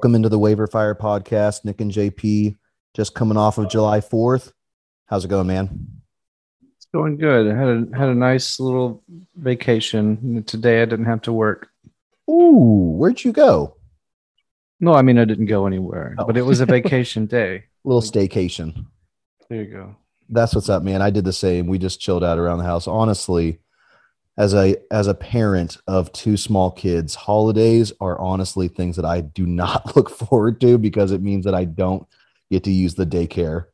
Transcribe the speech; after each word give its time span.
Welcome 0.00 0.14
into 0.14 0.30
the 0.30 0.38
Waiver 0.38 0.66
Fire 0.66 0.94
podcast. 0.94 1.66
Nick 1.66 1.82
and 1.82 1.92
JP 1.92 2.56
just 2.94 3.14
coming 3.14 3.36
off 3.36 3.58
of 3.58 3.68
July 3.68 4.00
4th. 4.00 4.50
How's 5.04 5.26
it 5.26 5.28
going, 5.28 5.46
man? 5.46 5.88
It's 6.78 6.86
going 6.86 7.18
good. 7.18 7.46
I 7.46 7.54
had 7.54 7.68
a 7.68 7.86
had 7.98 8.08
a 8.08 8.14
nice 8.14 8.58
little 8.58 9.02
vacation. 9.36 10.42
Today 10.46 10.80
I 10.80 10.86
didn't 10.86 11.04
have 11.04 11.20
to 11.24 11.34
work. 11.34 11.68
Ooh, 12.30 12.94
where'd 12.96 13.22
you 13.22 13.30
go? 13.32 13.76
No, 14.80 14.94
I 14.94 15.02
mean 15.02 15.18
I 15.18 15.26
didn't 15.26 15.44
go 15.44 15.66
anywhere, 15.66 16.14
Oh. 16.18 16.24
but 16.24 16.38
it 16.38 16.46
was 16.46 16.60
a 16.62 16.66
vacation 16.66 17.26
day. 17.36 17.64
little 17.84 18.00
staycation. 18.00 18.86
There 19.50 19.62
you 19.62 19.70
go. 19.70 19.96
That's 20.30 20.54
what's 20.54 20.70
up, 20.70 20.82
man. 20.82 21.02
I 21.02 21.10
did 21.10 21.26
the 21.26 21.32
same. 21.34 21.66
We 21.66 21.76
just 21.76 22.00
chilled 22.00 22.24
out 22.24 22.38
around 22.38 22.56
the 22.56 22.64
house. 22.64 22.86
Honestly, 22.88 23.60
as 24.40 24.54
a 24.54 24.74
as 24.90 25.06
a 25.06 25.12
parent 25.12 25.76
of 25.86 26.10
two 26.12 26.34
small 26.34 26.70
kids, 26.70 27.14
holidays 27.14 27.92
are 28.00 28.18
honestly 28.18 28.68
things 28.68 28.96
that 28.96 29.04
I 29.04 29.20
do 29.20 29.44
not 29.44 29.94
look 29.96 30.08
forward 30.08 30.62
to 30.62 30.78
because 30.78 31.12
it 31.12 31.20
means 31.20 31.44
that 31.44 31.54
I 31.54 31.66
don't 31.66 32.06
get 32.50 32.64
to 32.64 32.70
use 32.70 32.94
the 32.94 33.04
daycare. 33.04 33.66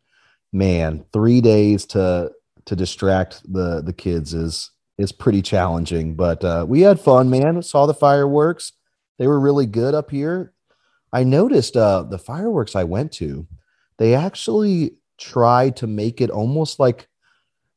Man, 0.52 1.04
3 1.12 1.40
days 1.40 1.86
to 1.86 2.32
to 2.64 2.74
distract 2.74 3.40
the 3.50 3.80
the 3.80 3.92
kids 3.92 4.34
is 4.34 4.72
is 4.98 5.12
pretty 5.12 5.40
challenging, 5.40 6.16
but 6.16 6.44
uh 6.44 6.66
we 6.68 6.80
had 6.80 6.98
fun, 6.98 7.30
man. 7.30 7.62
Saw 7.62 7.86
the 7.86 7.94
fireworks. 7.94 8.72
They 9.20 9.28
were 9.28 9.38
really 9.38 9.66
good 9.66 9.94
up 9.94 10.10
here. 10.10 10.52
I 11.12 11.22
noticed 11.22 11.76
uh 11.76 12.02
the 12.02 12.18
fireworks 12.18 12.74
I 12.74 12.82
went 12.82 13.12
to, 13.12 13.46
they 13.98 14.16
actually 14.16 14.96
tried 15.16 15.76
to 15.76 15.86
make 15.86 16.20
it 16.20 16.30
almost 16.30 16.80
like 16.80 17.06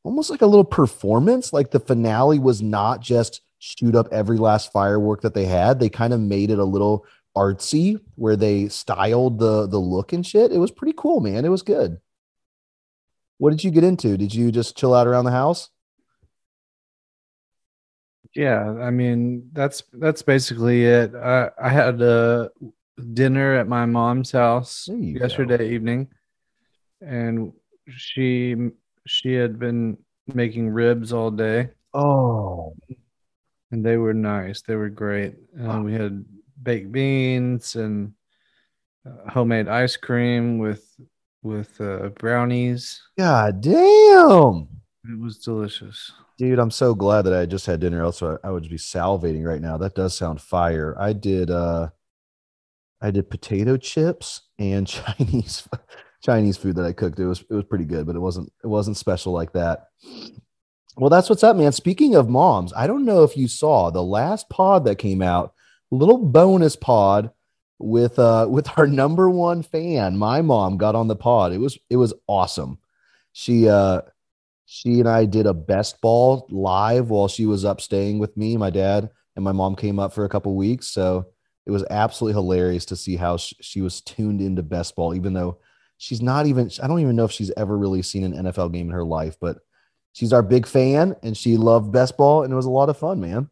almost 0.02 0.30
like 0.30 0.42
a 0.42 0.46
little 0.46 0.64
performance. 0.64 1.52
Like 1.52 1.70
the 1.70 1.80
finale 1.80 2.38
was 2.38 2.62
not 2.62 3.00
just 3.00 3.40
shoot 3.58 3.94
up 3.94 4.08
every 4.10 4.38
last 4.38 4.72
firework 4.72 5.22
that 5.22 5.34
they 5.34 5.44
had. 5.44 5.78
They 5.78 5.88
kind 5.88 6.12
of 6.12 6.20
made 6.20 6.50
it 6.50 6.58
a 6.58 6.64
little 6.64 7.06
artsy 7.36 8.00
where 8.16 8.36
they 8.36 8.68
styled 8.68 9.38
the 9.38 9.66
the 9.66 9.78
look 9.78 10.12
and 10.12 10.26
shit. 10.26 10.52
It 10.52 10.58
was 10.58 10.70
pretty 10.70 10.94
cool 10.96 11.20
man. 11.20 11.44
It 11.44 11.50
was 11.50 11.62
good. 11.62 11.98
What 13.38 13.50
did 13.50 13.64
you 13.64 13.70
get 13.70 13.84
into? 13.84 14.16
Did 14.16 14.34
you 14.34 14.50
just 14.52 14.76
chill 14.76 14.94
out 14.94 15.06
around 15.06 15.24
the 15.24 15.30
house? 15.30 15.70
Yeah, 18.34 18.62
I 18.80 18.90
mean 18.90 19.50
that's 19.52 19.82
that's 19.92 20.22
basically 20.22 20.84
it. 20.84 21.14
I 21.14 21.50
I 21.60 21.68
had 21.68 22.00
a 22.00 22.50
dinner 23.12 23.54
at 23.54 23.66
my 23.66 23.86
mom's 23.86 24.32
house 24.32 24.88
you 24.88 25.18
go. 25.18 25.24
yesterday 25.24 25.70
evening, 25.70 26.08
and 27.00 27.52
she 27.88 28.54
she 29.10 29.34
had 29.34 29.58
been 29.58 29.98
making 30.32 30.70
ribs 30.70 31.12
all 31.12 31.30
day, 31.30 31.70
oh 31.94 32.72
and 33.70 33.84
they 33.84 33.96
were 33.96 34.14
nice. 34.14 34.62
They 34.62 34.74
were 34.74 34.88
great. 34.88 35.34
Uh, 35.60 35.80
we 35.80 35.92
had 35.92 36.24
baked 36.62 36.92
beans 36.92 37.76
and 37.76 38.12
uh, 39.06 39.30
homemade 39.30 39.68
ice 39.68 39.96
cream 39.96 40.58
with 40.58 40.84
with 41.42 41.80
uh, 41.80 42.10
brownies. 42.18 43.00
god 43.16 43.62
damn 43.62 44.68
It 45.04 45.18
was 45.18 45.38
delicious. 45.38 46.12
Dude, 46.36 46.58
I'm 46.58 46.70
so 46.70 46.94
glad 46.94 47.22
that 47.22 47.34
I 47.34 47.46
just 47.46 47.66
had 47.66 47.80
dinner. 47.80 48.02
Else 48.02 48.22
I 48.22 48.36
I 48.44 48.50
would 48.50 48.68
be 48.68 48.76
salivating 48.76 49.44
right 49.44 49.60
now. 49.60 49.76
That 49.76 49.94
does 49.94 50.16
sound 50.16 50.40
fire. 50.40 50.94
I 50.98 51.12
did 51.14 51.50
uh 51.50 51.88
I 53.00 53.10
did 53.10 53.30
potato 53.30 53.76
chips 53.76 54.42
and 54.58 54.86
Chinese 54.86 55.66
Chinese 56.22 56.56
food 56.56 56.76
that 56.76 56.84
I 56.84 56.92
cooked. 56.92 57.18
It 57.18 57.26
was 57.26 57.40
it 57.40 57.54
was 57.54 57.64
pretty 57.64 57.84
good, 57.84 58.06
but 58.06 58.16
it 58.16 58.20
wasn't 58.20 58.52
it 58.62 58.66
wasn't 58.66 58.96
special 58.96 59.32
like 59.32 59.52
that. 59.52 59.88
Well, 60.96 61.10
that's 61.10 61.30
what's 61.30 61.44
up, 61.44 61.56
man. 61.56 61.72
Speaking 61.72 62.14
of 62.14 62.28
moms, 62.28 62.72
I 62.76 62.86
don't 62.86 63.04
know 63.04 63.22
if 63.22 63.36
you 63.36 63.48
saw 63.48 63.90
the 63.90 64.02
last 64.02 64.50
pod 64.50 64.84
that 64.84 64.96
came 64.96 65.22
out, 65.22 65.54
little 65.90 66.18
bonus 66.18 66.76
pod 66.76 67.30
with 67.78 68.18
uh 68.18 68.46
with 68.50 68.68
our 68.76 68.86
number 68.86 69.30
one 69.30 69.62
fan. 69.62 70.16
My 70.16 70.42
mom 70.42 70.76
got 70.76 70.94
on 70.94 71.08
the 71.08 71.16
pod. 71.16 71.52
It 71.52 71.58
was 71.58 71.78
it 71.88 71.96
was 71.96 72.12
awesome. 72.26 72.78
She 73.32 73.68
uh 73.68 74.02
she 74.66 75.00
and 75.00 75.08
I 75.08 75.24
did 75.24 75.46
a 75.46 75.54
best 75.54 76.00
ball 76.00 76.46
live 76.50 77.10
while 77.10 77.28
she 77.28 77.46
was 77.46 77.64
up 77.64 77.80
staying 77.80 78.18
with 78.18 78.36
me. 78.36 78.56
My 78.56 78.70
dad 78.70 79.10
and 79.34 79.44
my 79.44 79.52
mom 79.52 79.74
came 79.74 79.98
up 79.98 80.12
for 80.12 80.24
a 80.24 80.28
couple 80.28 80.54
weeks. 80.54 80.86
So 80.86 81.26
it 81.66 81.70
was 81.70 81.84
absolutely 81.90 82.34
hilarious 82.40 82.84
to 82.86 82.96
see 82.96 83.16
how 83.16 83.36
she 83.36 83.80
was 83.80 84.00
tuned 84.00 84.40
into 84.40 84.62
best 84.62 84.96
ball, 84.96 85.14
even 85.14 85.32
though 85.32 85.58
she's 86.00 86.22
not 86.22 86.46
even, 86.46 86.70
I 86.82 86.88
don't 86.88 87.00
even 87.00 87.14
know 87.14 87.26
if 87.26 87.30
she's 87.30 87.52
ever 87.58 87.76
really 87.76 88.00
seen 88.00 88.24
an 88.24 88.46
NFL 88.46 88.72
game 88.72 88.86
in 88.86 88.94
her 88.94 89.04
life, 89.04 89.36
but 89.38 89.58
she's 90.14 90.32
our 90.32 90.42
big 90.42 90.66
fan 90.66 91.14
and 91.22 91.36
she 91.36 91.58
loved 91.58 91.92
best 91.92 92.16
ball 92.16 92.42
and 92.42 92.50
it 92.50 92.56
was 92.56 92.64
a 92.64 92.70
lot 92.70 92.88
of 92.88 92.96
fun, 92.96 93.20
man. 93.20 93.50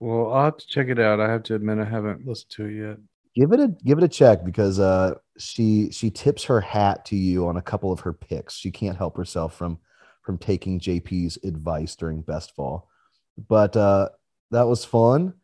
Well, 0.00 0.32
I'll 0.32 0.46
have 0.46 0.56
to 0.56 0.66
check 0.66 0.88
it 0.88 0.98
out. 0.98 1.20
I 1.20 1.30
have 1.30 1.44
to 1.44 1.54
admit 1.54 1.78
I 1.78 1.84
haven't 1.84 2.26
listened 2.26 2.50
to 2.50 2.66
it 2.66 2.88
yet. 2.88 2.96
Give 3.34 3.52
it 3.52 3.60
a 3.60 3.68
give 3.84 3.98
it 3.98 4.04
a 4.04 4.08
check 4.08 4.44
because 4.44 4.80
uh 4.80 5.14
she 5.38 5.92
she 5.92 6.10
tips 6.10 6.44
her 6.44 6.60
hat 6.60 7.04
to 7.06 7.16
you 7.16 7.46
on 7.46 7.56
a 7.56 7.62
couple 7.62 7.92
of 7.92 8.00
her 8.00 8.12
picks. 8.12 8.56
She 8.56 8.72
can't 8.72 8.96
help 8.96 9.16
herself 9.16 9.56
from 9.56 9.78
from 10.22 10.38
taking 10.38 10.80
JP's 10.80 11.38
advice 11.44 11.94
during 11.94 12.22
best 12.22 12.56
ball. 12.56 12.88
But 13.48 13.76
uh 13.76 14.08
that 14.50 14.66
was 14.66 14.84
fun. 14.84 15.34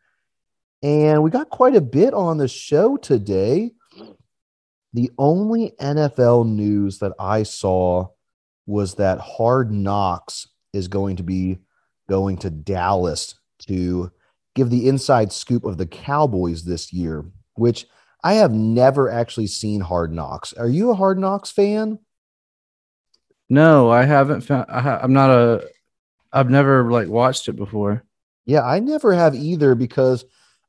And 0.83 1.23
we 1.23 1.31
got 1.31 1.51
quite 1.51 1.77
a 1.77 1.81
bit 1.81 2.15
on 2.15 2.39
the 2.39 2.49
show 2.49 2.97
today. 2.97 3.73
The 4.95 5.11
only 5.19 5.75
NFL 5.81 6.49
news 6.49 7.01
that 7.01 7.13
I 7.19 7.43
saw 7.43 8.09
was 8.67 8.95
that 8.95 9.19
Hard 9.19 9.73
Knocks 9.73 10.47
is 10.73 10.89
going 10.89 11.17
to 11.17 11.25
be 11.25 11.59
going 12.09 12.39
to 12.39 12.51
Dallas 12.51 13.35
to 13.67 14.13
give 14.55 14.71
the 14.71 14.89
inside 14.89 15.33
scoop 15.33 15.65
of 15.65 15.79
the 15.79 15.87
Cowboys 15.87 16.65
this 16.65 16.93
year, 16.93 17.25
which 17.55 17.87
I 18.23 18.35
have 18.35 18.53
never 18.53 19.11
actually 19.11 19.49
seen 19.49 19.81
Hard 19.81 20.13
Knocks. 20.13 20.53
Are 20.53 20.69
you 20.69 20.91
a 20.91 20.95
Hard 20.95 21.19
Knocks 21.19 21.51
fan? 21.51 21.99
No, 23.51 23.91
I 23.91 24.05
haven't 24.05 24.43
found. 24.43 24.67
I 24.69 24.81
ha- 24.81 25.01
I'm 25.03 25.13
not 25.13 25.31
a. 25.31 25.69
I've 26.33 26.51
never 26.51 26.91
like 26.91 27.09
watched 27.09 27.49
it 27.49 27.57
before. 27.57 28.05
Yeah, 28.47 28.63
I 28.63 28.79
never 28.79 29.13
have 29.13 29.35
either 29.35 29.75
because 29.75 30.25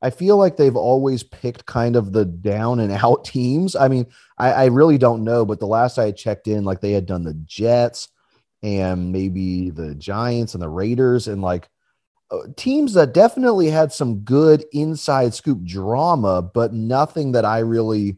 I 0.06 0.12
feel 0.12 0.38
like 0.38 0.56
they've 0.56 0.76
always 0.76 1.24
picked 1.24 1.66
kind 1.66 1.96
of 1.96 2.14
the 2.14 2.26
down 2.26 2.80
and 2.80 2.92
out 2.92 3.26
teams. 3.26 3.76
I 3.76 3.88
mean, 3.88 4.06
I, 4.38 4.52
I 4.52 4.66
really 4.66 5.00
don't 5.00 5.24
know, 5.24 5.46
but 5.46 5.60
the 5.60 5.66
last 5.66 5.98
I 5.98 6.12
checked 6.12 6.48
in, 6.48 6.64
like 6.64 6.80
they 6.80 6.92
had 6.92 7.08
done 7.08 7.24
the 7.24 7.34
Jets 7.46 8.10
and 8.62 9.12
maybe 9.12 9.72
the 9.72 9.96
Giants 9.96 10.54
and 10.54 10.62
the 10.62 10.70
Raiders 10.70 11.28
and 11.28 11.42
like 11.42 11.70
uh, 12.30 12.38
teams 12.56 12.94
that 12.94 13.16
definitely 13.16 13.72
had 13.72 13.92
some 13.92 14.20
good 14.20 14.64
inside 14.74 15.34
scoop 15.34 15.64
drama, 15.64 16.44
but 16.44 16.72
nothing 16.72 17.32
that 17.32 17.46
I 17.46 17.60
really, 17.60 18.18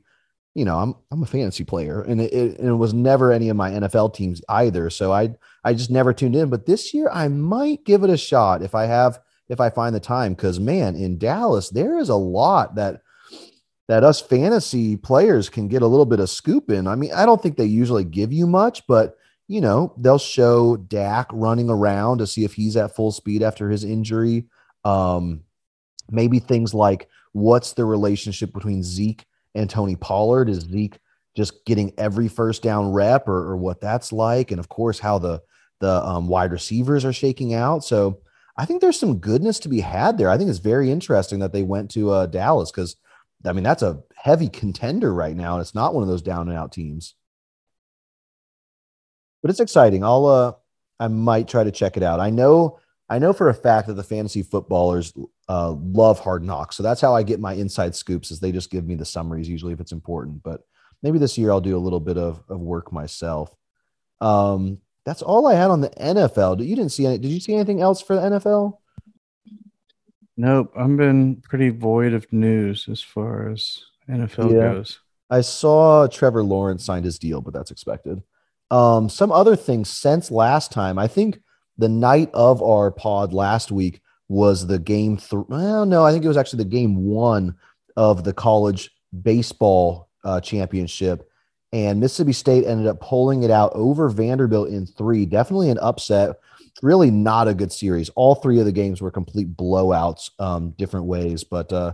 you 0.55 0.65
know, 0.65 0.77
I'm 0.77 0.93
I'm 1.09 1.23
a 1.23 1.25
fantasy 1.25 1.63
player, 1.63 2.01
and 2.01 2.19
it, 2.19 2.33
it, 2.33 2.59
and 2.59 2.67
it 2.67 2.73
was 2.73 2.93
never 2.93 3.31
any 3.31 3.47
of 3.47 3.55
my 3.55 3.71
NFL 3.71 4.13
teams 4.13 4.41
either. 4.49 4.89
So 4.89 5.13
I 5.13 5.35
I 5.63 5.73
just 5.73 5.89
never 5.89 6.13
tuned 6.13 6.35
in. 6.35 6.49
But 6.49 6.65
this 6.65 6.93
year 6.93 7.09
I 7.13 7.29
might 7.29 7.85
give 7.85 8.03
it 8.03 8.09
a 8.09 8.17
shot 8.17 8.61
if 8.61 8.75
I 8.75 8.85
have 8.85 9.19
if 9.49 9.59
I 9.59 9.69
find 9.69 9.95
the 9.95 9.99
time. 9.99 10.33
Because 10.33 10.59
man, 10.59 10.95
in 10.95 11.17
Dallas 11.17 11.69
there 11.69 11.97
is 11.97 12.09
a 12.09 12.15
lot 12.15 12.75
that 12.75 13.01
that 13.87 14.03
us 14.03 14.19
fantasy 14.19 14.97
players 14.97 15.49
can 15.49 15.67
get 15.67 15.81
a 15.81 15.87
little 15.87 16.05
bit 16.05 16.19
of 16.19 16.29
scoop 16.29 16.69
in. 16.69 16.87
I 16.87 16.95
mean, 16.95 17.13
I 17.13 17.25
don't 17.25 17.41
think 17.41 17.55
they 17.55 17.65
usually 17.65 18.03
give 18.03 18.33
you 18.33 18.45
much, 18.45 18.85
but 18.87 19.17
you 19.47 19.61
know, 19.61 19.93
they'll 19.97 20.19
show 20.19 20.75
Dak 20.75 21.27
running 21.31 21.69
around 21.69 22.17
to 22.17 22.27
see 22.27 22.43
if 22.43 22.53
he's 22.53 22.75
at 22.75 22.95
full 22.95 23.11
speed 23.11 23.41
after 23.41 23.69
his 23.69 23.85
injury. 23.85 24.45
Um, 24.83 25.43
maybe 26.09 26.39
things 26.39 26.73
like 26.73 27.07
what's 27.31 27.73
the 27.73 27.85
relationship 27.85 28.53
between 28.53 28.83
Zeke 28.83 29.25
and 29.55 29.69
Tony 29.69 29.95
Pollard? 29.95 30.49
Is 30.49 30.61
Zeke 30.61 30.99
just 31.35 31.63
getting 31.65 31.93
every 31.97 32.27
first 32.27 32.61
down 32.61 32.91
rep 32.91 33.27
or, 33.27 33.51
or 33.51 33.57
what 33.57 33.79
that's 33.79 34.11
like? 34.11 34.51
And 34.51 34.59
of 34.59 34.67
course, 34.67 34.99
how 34.99 35.17
the 35.17 35.41
the 35.79 36.03
um, 36.03 36.27
wide 36.27 36.51
receivers 36.51 37.05
are 37.05 37.13
shaking 37.13 37.53
out. 37.53 37.83
So 37.83 38.19
I 38.57 38.65
think 38.65 38.81
there's 38.81 38.99
some 38.99 39.19
goodness 39.19 39.59
to 39.59 39.69
be 39.69 39.81
had 39.81 40.17
there. 40.17 40.29
I 40.29 40.37
think 40.37 40.49
it's 40.49 40.59
very 40.59 40.91
interesting 40.91 41.39
that 41.39 41.53
they 41.53 41.63
went 41.63 41.91
to 41.91 42.11
uh, 42.11 42.25
Dallas 42.25 42.71
because 42.71 42.95
I 43.45 43.53
mean 43.53 43.63
that's 43.63 43.83
a 43.83 44.01
heavy 44.15 44.49
contender 44.49 45.13
right 45.13 45.35
now, 45.35 45.53
and 45.53 45.61
it's 45.61 45.75
not 45.75 45.93
one 45.93 46.03
of 46.03 46.09
those 46.09 46.21
down 46.23 46.49
and 46.49 46.57
out 46.57 46.71
teams 46.71 47.15
but 49.41 49.51
it's 49.51 49.59
exciting. 49.59 50.03
I'll 50.03 50.25
uh 50.25 50.53
I 50.99 51.07
might 51.07 51.47
try 51.47 51.63
to 51.63 51.71
check 51.71 51.97
it 51.97 52.03
out. 52.03 52.19
I 52.19 52.29
know 52.29 52.79
I 53.09 53.19
know 53.19 53.33
for 53.33 53.49
a 53.49 53.53
fact 53.53 53.87
that 53.87 53.93
the 53.93 54.03
fantasy 54.03 54.43
footballers 54.43 55.13
uh 55.47 55.71
love 55.71 56.19
hard 56.19 56.43
knocks. 56.43 56.75
So 56.75 56.83
that's 56.83 57.01
how 57.01 57.15
I 57.15 57.23
get 57.23 57.39
my 57.39 57.53
inside 57.53 57.95
scoops 57.95 58.31
is 58.31 58.39
they 58.39 58.51
just 58.51 58.71
give 58.71 58.85
me 58.85 58.95
the 58.95 59.05
summaries 59.05 59.49
usually 59.49 59.73
if 59.73 59.79
it's 59.79 59.91
important. 59.91 60.43
But 60.43 60.61
maybe 61.01 61.19
this 61.19 61.37
year 61.37 61.51
I'll 61.51 61.61
do 61.61 61.77
a 61.77 61.79
little 61.79 61.99
bit 61.99 62.17
of, 62.17 62.43
of 62.49 62.59
work 62.59 62.91
myself. 62.91 63.55
Um 64.19 64.79
that's 65.07 65.21
all 65.21 65.47
I 65.47 65.55
had 65.55 65.71
on 65.71 65.79
the 65.79 65.89
NFL. 65.91 66.57
Did 66.57 66.65
You 66.65 66.75
didn't 66.75 66.91
see 66.91 67.05
any 67.05 67.17
did 67.17 67.31
you 67.31 67.39
see 67.39 67.53
anything 67.55 67.79
else 67.81 68.01
for 68.01 68.15
the 68.15 68.21
NFL? 68.21 68.77
Nope, 70.35 70.71
I've 70.77 70.97
been 70.97 71.37
pretty 71.37 71.69
void 71.69 72.13
of 72.13 72.31
news 72.31 72.87
as 72.91 73.01
far 73.01 73.49
as 73.49 73.79
NFL 74.09 74.51
Yeah. 74.53 74.73
goes. 74.73 74.99
I 75.29 75.41
saw 75.41 76.07
Trevor 76.07 76.43
Lawrence 76.43 76.83
signed 76.85 77.05
his 77.05 77.17
deal, 77.19 77.41
but 77.41 77.53
that's 77.53 77.71
expected. 77.71 78.21
Um, 78.69 79.09
some 79.09 79.31
other 79.31 79.55
things 79.55 79.89
since 79.89 80.29
last 80.29 80.71
time, 80.71 80.99
I 80.99 81.07
think 81.07 81.41
the 81.77 81.89
night 81.89 82.29
of 82.33 82.61
our 82.61 82.91
pod 82.91 83.33
last 83.33 83.71
week 83.71 84.01
was 84.29 84.67
the 84.67 84.77
game 84.79 85.17
three. 85.17 85.43
Well, 85.47 85.85
no, 85.85 86.03
I 86.05 86.11
think 86.11 86.23
it 86.23 86.27
was 86.27 86.37
actually 86.37 86.63
the 86.63 86.69
game 86.69 86.97
one 87.05 87.55
of 87.95 88.23
the 88.25 88.33
college 88.33 88.91
baseball 89.23 90.09
uh, 90.23 90.41
championship, 90.41 91.29
and 91.73 91.99
Mississippi 91.99 92.33
State 92.33 92.65
ended 92.65 92.87
up 92.87 93.01
pulling 93.01 93.43
it 93.43 93.51
out 93.51 93.71
over 93.73 94.09
Vanderbilt 94.09 94.69
in 94.69 94.85
three. 94.85 95.25
Definitely 95.25 95.69
an 95.69 95.79
upset. 95.79 96.37
Really 96.81 97.11
not 97.11 97.47
a 97.47 97.53
good 97.53 97.71
series. 97.71 98.09
All 98.09 98.35
three 98.35 98.59
of 98.59 98.65
the 98.65 98.71
games 98.71 99.01
were 99.01 99.11
complete 99.11 99.55
blowouts, 99.57 100.29
um, 100.39 100.71
different 100.71 101.07
ways, 101.07 101.43
but 101.43 101.73
uh, 101.73 101.93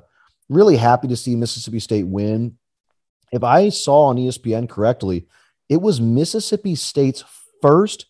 really 0.50 0.78
happy 0.78 1.08
to 1.08 1.16
see 1.16 1.36
Mississippi 1.36 1.80
State 1.80 2.08
win. 2.08 2.58
If 3.32 3.44
I 3.44 3.70
saw 3.70 4.06
on 4.06 4.18
ESPN 4.18 4.70
correctly, 4.70 5.28
it 5.70 5.82
was 5.82 6.00
Mississippi 6.00 6.76
State's 6.76 7.24
first 7.62 8.06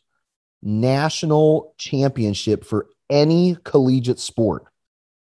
national 0.61 1.75
championship 1.77 2.65
for 2.65 2.87
any 3.09 3.57
collegiate 3.63 4.19
sport, 4.19 4.65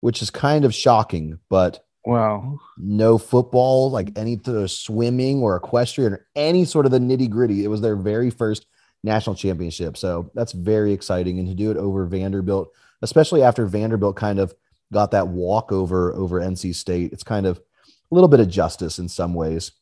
which 0.00 0.20
is 0.20 0.31
kind 0.31 0.64
of 0.64 0.74
shocking, 0.74 1.38
but 1.48 1.84
wow. 2.04 2.58
No 2.76 3.18
football, 3.18 3.90
like 3.90 4.16
any 4.16 4.38
sort 4.42 4.56
of 4.58 4.70
swimming 4.70 5.40
or 5.40 5.56
equestrian 5.56 6.14
or 6.14 6.26
any 6.36 6.64
sort 6.64 6.86
of 6.86 6.92
the 6.92 6.98
nitty 6.98 7.30
gritty. 7.30 7.64
It 7.64 7.68
was 7.68 7.80
their 7.80 7.96
very 7.96 8.30
first 8.30 8.66
national 9.04 9.36
championship. 9.36 9.96
So 9.96 10.30
that's 10.34 10.52
very 10.52 10.92
exciting. 10.92 11.38
And 11.38 11.48
to 11.48 11.54
do 11.54 11.70
it 11.70 11.76
over 11.76 12.06
Vanderbilt, 12.06 12.72
especially 13.02 13.42
after 13.42 13.66
Vanderbilt 13.66 14.16
kind 14.16 14.38
of 14.38 14.54
got 14.92 15.10
that 15.10 15.28
walkover 15.28 16.12
over 16.14 16.40
NC 16.40 16.74
State, 16.74 17.12
it's 17.12 17.22
kind 17.22 17.46
of 17.46 17.58
a 17.58 18.14
little 18.14 18.28
bit 18.28 18.40
of 18.40 18.48
justice 18.48 18.98
in 18.98 19.08
some 19.08 19.34
ways. 19.34 19.72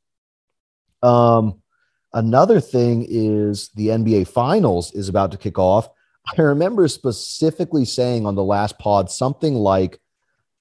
Um, 1.02 1.62
Another 2.16 2.60
thing 2.60 3.04
is 3.06 3.68
the 3.74 3.88
NBA 3.88 4.28
Finals 4.28 4.90
is 4.94 5.10
about 5.10 5.32
to 5.32 5.36
kick 5.36 5.58
off. 5.58 5.86
I 6.26 6.40
remember 6.40 6.88
specifically 6.88 7.84
saying 7.84 8.24
on 8.24 8.34
the 8.34 8.42
last 8.42 8.78
pod 8.78 9.10
something 9.10 9.54
like, 9.54 10.00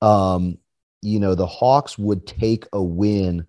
um, 0.01 0.57
you 1.05 1.19
know, 1.19 1.35
the 1.35 1.45
Hawks 1.45 1.97
would 1.97 2.25
take 2.25 2.65
a 2.73 2.81
win, 2.81 3.45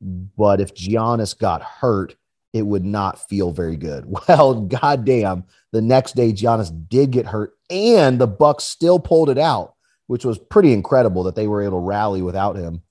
but 0.00 0.60
if 0.60 0.74
Giannis 0.74 1.36
got 1.36 1.62
hurt, 1.62 2.16
it 2.52 2.66
would 2.66 2.84
not 2.84 3.28
feel 3.28 3.50
very 3.52 3.76
good. 3.76 4.04
Well, 4.28 4.60
goddamn, 4.62 5.44
the 5.72 5.80
next 5.80 6.14
day 6.14 6.32
Giannis 6.32 6.70
did 6.88 7.10
get 7.10 7.26
hurt, 7.26 7.54
and 7.70 8.20
the 8.20 8.26
Bucks 8.26 8.64
still 8.64 8.98
pulled 8.98 9.30
it 9.30 9.38
out, 9.38 9.74
which 10.06 10.24
was 10.24 10.38
pretty 10.38 10.72
incredible 10.72 11.22
that 11.24 11.34
they 11.34 11.46
were 11.46 11.62
able 11.62 11.80
to 11.80 11.86
rally 11.86 12.22
without 12.22 12.56
him. 12.56 12.82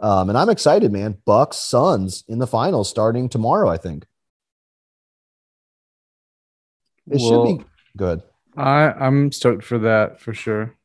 Um, 0.00 0.28
and 0.28 0.38
I'm 0.38 0.50
excited, 0.50 0.92
man. 0.92 1.18
Bucks 1.24 1.56
Suns 1.56 2.22
in 2.28 2.38
the 2.38 2.46
finals 2.46 2.88
starting 2.88 3.28
tomorrow, 3.28 3.68
I 3.68 3.78
think. 3.78 4.06
It 7.10 7.20
well, 7.20 7.46
should 7.46 7.58
be 7.58 7.64
good. 7.96 8.22
I 8.56 8.90
I'm 8.92 9.32
stoked 9.32 9.64
for 9.64 9.78
that 9.78 10.20
for 10.20 10.34
sure. 10.34 10.77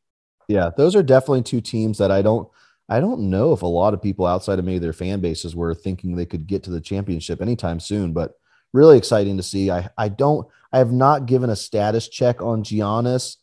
Yeah, 0.54 0.70
those 0.78 0.96
are 0.96 1.02
definitely 1.02 1.42
two 1.42 1.62
teams 1.62 1.98
that 1.98 2.12
I 2.12 2.22
don't 2.22 2.48
I 2.88 3.00
don't 3.00 3.32
know 3.32 3.54
if 3.54 3.64
a 3.64 3.66
lot 3.66 3.96
of 3.96 4.04
people 4.04 4.28
outside 4.28 4.60
of 4.60 4.66
maybe 4.66 4.78
their 4.78 4.94
fan 4.94 5.20
bases 5.20 5.56
were 5.56 5.74
thinking 5.74 6.16
they 6.16 6.28
could 6.28 6.46
get 6.46 6.62
to 6.66 6.70
the 6.70 6.80
championship 6.80 7.42
anytime 7.42 7.80
soon, 7.80 8.14
but 8.14 8.36
really 8.72 8.96
exciting 8.96 9.36
to 9.38 9.42
see. 9.42 9.72
I 9.72 9.90
I 9.98 10.10
don't 10.10 10.48
I 10.72 10.78
have 10.78 10.92
not 10.92 11.26
given 11.26 11.50
a 11.50 11.56
status 11.56 12.08
check 12.08 12.44
on 12.44 12.64
Giannis. 12.64 13.38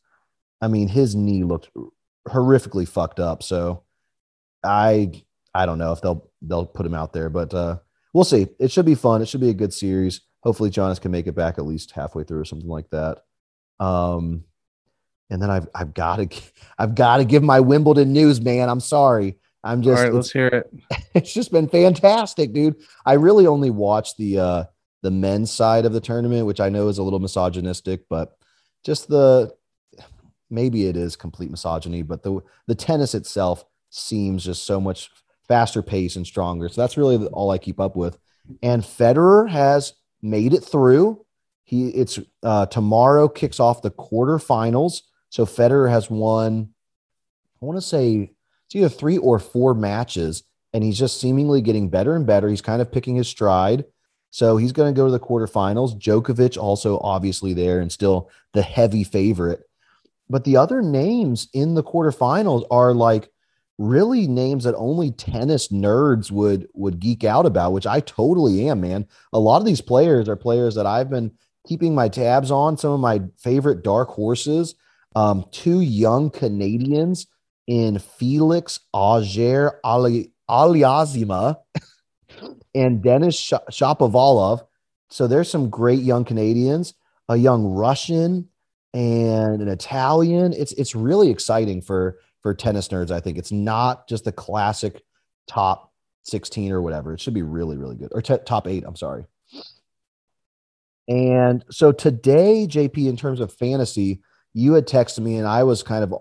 I 0.61 0.69
mean, 0.69 0.87
his 0.87 1.17
knee 1.17 1.43
looked 1.43 1.71
horrifically 2.29 2.87
fucked 2.87 3.19
up, 3.19 3.43
so 3.43 3.83
I 4.63 5.11
I 5.53 5.67
don't 5.67 5.79
know 5.79 5.91
if 5.91 6.01
they'll 6.03 6.31
they'll 6.43 6.65
put 6.65 6.87
him 6.87 6.95
out 6.95 7.13
there, 7.13 7.29
but 7.29 7.53
uh, 7.53 7.79
we'll 8.13 8.23
see. 8.23 8.47
It 8.61 8.71
should 8.71 8.87
be 8.87 8.95
fun. 8.95 9.21
It 9.21 9.27
should 9.27 9.41
be 9.41 9.51
a 9.51 9.55
good 9.55 9.75
series. 9.75 10.21
Hopefully, 10.45 10.71
Giannis 10.71 11.01
can 11.01 11.11
make 11.11 11.27
it 11.27 11.35
back 11.35 11.59
at 11.59 11.67
least 11.67 11.91
halfway 11.91 12.23
through 12.23 12.39
or 12.39 12.45
something 12.45 12.69
like 12.69 12.89
that. 12.91 13.25
Um, 13.81 14.45
and 15.31 15.41
then 15.41 15.51
I've 15.51 15.69
I've 15.75 15.95
got 15.95 16.17
to 16.17 16.29
I've 16.79 16.95
got 16.95 17.19
to 17.19 17.25
give 17.25 17.43
my 17.43 17.61
Wimbledon 17.61 18.13
news, 18.13 18.41
man. 18.41 18.69
I'm 18.69 18.81
sorry. 18.81 19.37
I'm 19.63 19.83
just. 19.83 19.99
All 19.99 20.05
right, 20.05 20.15
let's 20.15 20.31
hear 20.31 20.49
it. 20.49 20.73
It's 21.13 21.35
just 21.35 21.51
been 21.51 21.69
fantastic, 21.69 22.53
dude. 22.53 22.77
I 23.05 23.15
really 23.15 23.49
only 23.49 23.71
watched 23.71 24.17
the 24.17 24.39
uh 24.39 24.65
the 25.03 25.11
men's 25.11 25.51
side 25.51 25.85
of 25.85 25.93
the 25.93 26.01
tournament, 26.01 26.47
which 26.47 26.61
I 26.61 26.69
know 26.69 26.87
is 26.89 26.99
a 26.99 27.03
little 27.03 27.19
misogynistic, 27.19 28.09
but 28.09 28.37
just 28.85 29.09
the 29.09 29.53
maybe 30.51 30.87
it 30.87 30.97
is 30.97 31.17
complete 31.17 31.51
misogyny, 31.51 32.03
but 32.03 32.23
the 32.23 32.41
the 32.67 32.75
tennis 32.75 33.15
itself 33.15 33.65
seems 33.91 34.45
just 34.45 34.65
so 34.65 34.81
much 34.81 35.11
faster 35.49 35.83
pace 35.83 36.17
and 36.17 36.27
stronger. 36.27 36.69
So 36.69 36.81
that's 36.81 36.97
really 36.97 37.27
all 37.27 37.51
I 37.51 37.59
keep 37.59 37.81
up 37.81 37.97
with. 37.97 38.19
And 38.63 38.83
Federer 38.83 39.49
has 39.49 39.95
made 40.23 40.55
it 40.55 40.63
through. 40.63 41.25
He 41.65 41.89
it's 41.89 42.19
uh, 42.43 42.67
tomorrow 42.67 43.29
kicks 43.29 43.61
off 43.61 43.83
the 43.83 43.91
quarterfinals. 43.91 45.03
So 45.31 45.47
Federer 45.47 45.89
has 45.89 46.11
won, 46.11 46.71
I 47.61 47.65
want 47.65 47.79
to 47.79 47.83
say 47.83 48.33
it's 48.67 48.77
either 48.77 48.89
three 48.89 49.17
or 49.17 49.39
four 49.39 49.75
matches, 49.75 50.43
and 50.73 50.85
he's 50.85 50.99
just 50.99 51.21
seemingly 51.21 51.61
getting 51.61 51.89
better 51.89 52.15
and 52.15 52.27
better. 52.27 52.49
He's 52.49 52.63
kind 52.63 52.83
of 52.83 52.93
picking 52.93 53.17
his 53.17 53.29
stride. 53.29 53.85
So 54.31 54.57
he's 54.57 54.73
going 54.73 54.95
to 54.95 54.97
go 54.97 55.07
to 55.07 55.11
the 55.11 55.19
quarterfinals. 55.19 55.99
Djokovic 55.99 56.57
also 56.57 57.01
obviously 57.01 57.53
there 57.53 57.81
and 57.81 57.91
still 57.91 58.31
the 58.53 58.63
heavy 58.63 59.03
favorite. 59.03 59.63
But 60.29 60.45
the 60.45 60.57
other 60.57 60.83
names 60.83 61.49
in 61.53 61.75
the 61.75 61.83
quarterfinals 61.83 62.65
are 62.71 62.95
like 62.95 63.31
really 63.79 64.29
names 64.29 64.65
that 64.65 64.77
only 64.77 65.11
tennis 65.11 65.69
nerds 65.69 66.31
would 66.31 66.69
would 66.75 67.01
geek 67.01 67.25
out 67.25 67.47
about, 67.47 67.73
which 67.73 67.87
I 67.87 68.01
totally 68.01 68.69
am, 68.69 68.83
man. 68.83 69.09
A 69.33 69.41
lot 69.41 69.59
of 69.59 69.65
these 69.65 69.81
players 69.81 70.29
are 70.29 70.37
players 70.37 70.77
that 70.77 70.87
I've 70.87 71.11
been 71.11 71.33
keeping 71.67 71.95
my 71.95 72.09
tabs 72.09 72.53
on. 72.53 72.77
Some 72.77 72.93
of 72.93 73.01
my 73.01 73.23
favorite 73.39 73.83
dark 73.83 74.11
horses, 74.11 74.77
um, 75.15 75.45
two 75.51 75.81
young 75.81 76.31
Canadians 76.31 77.27
in 77.67 77.99
Felix 77.99 78.81
Auger 78.93 79.81
Ali 79.85 80.33
Aliassime 80.49 81.57
and 82.75 83.03
Denis 83.03 83.41
Shapovalov. 83.71 84.67
So 85.11 85.27
there's 85.27 85.51
some 85.51 85.71
great 85.71 86.01
young 86.01 86.25
Canadians, 86.25 86.95
a 87.29 87.37
young 87.37 87.65
Russian 87.65 88.49
and 88.95 89.63
an 89.63 89.69
Italian. 89.69 90.53
It's 90.53 90.73
it's 90.73 90.95
really 90.95 91.31
exciting 91.31 91.83
for 91.83 92.19
for 92.43 92.55
tennis 92.55 92.89
nerds. 92.89 93.11
I 93.11 93.21
think 93.21 93.39
it's 93.39 93.53
not 93.53 94.09
just 94.09 94.25
the 94.25 94.33
classic 94.33 95.03
top 95.47 95.93
16 96.25 96.73
or 96.73 96.83
whatever. 96.83 97.15
It 97.15 97.21
should 97.21 97.35
be 97.35 97.43
really, 97.43 97.77
really 97.77 97.97
good. 97.97 98.11
Or 98.13 98.23
t- 98.23 98.37
top 98.47 98.67
eight, 98.67 98.85
I'm 98.87 98.97
sorry. 98.97 99.27
And 101.09 101.65
so 101.71 101.93
today, 101.93 102.67
JP, 102.69 103.09
in 103.09 103.17
terms 103.17 103.41
of 103.41 103.53
fantasy, 103.53 104.21
you 104.53 104.75
had 104.75 104.87
texted 104.87 105.21
me 105.21 105.37
and 105.37 105.47
I 105.47 105.63
was 105.63 105.83
kind 105.83 106.05
of 106.05 106.15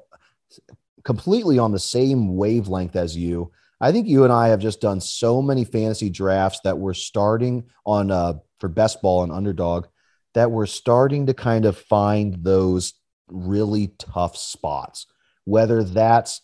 completely 1.03 1.59
on 1.59 1.71
the 1.71 1.79
same 1.79 2.35
wavelength 2.35 2.95
as 2.95 3.15
you. 3.15 3.51
I 3.81 3.91
think 3.91 4.07
you 4.07 4.25
and 4.25 4.33
I 4.33 4.49
have 4.49 4.59
just 4.59 4.81
done 4.81 4.99
so 4.99 5.41
many 5.41 5.63
fantasy 5.63 6.09
drafts 6.09 6.59
that 6.63 6.77
we're 6.77 6.93
starting 6.93 7.65
on 7.85 8.11
uh, 8.11 8.33
for 8.59 8.67
best 8.67 9.01
ball 9.01 9.23
and 9.23 9.31
underdog 9.31 9.87
that 10.33 10.51
we're 10.51 10.65
starting 10.65 11.25
to 11.27 11.33
kind 11.33 11.65
of 11.65 11.77
find 11.77 12.43
those 12.43 12.93
really 13.29 13.93
tough 13.97 14.35
spots 14.37 15.05
whether 15.49 15.83
that's 15.83 16.41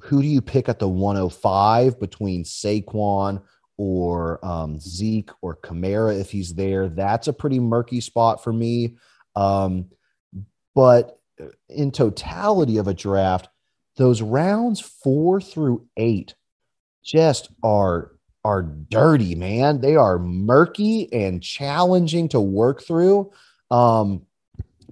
who 0.00 0.22
do 0.22 0.28
you 0.28 0.40
pick 0.40 0.68
at 0.68 0.78
the 0.78 0.88
105 0.88 2.00
between 2.00 2.42
Saquon 2.42 3.42
or 3.76 4.44
um, 4.44 4.78
Zeke 4.80 5.30
or 5.42 5.56
Kamara 5.56 6.18
if 6.18 6.30
he's 6.30 6.54
there. 6.54 6.88
That's 6.88 7.28
a 7.28 7.34
pretty 7.34 7.60
murky 7.60 8.00
spot 8.00 8.42
for 8.42 8.52
me. 8.52 8.96
Um, 9.34 9.90
but 10.74 11.15
in 11.68 11.90
totality 11.90 12.78
of 12.78 12.88
a 12.88 12.94
draft, 12.94 13.48
those 13.96 14.22
rounds 14.22 14.80
four 14.80 15.40
through 15.40 15.86
eight 15.96 16.34
just 17.04 17.50
are 17.62 18.12
are 18.44 18.62
dirty, 18.62 19.34
man. 19.34 19.80
They 19.80 19.96
are 19.96 20.18
murky 20.18 21.12
and 21.12 21.42
challenging 21.42 22.28
to 22.28 22.40
work 22.40 22.82
through. 22.82 23.32
Um, 23.70 24.26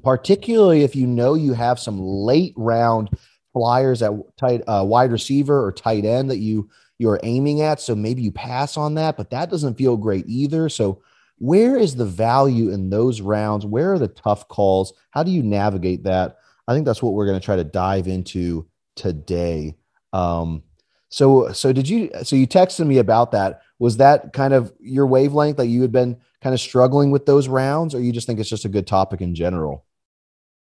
particularly 0.02 0.82
if 0.82 0.94
you 0.94 1.06
know 1.06 1.34
you 1.34 1.54
have 1.54 1.78
some 1.78 1.98
late 1.98 2.52
round 2.56 3.10
flyers 3.52 4.02
at 4.02 4.12
tight 4.36 4.62
uh, 4.66 4.84
wide 4.86 5.12
receiver 5.12 5.64
or 5.64 5.72
tight 5.72 6.04
end 6.04 6.30
that 6.30 6.38
you 6.38 6.68
you're 6.98 7.20
aiming 7.22 7.60
at. 7.62 7.80
So 7.80 7.94
maybe 7.94 8.22
you 8.22 8.30
pass 8.30 8.76
on 8.76 8.94
that, 8.94 9.16
but 9.16 9.30
that 9.30 9.50
doesn't 9.50 9.78
feel 9.78 9.96
great 9.96 10.24
either. 10.28 10.68
So 10.68 11.02
where 11.38 11.76
is 11.76 11.96
the 11.96 12.04
value 12.04 12.70
in 12.70 12.90
those 12.90 13.20
rounds? 13.20 13.66
Where 13.66 13.92
are 13.92 13.98
the 13.98 14.08
tough 14.08 14.48
calls? 14.48 14.92
How 15.10 15.22
do 15.22 15.30
you 15.30 15.42
navigate 15.42 16.04
that? 16.04 16.38
I 16.66 16.74
think 16.74 16.86
that's 16.86 17.02
what 17.02 17.12
we're 17.12 17.26
going 17.26 17.38
to 17.38 17.44
try 17.44 17.56
to 17.56 17.64
dive 17.64 18.08
into 18.08 18.66
today. 18.96 19.76
Um, 20.12 20.62
so 21.08 21.52
so 21.52 21.72
did 21.72 21.88
you 21.88 22.10
so 22.22 22.34
you 22.34 22.46
texted 22.46 22.86
me 22.86 22.98
about 22.98 23.32
that? 23.32 23.62
Was 23.78 23.98
that 23.98 24.32
kind 24.32 24.52
of 24.52 24.72
your 24.80 25.06
wavelength 25.06 25.58
that 25.58 25.66
you 25.66 25.82
had 25.82 25.92
been 25.92 26.16
kind 26.40 26.54
of 26.54 26.60
struggling 26.60 27.10
with 27.10 27.26
those 27.26 27.48
rounds, 27.48 27.94
or 27.94 28.00
you 28.00 28.12
just 28.12 28.26
think 28.26 28.40
it's 28.40 28.48
just 28.48 28.64
a 28.64 28.68
good 28.68 28.86
topic 28.86 29.20
in 29.20 29.34
general? 29.34 29.84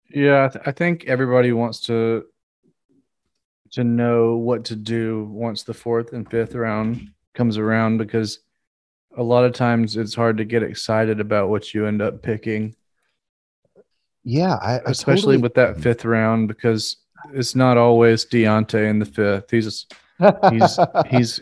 Yeah, 0.10 0.46
I, 0.46 0.48
th- 0.48 0.64
I 0.68 0.72
think 0.72 1.06
everybody 1.06 1.52
wants 1.52 1.82
to 1.82 2.26
to 3.72 3.84
know 3.84 4.38
what 4.38 4.66
to 4.66 4.76
do 4.76 5.26
once 5.26 5.64
the 5.64 5.74
fourth 5.74 6.14
and 6.14 6.30
fifth 6.30 6.56
round 6.56 7.10
comes 7.34 7.58
around 7.58 7.98
because 7.98 8.40
a 9.18 9.24
lot 9.24 9.44
of 9.44 9.54
times 9.54 9.98
it's 9.98 10.16
hard 10.16 10.38
to 10.38 10.46
get 10.46 10.64
excited 10.64 11.20
about 11.20 11.50
what 11.50 11.74
you 11.74 11.86
end 11.86 12.02
up 12.02 12.22
picking. 12.22 12.76
Yeah, 14.24 14.56
I, 14.56 14.74
I 14.74 14.82
especially 14.86 15.38
totally... 15.38 15.38
with 15.38 15.54
that 15.56 15.78
mm. 15.78 15.84
fifth 15.84 16.06
round 16.06 16.48
because 16.48 16.98
it's 17.34 17.56
not 17.56 17.78
always 17.78 18.26
Diontae 18.26 18.90
in 18.90 19.00
the 19.00 19.06
fifth. 19.06 19.52
He's 19.52 19.88
he's 20.52 20.80
he's 21.10 21.42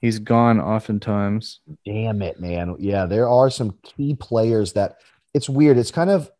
he's 0.00 0.18
gone 0.18 0.60
oftentimes. 0.60 1.60
Damn 1.84 2.22
it, 2.22 2.40
man. 2.40 2.76
Yeah, 2.78 3.06
there 3.06 3.28
are 3.28 3.50
some 3.50 3.78
key 3.82 4.14
players 4.14 4.72
that 4.72 4.96
it's 5.34 5.48
weird. 5.48 5.76
It's 5.76 5.90
kind 5.90 6.10
of 6.10 6.30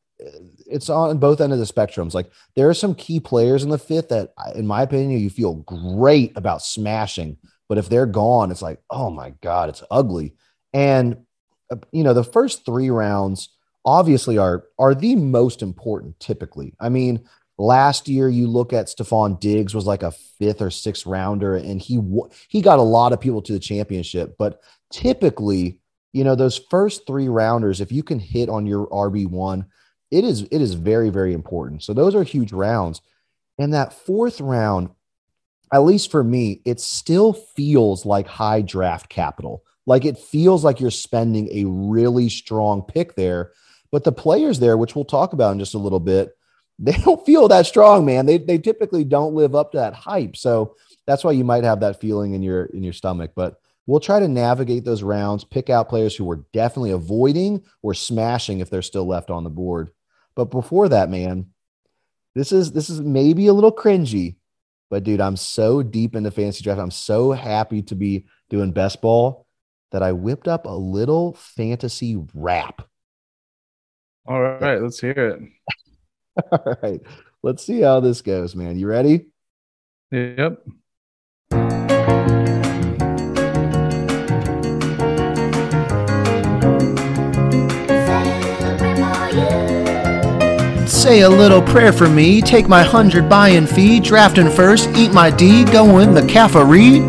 it's 0.66 0.88
on 0.88 1.18
both 1.18 1.40
end 1.40 1.52
of 1.52 1.58
the 1.58 1.64
spectrums. 1.64 2.14
Like 2.14 2.30
there 2.56 2.68
are 2.68 2.74
some 2.74 2.94
key 2.94 3.20
players 3.20 3.64
in 3.64 3.70
the 3.70 3.78
fifth 3.78 4.08
that, 4.08 4.32
in 4.54 4.66
my 4.66 4.82
opinion, 4.82 5.20
you 5.20 5.30
feel 5.30 5.54
great 5.54 6.32
about 6.36 6.62
smashing, 6.62 7.36
but 7.68 7.78
if 7.78 7.88
they're 7.88 8.06
gone, 8.06 8.50
it's 8.50 8.62
like, 8.62 8.80
oh 8.90 9.10
my 9.10 9.30
god, 9.42 9.68
it's 9.68 9.82
ugly. 9.90 10.34
And 10.72 11.24
uh, 11.70 11.76
you 11.92 12.04
know, 12.04 12.14
the 12.14 12.24
first 12.24 12.64
three 12.64 12.90
rounds 12.90 13.50
obviously 13.84 14.38
are 14.38 14.64
are 14.78 14.94
the 14.94 15.16
most 15.16 15.62
important. 15.62 16.18
Typically, 16.20 16.74
I 16.80 16.88
mean, 16.88 17.24
last 17.58 18.08
year 18.08 18.28
you 18.28 18.46
look 18.46 18.72
at 18.72 18.86
Stefon 18.86 19.40
Diggs 19.40 19.74
was 19.74 19.86
like 19.86 20.02
a 20.02 20.10
fifth 20.10 20.62
or 20.62 20.70
sixth 20.70 21.06
rounder, 21.06 21.56
and 21.56 21.80
he 21.80 22.00
he 22.48 22.60
got 22.60 22.78
a 22.78 22.82
lot 22.82 23.12
of 23.12 23.20
people 23.20 23.42
to 23.42 23.52
the 23.52 23.58
championship. 23.60 24.36
But 24.38 24.60
typically, 24.90 25.78
you 26.12 26.24
know, 26.24 26.34
those 26.34 26.60
first 26.70 27.06
three 27.06 27.28
rounders, 27.28 27.80
if 27.80 27.92
you 27.92 28.02
can 28.02 28.18
hit 28.18 28.48
on 28.48 28.66
your 28.66 28.86
RB 28.88 29.28
one 29.28 29.66
it 30.10 30.24
is 30.24 30.42
it 30.42 30.60
is 30.60 30.74
very 30.74 31.10
very 31.10 31.32
important. 31.32 31.82
So 31.82 31.94
those 31.94 32.14
are 32.14 32.22
huge 32.22 32.52
rounds. 32.52 33.00
And 33.58 33.74
that 33.74 33.92
fourth 33.92 34.40
round, 34.40 34.90
at 35.72 35.82
least 35.84 36.10
for 36.10 36.24
me, 36.24 36.62
it 36.64 36.80
still 36.80 37.32
feels 37.32 38.06
like 38.06 38.26
high 38.26 38.62
draft 38.62 39.08
capital. 39.08 39.62
Like 39.90 40.04
it 40.04 40.18
feels 40.18 40.62
like 40.62 40.78
you're 40.78 40.92
spending 40.92 41.48
a 41.50 41.64
really 41.64 42.28
strong 42.28 42.82
pick 42.82 43.16
there. 43.16 43.50
But 43.90 44.04
the 44.04 44.12
players 44.12 44.60
there, 44.60 44.76
which 44.76 44.94
we'll 44.94 45.04
talk 45.04 45.32
about 45.32 45.50
in 45.50 45.58
just 45.58 45.74
a 45.74 45.78
little 45.78 45.98
bit, 45.98 46.30
they 46.78 46.92
don't 46.92 47.26
feel 47.26 47.48
that 47.48 47.66
strong, 47.66 48.04
man. 48.04 48.24
They 48.24 48.38
they 48.38 48.58
typically 48.58 49.02
don't 49.02 49.34
live 49.34 49.56
up 49.56 49.72
to 49.72 49.78
that 49.78 49.94
hype. 49.94 50.36
So 50.36 50.76
that's 51.08 51.24
why 51.24 51.32
you 51.32 51.42
might 51.42 51.64
have 51.64 51.80
that 51.80 52.00
feeling 52.00 52.34
in 52.34 52.40
your 52.40 52.66
in 52.66 52.84
your 52.84 52.92
stomach. 52.92 53.32
But 53.34 53.60
we'll 53.84 53.98
try 53.98 54.20
to 54.20 54.28
navigate 54.28 54.84
those 54.84 55.02
rounds, 55.02 55.42
pick 55.42 55.70
out 55.70 55.88
players 55.88 56.14
who 56.14 56.24
we're 56.24 56.44
definitely 56.52 56.92
avoiding 56.92 57.64
or 57.82 57.92
smashing 57.92 58.60
if 58.60 58.70
they're 58.70 58.82
still 58.82 59.08
left 59.08 59.28
on 59.28 59.42
the 59.42 59.50
board. 59.50 59.90
But 60.36 60.52
before 60.52 60.88
that, 60.90 61.10
man, 61.10 61.46
this 62.36 62.52
is 62.52 62.70
this 62.70 62.90
is 62.90 63.00
maybe 63.00 63.48
a 63.48 63.52
little 63.52 63.74
cringy, 63.74 64.36
but 64.88 65.02
dude, 65.02 65.20
I'm 65.20 65.36
so 65.36 65.82
deep 65.82 66.14
into 66.14 66.30
fantasy 66.30 66.62
draft. 66.62 66.80
I'm 66.80 66.92
so 66.92 67.32
happy 67.32 67.82
to 67.82 67.96
be 67.96 68.26
doing 68.50 68.70
best 68.70 69.00
ball 69.00 69.48
that 69.90 70.02
I 70.02 70.12
whipped 70.12 70.48
up 70.48 70.66
a 70.66 70.70
little 70.70 71.34
fantasy 71.34 72.16
rap. 72.34 72.88
All 74.26 74.40
right, 74.40 74.80
let's 74.80 75.00
hear 75.00 75.12
it. 75.12 75.40
All 76.52 76.76
right. 76.82 77.00
Let's 77.42 77.64
see 77.64 77.80
how 77.80 78.00
this 78.00 78.20
goes, 78.20 78.54
man. 78.54 78.78
You 78.78 78.86
ready? 78.86 79.26
Yep. 80.10 80.62
Say 90.86 91.22
a 91.22 91.28
little 91.30 91.62
prayer 91.62 91.92
for 91.92 92.08
me, 92.08 92.42
take 92.42 92.68
my 92.68 92.82
hundred 92.82 93.28
buy-in 93.28 93.66
fee, 93.66 94.00
drafting 94.00 94.50
first, 94.50 94.90
eat 94.90 95.12
my 95.12 95.30
D, 95.30 95.64
go 95.64 95.98
in 95.98 96.12
the 96.12 96.24
caffeine. 96.26 97.08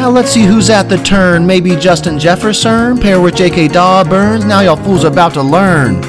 Now 0.00 0.08
let's 0.08 0.30
see 0.30 0.44
who's 0.44 0.70
at 0.70 0.88
the 0.88 0.96
turn. 0.96 1.46
Maybe 1.46 1.76
Justin 1.76 2.18
Jefferson, 2.18 2.98
pair 2.98 3.20
with 3.20 3.36
J.K. 3.36 3.68
Burns. 3.68 4.46
Now 4.46 4.60
y'all 4.60 4.74
fools 4.74 5.04
about 5.04 5.34
to 5.34 5.42
learn. 5.42 6.02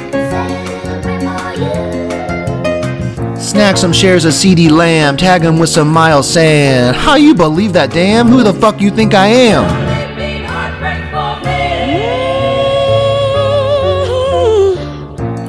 Snack 3.37 3.75
some 3.75 3.91
shares 3.91 4.23
of 4.23 4.31
CeeDee 4.31 4.71
Lamb, 4.71 5.17
tag 5.17 5.41
him 5.41 5.59
with 5.59 5.67
some 5.67 5.89
Miles 5.89 6.31
Sand. 6.31 6.95
How 6.95 7.17
you 7.17 7.35
believe 7.35 7.73
that, 7.73 7.91
damn? 7.91 8.27
Who 8.27 8.43
the 8.43 8.53
fuck 8.53 8.79
you 8.79 8.91
think 8.91 9.13
I 9.13 9.27
am? 9.27 9.65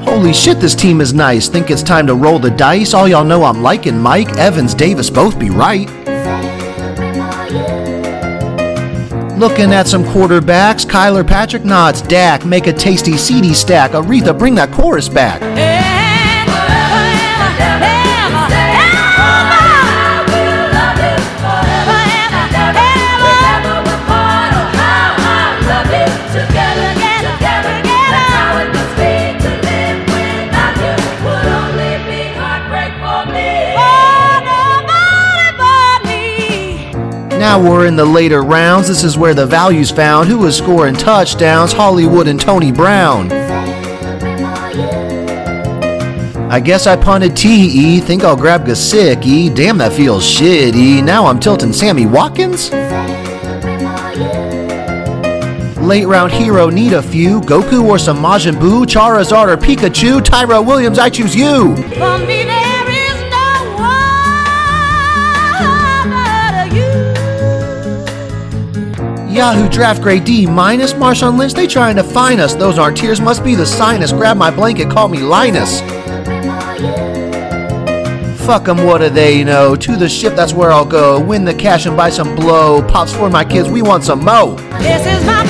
Holy 0.02 0.32
shit, 0.32 0.58
this 0.58 0.74
team 0.74 1.00
is 1.00 1.14
nice. 1.14 1.48
Think 1.48 1.70
it's 1.70 1.84
time 1.84 2.08
to 2.08 2.16
roll 2.16 2.40
the 2.40 2.50
dice? 2.50 2.92
All 2.92 3.06
y'all 3.06 3.22
know 3.22 3.44
I'm 3.44 3.62
liking 3.62 3.96
Mike, 3.96 4.36
Evans, 4.36 4.74
Davis 4.74 5.10
both 5.10 5.38
be 5.38 5.48
right. 5.48 5.88
Looking 9.42 9.72
at 9.72 9.88
some 9.88 10.04
quarterbacks, 10.04 10.86
Kyler 10.86 11.26
Patrick 11.26 11.64
nods, 11.64 12.00
Dak, 12.00 12.44
make 12.44 12.68
a 12.68 12.72
tasty 12.72 13.14
CeeDee 13.14 13.56
stack. 13.56 13.90
Aretha, 13.90 14.38
bring 14.38 14.54
that 14.54 14.70
chorus 14.70 15.08
back. 15.08 15.42
Now 37.42 37.60
we're 37.60 37.86
in 37.86 37.96
the 37.96 38.04
later 38.04 38.40
rounds. 38.44 38.86
This 38.86 39.02
is 39.02 39.18
where 39.18 39.34
the 39.34 39.44
value's 39.44 39.90
found. 39.90 40.28
Who 40.28 40.46
is 40.46 40.56
scoring 40.56 40.94
touchdowns? 40.94 41.72
Hollywood 41.72 42.28
and 42.28 42.40
Tony 42.40 42.70
Brown. 42.70 43.32
I 46.52 46.60
guess 46.60 46.86
I 46.86 46.94
punted 46.94 47.36
TE. 47.36 47.98
Think 47.98 48.22
I'll 48.22 48.36
grab 48.36 48.64
Gesicki. 48.64 49.52
Damn, 49.52 49.78
that 49.78 49.92
feels 49.92 50.22
shitty. 50.22 51.02
Now 51.02 51.26
I'm 51.26 51.40
tilting 51.40 51.72
Sammy 51.72 52.06
Watkins. 52.06 52.70
Late 55.80 56.06
round 56.06 56.30
hero 56.30 56.70
need 56.70 56.92
a 56.92 57.02
few. 57.02 57.40
Goku 57.40 57.82
or 57.82 57.98
some 57.98 58.18
Majin 58.18 58.54
Buu, 58.54 58.84
Charizard 58.84 59.48
or 59.48 59.56
Pikachu. 59.56 60.20
Tyra 60.20 60.64
Williams, 60.64 61.00
I 61.00 61.10
choose 61.10 61.34
you. 61.34 61.74
Yahoo 69.32 69.68
draft 69.68 70.02
grade 70.02 70.24
D 70.24 70.46
minus 70.46 70.92
Marshawn 70.92 71.38
Lynch. 71.38 71.54
They 71.54 71.66
trying 71.66 71.96
to 71.96 72.04
find 72.04 72.40
us. 72.40 72.54
Those 72.54 72.78
aren't 72.78 72.98
tears. 72.98 73.20
Must 73.20 73.42
be 73.42 73.54
the 73.54 73.64
sinus. 73.64 74.12
Grab 74.12 74.36
my 74.36 74.50
blanket. 74.50 74.90
Call 74.90 75.08
me 75.08 75.20
Linus. 75.20 75.80
Fuck 78.44 78.64
them, 78.64 78.84
what 78.84 78.98
do 78.98 79.08
they 79.08 79.44
know? 79.44 79.76
To 79.76 79.96
the 79.96 80.08
ship, 80.08 80.34
that's 80.34 80.52
where 80.52 80.72
I'll 80.72 80.84
go. 80.84 81.20
Win 81.20 81.44
the 81.44 81.54
cash 81.54 81.86
and 81.86 81.96
buy 81.96 82.10
some 82.10 82.34
blow. 82.34 82.82
Pops 82.88 83.14
for 83.14 83.30
my 83.30 83.44
kids, 83.44 83.68
we 83.70 83.82
want 83.82 84.02
some 84.02 84.24
mo. 84.24 84.56
This 84.80 85.06
is 85.06 85.24
my 85.24 85.46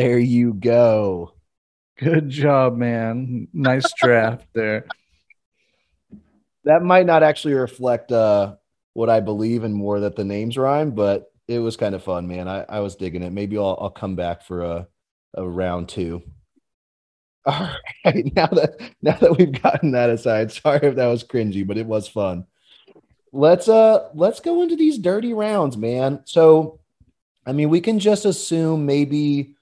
There 0.00 0.18
you 0.18 0.54
go. 0.54 1.34
Good 1.98 2.30
job, 2.30 2.74
man. 2.74 3.48
Nice 3.52 3.84
draft 4.02 4.46
there. 4.54 4.86
That 6.64 6.82
might 6.82 7.04
not 7.04 7.22
actually 7.22 7.52
reflect 7.52 8.10
uh, 8.10 8.54
what 8.94 9.10
I 9.10 9.20
believe 9.20 9.62
and 9.62 9.74
more 9.74 10.00
that 10.00 10.16
the 10.16 10.24
names 10.24 10.56
rhyme, 10.56 10.92
but 10.92 11.30
it 11.48 11.58
was 11.58 11.76
kind 11.76 11.94
of 11.94 12.02
fun, 12.02 12.26
man. 12.26 12.48
I, 12.48 12.64
I 12.66 12.80
was 12.80 12.96
digging 12.96 13.22
it. 13.22 13.30
Maybe 13.34 13.58
I'll, 13.58 13.76
I'll 13.78 13.90
come 13.90 14.16
back 14.16 14.42
for 14.42 14.62
a, 14.62 14.88
a 15.34 15.46
round 15.46 15.90
two. 15.90 16.22
All 17.44 17.68
right. 18.06 18.34
Now 18.34 18.46
that 18.46 18.80
now 19.02 19.18
that 19.18 19.36
we've 19.36 19.60
gotten 19.60 19.90
that 19.90 20.08
aside, 20.08 20.50
sorry 20.50 20.88
if 20.88 20.94
that 20.94 21.08
was 21.08 21.24
cringy, 21.24 21.66
but 21.66 21.76
it 21.76 21.84
was 21.84 22.08
fun. 22.08 22.46
Let's 23.34 23.68
uh 23.68 24.08
let's 24.14 24.40
go 24.40 24.62
into 24.62 24.76
these 24.76 24.96
dirty 24.96 25.34
rounds, 25.34 25.76
man. 25.76 26.22
So 26.24 26.80
I 27.44 27.52
mean, 27.52 27.68
we 27.68 27.82
can 27.82 27.98
just 27.98 28.24
assume 28.24 28.86
maybe 28.86 29.56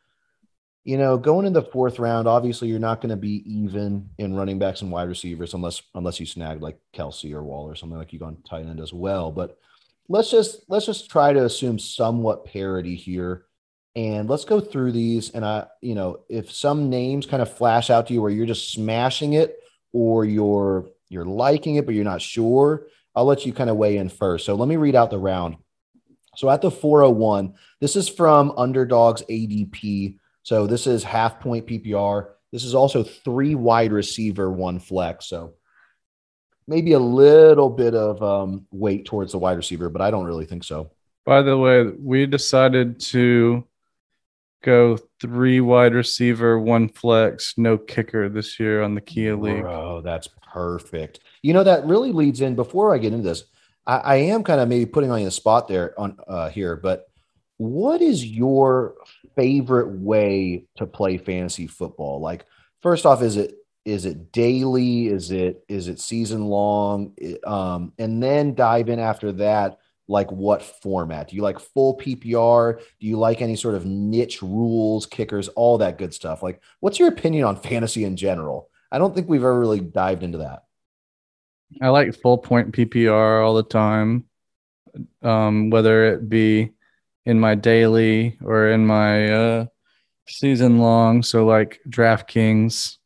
you 0.88 0.96
know, 0.96 1.18
going 1.18 1.44
in 1.44 1.52
the 1.52 1.60
fourth 1.60 1.98
round, 1.98 2.26
obviously 2.26 2.68
you're 2.68 2.78
not 2.78 3.02
going 3.02 3.10
to 3.10 3.16
be 3.16 3.42
even 3.44 4.08
in 4.16 4.34
running 4.34 4.58
backs 4.58 4.80
and 4.80 4.90
wide 4.90 5.10
receivers 5.10 5.52
unless 5.52 5.82
unless 5.94 6.18
you 6.18 6.24
snag 6.24 6.62
like 6.62 6.78
Kelce 6.96 7.34
or 7.34 7.44
Wall 7.44 7.68
or 7.68 7.74
something 7.74 7.98
like 7.98 8.10
you 8.14 8.18
go 8.18 8.24
on 8.24 8.38
tight 8.48 8.64
end 8.64 8.80
as 8.80 8.90
well. 8.90 9.30
But 9.30 9.58
let's 10.08 10.30
just 10.30 10.62
let's 10.66 10.86
just 10.86 11.10
try 11.10 11.34
to 11.34 11.44
assume 11.44 11.78
somewhat 11.78 12.46
parity 12.46 12.94
here. 12.94 13.44
And 13.96 14.30
let's 14.30 14.46
go 14.46 14.60
through 14.60 14.92
these. 14.92 15.28
And 15.28 15.44
I, 15.44 15.66
you 15.82 15.94
know, 15.94 16.20
if 16.30 16.50
some 16.50 16.88
names 16.88 17.26
kind 17.26 17.42
of 17.42 17.54
flash 17.54 17.90
out 17.90 18.06
to 18.06 18.14
you 18.14 18.22
where 18.22 18.30
you're 18.30 18.46
just 18.46 18.72
smashing 18.72 19.34
it 19.34 19.58
or 19.92 20.24
you're 20.24 20.88
you're 21.10 21.26
liking 21.26 21.74
it, 21.74 21.84
but 21.84 21.96
you're 21.96 22.04
not 22.04 22.22
sure, 22.22 22.86
I'll 23.14 23.26
let 23.26 23.44
you 23.44 23.52
kind 23.52 23.68
of 23.68 23.76
weigh 23.76 23.98
in 23.98 24.08
first. 24.08 24.46
So 24.46 24.54
let 24.54 24.68
me 24.68 24.76
read 24.76 24.94
out 24.94 25.10
the 25.10 25.18
round. 25.18 25.58
So 26.36 26.48
at 26.48 26.62
the 26.62 26.70
401, 26.70 27.52
this 27.78 27.94
is 27.94 28.08
from 28.08 28.54
Underdogs 28.56 29.22
ADP. 29.28 30.18
So 30.48 30.66
this 30.66 30.86
is 30.86 31.04
half 31.04 31.40
point 31.40 31.66
PPR. 31.66 32.28
This 32.52 32.64
is 32.64 32.74
also 32.74 33.02
three 33.02 33.54
wide 33.54 33.92
receiver, 33.92 34.50
one 34.50 34.78
flex. 34.78 35.26
So 35.26 35.52
maybe 36.66 36.92
a 36.92 36.98
little 36.98 37.68
bit 37.68 37.94
of 37.94 38.22
um, 38.22 38.64
weight 38.70 39.04
towards 39.04 39.32
the 39.32 39.38
wide 39.38 39.58
receiver, 39.58 39.90
but 39.90 40.00
I 40.00 40.10
don't 40.10 40.24
really 40.24 40.46
think 40.46 40.64
so. 40.64 40.90
By 41.26 41.42
the 41.42 41.58
way, 41.58 41.82
we 41.82 42.24
decided 42.24 42.98
to 43.12 43.62
go 44.64 44.96
three 45.20 45.60
wide 45.60 45.92
receiver, 45.92 46.58
one 46.58 46.88
flex, 46.88 47.58
no 47.58 47.76
kicker 47.76 48.30
this 48.30 48.58
year 48.58 48.80
on 48.82 48.94
the 48.94 49.02
Kia 49.02 49.36
League. 49.36 49.66
Oh, 49.66 50.00
that's 50.02 50.30
perfect. 50.50 51.20
You 51.42 51.52
know, 51.52 51.64
that 51.64 51.84
really 51.84 52.10
leads 52.12 52.40
in 52.40 52.54
before 52.54 52.94
I 52.94 52.96
get 52.96 53.12
into 53.12 53.28
this. 53.28 53.44
I, 53.86 53.98
I 53.98 54.16
am 54.16 54.42
kind 54.42 54.62
of 54.62 54.68
maybe 54.70 54.86
putting 54.86 55.10
on 55.10 55.22
the 55.22 55.30
spot 55.30 55.68
there 55.68 55.92
on 56.00 56.16
uh, 56.26 56.48
here, 56.48 56.74
but 56.74 57.04
what 57.58 58.00
is 58.00 58.24
your 58.24 58.94
favorite 59.36 59.90
way 59.90 60.64
to 60.76 60.86
play 60.86 61.18
fantasy 61.18 61.66
football? 61.66 62.20
Like, 62.20 62.46
first 62.80 63.04
off, 63.04 63.20
is 63.22 63.36
it 63.36 63.54
is 63.84 64.04
it 64.04 64.32
daily? 64.32 65.08
Is 65.08 65.30
it 65.30 65.64
is 65.68 65.88
it 65.88 66.00
season 66.00 66.46
long? 66.46 67.14
Um, 67.44 67.92
and 67.98 68.22
then 68.22 68.54
dive 68.54 68.88
in 68.88 68.98
after 68.98 69.32
that. 69.32 69.78
Like 70.06 70.30
what 70.32 70.62
format? 70.62 71.28
Do 71.28 71.36
you 71.36 71.42
like 71.42 71.58
full 71.58 71.98
PPR? 71.98 72.78
Do 72.78 73.06
you 73.06 73.18
like 73.18 73.42
any 73.42 73.56
sort 73.56 73.74
of 73.74 73.84
niche 73.84 74.40
rules, 74.40 75.04
kickers, 75.04 75.48
all 75.48 75.78
that 75.78 75.98
good 75.98 76.14
stuff? 76.14 76.42
Like, 76.42 76.62
what's 76.80 76.98
your 76.98 77.08
opinion 77.08 77.44
on 77.44 77.56
fantasy 77.56 78.04
in 78.04 78.16
general? 78.16 78.70
I 78.90 78.98
don't 78.98 79.14
think 79.14 79.28
we've 79.28 79.42
ever 79.42 79.58
really 79.58 79.80
dived 79.80 80.22
into 80.22 80.38
that. 80.38 80.64
I 81.82 81.88
like 81.88 82.14
full 82.14 82.38
point 82.38 82.72
PPR 82.72 83.44
all 83.44 83.54
the 83.54 83.62
time, 83.62 84.24
um, 85.22 85.68
whether 85.68 86.14
it 86.14 86.28
be 86.28 86.72
in 87.28 87.38
my 87.40 87.54
daily 87.54 88.38
or 88.44 88.70
in 88.70 88.86
my 88.86 89.28
uh, 89.32 89.66
season 90.28 90.78
long. 90.80 91.22
So 91.22 91.46
like 91.46 91.80
DraftKings 91.88 92.98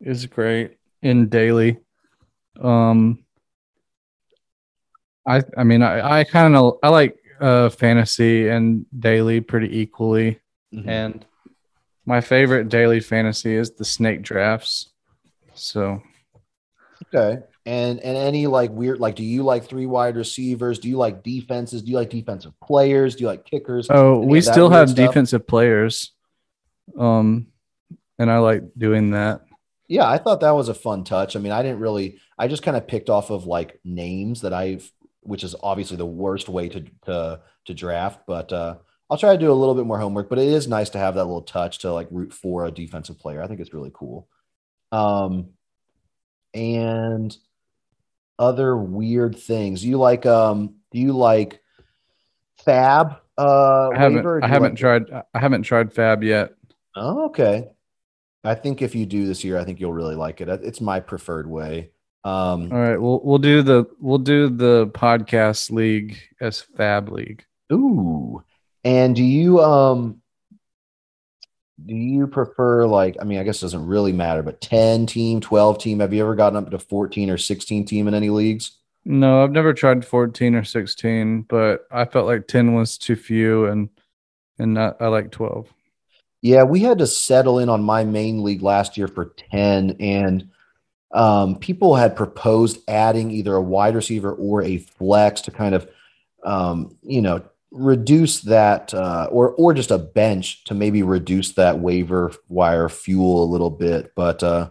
is 0.00 0.26
great 0.26 0.78
in 1.02 1.28
daily. 1.28 1.78
Um, 2.60 3.24
I 5.26 5.42
I 5.56 5.64
mean 5.64 5.82
I 5.82 6.20
I 6.20 6.24
kind 6.24 6.56
of 6.56 6.78
I 6.82 6.88
like 6.88 7.16
uh 7.40 7.68
fantasy 7.68 8.48
and 8.48 8.86
daily 8.98 9.40
pretty 9.40 9.70
equally, 9.80 10.40
Mhm. 10.72 10.88
and 10.88 11.26
my 12.06 12.20
favorite 12.20 12.68
daily 12.68 13.00
fantasy 13.00 13.54
is 13.56 13.72
the 13.72 13.84
snake 13.84 14.22
drafts. 14.22 14.92
So 15.54 16.02
Okay. 17.06 17.42
And 17.66 17.98
and 18.00 18.16
any 18.16 18.46
like 18.46 18.70
weird 18.70 19.00
like 19.00 19.16
do 19.16 19.24
you 19.24 19.42
like 19.42 19.64
three 19.64 19.86
wide 19.86 20.14
receivers? 20.16 20.78
Do 20.78 20.88
you 20.88 20.96
like 20.98 21.24
defenses? 21.24 21.82
Do 21.82 21.90
you 21.90 21.96
like 21.96 22.10
defensive 22.10 22.52
players? 22.62 23.16
Do 23.16 23.22
you 23.22 23.26
like 23.26 23.44
kickers? 23.44 23.88
oh, 23.90 24.22
Any 24.22 24.30
we 24.30 24.40
still 24.40 24.70
have 24.70 24.90
stuff? 24.90 25.08
defensive 25.08 25.48
players, 25.48 26.12
um, 26.96 27.48
and 28.20 28.30
I 28.30 28.38
like 28.38 28.62
doing 28.78 29.10
that. 29.10 29.42
Yeah, 29.88 30.08
I 30.08 30.18
thought 30.18 30.40
that 30.40 30.52
was 30.52 30.68
a 30.68 30.74
fun 30.74 31.02
touch. 31.02 31.34
I 31.34 31.40
mean, 31.40 31.50
I 31.52 31.62
didn't 31.62 31.80
really 31.80 32.18
I 32.38 32.46
just 32.46 32.62
kind 32.62 32.76
of 32.76 32.86
picked 32.86 33.10
off 33.10 33.30
of 33.30 33.46
like 33.46 33.80
names 33.84 34.42
that 34.42 34.52
I've 34.54 34.90
which 35.22 35.42
is 35.42 35.56
obviously 35.60 35.96
the 35.96 36.06
worst 36.06 36.48
way 36.48 36.68
to 36.68 36.84
to 37.06 37.40
to 37.64 37.74
draft, 37.74 38.20
but 38.28 38.52
uh 38.52 38.76
I'll 39.10 39.18
try 39.18 39.32
to 39.32 39.38
do 39.40 39.50
a 39.50 39.54
little 39.54 39.74
bit 39.74 39.86
more 39.86 39.98
homework, 39.98 40.28
but 40.28 40.38
it 40.38 40.48
is 40.48 40.68
nice 40.68 40.90
to 40.90 40.98
have 40.98 41.14
that 41.16 41.24
little 41.24 41.42
touch 41.42 41.78
to 41.80 41.92
like 41.92 42.06
root 42.12 42.32
for 42.32 42.64
a 42.66 42.70
defensive 42.70 43.18
player. 43.18 43.42
I 43.42 43.48
think 43.48 43.58
it's 43.60 43.74
really 43.74 43.90
cool. 43.92 44.28
Um 44.92 45.48
and 46.54 47.36
other 48.38 48.76
weird 48.76 49.38
things. 49.38 49.84
You 49.84 49.98
like 49.98 50.26
um 50.26 50.74
do 50.92 50.98
you 50.98 51.12
like 51.12 51.60
FAAB 52.66 53.18
uh 53.38 53.88
I 53.94 53.98
haven't 53.98 54.26
I 54.42 54.46
haven't 54.48 54.72
like- 54.72 54.76
tried 54.78 55.10
I 55.34 55.38
haven't 55.38 55.62
tried 55.62 55.94
FAAB 55.94 56.24
yet. 56.24 56.52
Oh, 56.94 57.26
okay. 57.26 57.68
I 58.44 58.54
think 58.54 58.80
if 58.80 58.94
you 58.94 59.06
do 59.06 59.26
this 59.26 59.42
year, 59.44 59.58
I 59.58 59.64
think 59.64 59.80
you'll 59.80 59.92
really 59.92 60.14
like 60.14 60.40
it. 60.40 60.48
It's 60.48 60.80
my 60.80 61.00
preferred 61.00 61.48
way. 61.48 61.90
Um, 62.24 62.72
All 62.72 62.78
right, 62.78 62.96
we'll 63.00 63.20
we'll 63.22 63.38
do 63.38 63.62
the 63.62 63.86
we'll 64.00 64.18
do 64.18 64.48
the 64.48 64.86
podcast 64.88 65.70
league 65.70 66.16
as 66.40 66.64
FAAB 66.76 67.10
League. 67.10 67.44
ooh. 67.72 68.42
And 68.84 69.14
do 69.16 69.22
you 69.24 69.60
um 69.60 70.22
do 71.84 71.94
you 71.94 72.26
prefer 72.26 72.86
like 72.86 73.16
I 73.20 73.24
mean, 73.24 73.38
I 73.38 73.42
guess 73.42 73.58
it 73.58 73.66
doesn't 73.66 73.86
really 73.86 74.12
matter, 74.12 74.42
but 74.42 74.60
10 74.60 75.06
team, 75.06 75.40
12 75.40 75.78
team? 75.78 76.00
Have 76.00 76.12
you 76.12 76.22
ever 76.22 76.34
gotten 76.34 76.56
up 76.56 76.70
to 76.70 76.78
14 76.78 77.30
or 77.30 77.38
16 77.38 77.84
team 77.84 78.08
in 78.08 78.14
any 78.14 78.30
leagues? 78.30 78.78
No, 79.04 79.44
I've 79.44 79.52
never 79.52 79.72
tried 79.72 80.04
14 80.04 80.54
or 80.54 80.64
16, 80.64 81.42
but 81.42 81.86
I 81.90 82.06
felt 82.06 82.26
like 82.26 82.48
10 82.48 82.74
was 82.74 82.98
too 82.98 83.16
few 83.16 83.66
and 83.66 83.88
and 84.58 84.72
not, 84.72 85.00
I 85.02 85.08
like 85.08 85.30
12. 85.30 85.70
Yeah, 86.40 86.62
we 86.62 86.80
had 86.80 86.98
to 86.98 87.06
settle 87.06 87.58
in 87.58 87.68
on 87.68 87.82
my 87.82 88.04
main 88.04 88.42
league 88.42 88.62
last 88.62 88.96
year 88.96 89.08
for 89.08 89.34
10 89.50 89.96
and 90.00 90.48
um, 91.12 91.56
people 91.56 91.94
had 91.94 92.16
proposed 92.16 92.78
adding 92.88 93.30
either 93.30 93.54
a 93.54 93.62
wide 93.62 93.94
receiver 93.94 94.32
or 94.32 94.62
a 94.62 94.78
flex 94.78 95.40
to 95.42 95.50
kind 95.50 95.74
of 95.74 95.88
um, 96.44 96.96
you 97.02 97.20
know 97.20 97.42
reduce 97.76 98.40
that 98.40 98.92
uh, 98.94 99.28
or 99.30 99.52
or 99.52 99.74
just 99.74 99.90
a 99.90 99.98
bench 99.98 100.64
to 100.64 100.74
maybe 100.74 101.02
reduce 101.02 101.52
that 101.52 101.78
waiver 101.78 102.32
wire 102.48 102.88
fuel 102.88 103.44
a 103.44 103.50
little 103.50 103.70
bit 103.70 104.12
but 104.16 104.42
uh, 104.42 104.68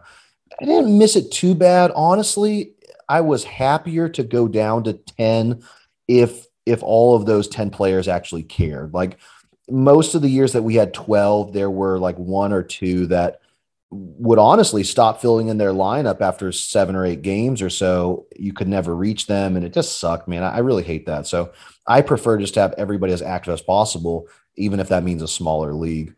I 0.59 0.65
didn't 0.65 0.97
miss 0.97 1.15
it 1.15 1.31
too 1.31 1.55
bad. 1.55 1.91
Honestly 1.95 2.73
I 3.07 3.21
was 3.21 3.43
happier 3.43 4.09
to 4.09 4.23
go 4.23 4.47
down 4.47 4.83
to 4.85 4.93
10 4.93 5.63
if 6.07 6.47
if 6.65 6.81
all 6.81 7.15
of 7.15 7.27
those 7.27 7.47
10 7.47 7.69
players 7.69 8.07
actually 8.07 8.41
cared. 8.41 8.93
Like 8.93 9.19
most 9.69 10.15
of 10.15 10.23
the 10.23 10.29
years 10.29 10.53
that 10.53 10.63
we 10.63 10.75
had 10.75 10.93
12 10.93 11.53
there 11.53 11.69
were 11.69 11.99
like 11.99 12.17
one 12.17 12.51
or 12.51 12.63
two 12.63 13.05
that 13.07 13.41
would 13.91 14.39
honestly 14.39 14.83
stop 14.83 15.21
filling 15.21 15.47
in 15.47 15.57
their 15.57 15.71
lineup 15.71 16.19
after 16.19 16.51
seven 16.51 16.95
or 16.95 17.05
eight 17.05 17.21
games 17.21 17.61
or 17.61 17.69
so. 17.69 18.25
You 18.35 18.51
could 18.51 18.67
never 18.67 18.95
reach 18.95 19.27
them 19.27 19.55
and 19.55 19.63
it 19.63 19.73
just 19.73 19.99
sucked 19.99 20.27
man. 20.27 20.43
I, 20.43 20.55
I 20.55 20.57
really 20.59 20.83
hate 20.83 21.05
that. 21.05 21.27
So 21.27 21.51
i 21.87 22.01
prefer 22.01 22.37
just 22.37 22.53
to 22.53 22.59
have 22.61 22.73
everybody 22.77 23.13
as 23.13 23.21
active 23.21 23.53
as 23.53 23.61
possible 23.61 24.27
even 24.55 24.79
if 24.79 24.89
that 24.89 25.03
means 25.03 25.21
a 25.21 25.27
smaller 25.27 25.73
league 25.73 26.13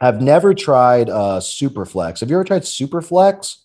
i've 0.00 0.20
never 0.22 0.54
tried 0.54 1.08
uh 1.10 1.40
superflex 1.40 2.20
have 2.20 2.30
you 2.30 2.36
ever 2.36 2.44
tried 2.44 2.62
superflex 2.62 3.56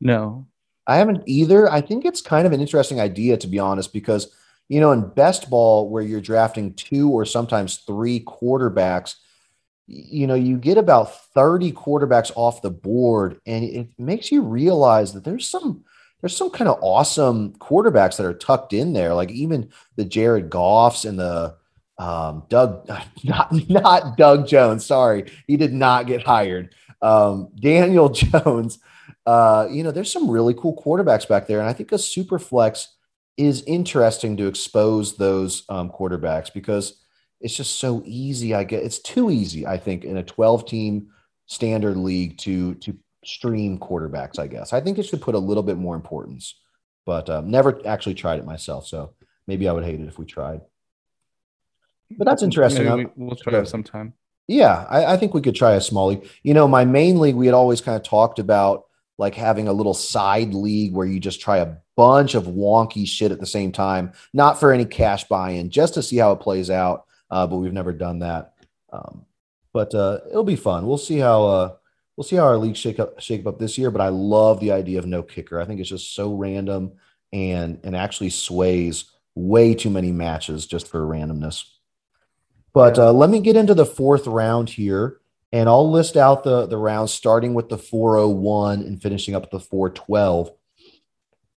No. 0.00 0.46
I 0.86 0.96
haven't 0.96 1.22
either. 1.26 1.70
I 1.70 1.82
think 1.82 2.04
it's 2.04 2.22
kind 2.22 2.46
of 2.46 2.52
an 2.52 2.60
interesting 2.60 3.00
idea, 3.00 3.36
to 3.36 3.46
be 3.46 3.58
honest, 3.60 3.92
because, 3.92 4.34
you 4.68 4.80
know, 4.80 4.90
in 4.90 5.08
best 5.10 5.48
ball, 5.48 5.88
where 5.88 6.02
you're 6.02 6.20
drafting 6.22 6.72
two 6.74 7.10
or 7.10 7.24
sometimes 7.24 7.76
three 7.86 8.24
quarterbacks, 8.24 9.14
you 9.86 10.26
know, 10.26 10.34
you 10.34 10.56
get 10.56 10.78
about 10.78 11.14
30 11.34 11.72
quarterbacks 11.72 12.32
off 12.34 12.62
the 12.62 12.70
board, 12.70 13.40
and 13.46 13.62
it 13.62 13.88
makes 13.98 14.32
you 14.32 14.42
realize 14.42 15.12
that 15.12 15.22
there's 15.22 15.48
some. 15.48 15.84
There's 16.20 16.36
some 16.36 16.50
kind 16.50 16.68
of 16.68 16.78
awesome 16.82 17.52
quarterbacks 17.54 18.16
that 18.16 18.26
are 18.26 18.34
tucked 18.34 18.72
in 18.72 18.92
there, 18.92 19.14
like 19.14 19.30
even 19.30 19.70
the 19.96 20.04
Jared 20.04 20.50
Goffs 20.50 21.08
and 21.08 21.18
the 21.18 21.56
um, 21.98 22.44
Doug, 22.48 22.88
not 23.24 23.52
not 23.68 24.16
Doug 24.16 24.46
Jones. 24.46 24.84
Sorry, 24.84 25.30
he 25.46 25.56
did 25.56 25.72
not 25.72 26.06
get 26.06 26.22
hired. 26.22 26.74
Um, 27.02 27.48
Daniel 27.60 28.08
Jones 28.10 28.78
uh, 29.26 29.68
you 29.70 29.82
know, 29.82 29.90
there's 29.90 30.12
some 30.12 30.30
really 30.30 30.54
cool 30.54 30.76
quarterbacks 30.76 31.28
back 31.28 31.46
there. 31.46 31.60
And 31.60 31.68
I 31.68 31.72
think 31.72 31.92
a 31.92 31.98
super 31.98 32.38
flex 32.38 32.96
is 33.36 33.62
interesting 33.62 34.36
to 34.36 34.46
expose 34.46 35.16
those 35.16 35.64
um, 35.68 35.90
quarterbacks 35.90 36.52
because 36.52 37.00
it's 37.40 37.56
just 37.56 37.78
so 37.78 38.02
easy. 38.04 38.54
I 38.54 38.64
get 38.64 38.82
it's 38.82 38.98
too 38.98 39.30
easy, 39.30 39.66
I 39.66 39.78
think, 39.78 40.04
in 40.04 40.16
a 40.16 40.22
12 40.22 40.66
team 40.66 41.08
standard 41.46 41.96
league 41.96 42.38
to 42.38 42.74
to 42.76 42.96
stream 43.24 43.78
quarterbacks, 43.78 44.38
I 44.38 44.46
guess. 44.46 44.72
I 44.72 44.80
think 44.80 44.98
it 44.98 45.04
should 45.04 45.20
put 45.20 45.34
a 45.34 45.38
little 45.38 45.62
bit 45.62 45.76
more 45.76 45.94
importance, 45.94 46.54
but 47.04 47.28
um, 47.28 47.50
never 47.50 47.80
actually 47.86 48.14
tried 48.14 48.38
it 48.38 48.46
myself. 48.46 48.86
So 48.86 49.14
maybe 49.46 49.68
I 49.68 49.72
would 49.72 49.84
hate 49.84 50.00
it 50.00 50.08
if 50.08 50.18
we 50.18 50.26
tried. 50.26 50.60
But 52.16 52.24
that's 52.24 52.42
interesting. 52.42 52.84
Maybe 52.84 53.10
we, 53.16 53.26
will 53.26 53.36
try 53.36 53.58
it 53.58 53.68
sometime. 53.68 54.14
Yeah, 54.48 54.84
I, 54.90 55.04
I 55.12 55.16
think 55.16 55.32
we 55.32 55.42
could 55.42 55.54
try 55.54 55.74
a 55.74 55.80
small 55.80 56.08
league. 56.08 56.28
You 56.42 56.54
know, 56.54 56.66
my 56.66 56.84
main 56.84 57.20
league, 57.20 57.36
we 57.36 57.46
had 57.46 57.54
always 57.54 57.80
kind 57.80 57.96
of 57.96 58.02
talked 58.02 58.38
about 58.38 58.86
like 59.16 59.34
having 59.34 59.68
a 59.68 59.72
little 59.72 59.94
side 59.94 60.54
league 60.54 60.92
where 60.92 61.06
you 61.06 61.20
just 61.20 61.40
try 61.40 61.58
a 61.58 61.76
bunch 61.94 62.34
of 62.34 62.46
wonky 62.46 63.06
shit 63.06 63.30
at 63.30 63.38
the 63.38 63.46
same 63.46 63.70
time, 63.70 64.12
not 64.32 64.58
for 64.58 64.72
any 64.72 64.86
cash 64.86 65.24
buy-in, 65.24 65.70
just 65.70 65.94
to 65.94 66.02
see 66.02 66.16
how 66.16 66.32
it 66.32 66.40
plays 66.40 66.70
out. 66.70 67.04
Uh, 67.30 67.46
but 67.46 67.58
we've 67.58 67.72
never 67.72 67.92
done 67.92 68.20
that. 68.20 68.54
Um, 68.92 69.24
but 69.72 69.94
uh, 69.94 70.20
it'll 70.30 70.42
be 70.42 70.56
fun. 70.56 70.86
We'll 70.86 70.98
see 70.98 71.18
how 71.18 71.44
uh, 71.44 71.76
we'll 72.20 72.26
see 72.26 72.36
how 72.36 72.44
our 72.44 72.58
league 72.58 72.76
shake 72.76 72.98
up 72.98 73.18
shake 73.18 73.46
up 73.46 73.58
this 73.58 73.78
year. 73.78 73.90
But 73.90 74.02
I 74.02 74.08
love 74.10 74.60
the 74.60 74.72
idea 74.72 74.98
of 74.98 75.06
no 75.06 75.22
kicker. 75.22 75.58
I 75.58 75.64
think 75.64 75.80
it's 75.80 75.88
just 75.88 76.14
so 76.14 76.34
random 76.34 76.92
and 77.32 77.80
and 77.82 77.96
actually 77.96 78.28
sways 78.28 79.06
way 79.34 79.74
too 79.74 79.88
many 79.88 80.12
matches 80.12 80.66
just 80.66 80.86
for 80.86 81.00
randomness. 81.00 81.64
But 82.74 82.98
uh, 82.98 83.10
let 83.10 83.30
me 83.30 83.40
get 83.40 83.56
into 83.56 83.72
the 83.72 83.86
fourth 83.86 84.26
round 84.26 84.68
here, 84.68 85.18
and 85.50 85.66
I'll 85.66 85.90
list 85.90 86.18
out 86.18 86.44
the 86.44 86.66
the 86.66 86.76
rounds 86.76 87.10
starting 87.10 87.54
with 87.54 87.70
the 87.70 87.78
401 87.78 88.82
and 88.82 89.00
finishing 89.00 89.34
up 89.34 89.44
with 89.44 89.52
the 89.52 89.60
412. 89.60 90.50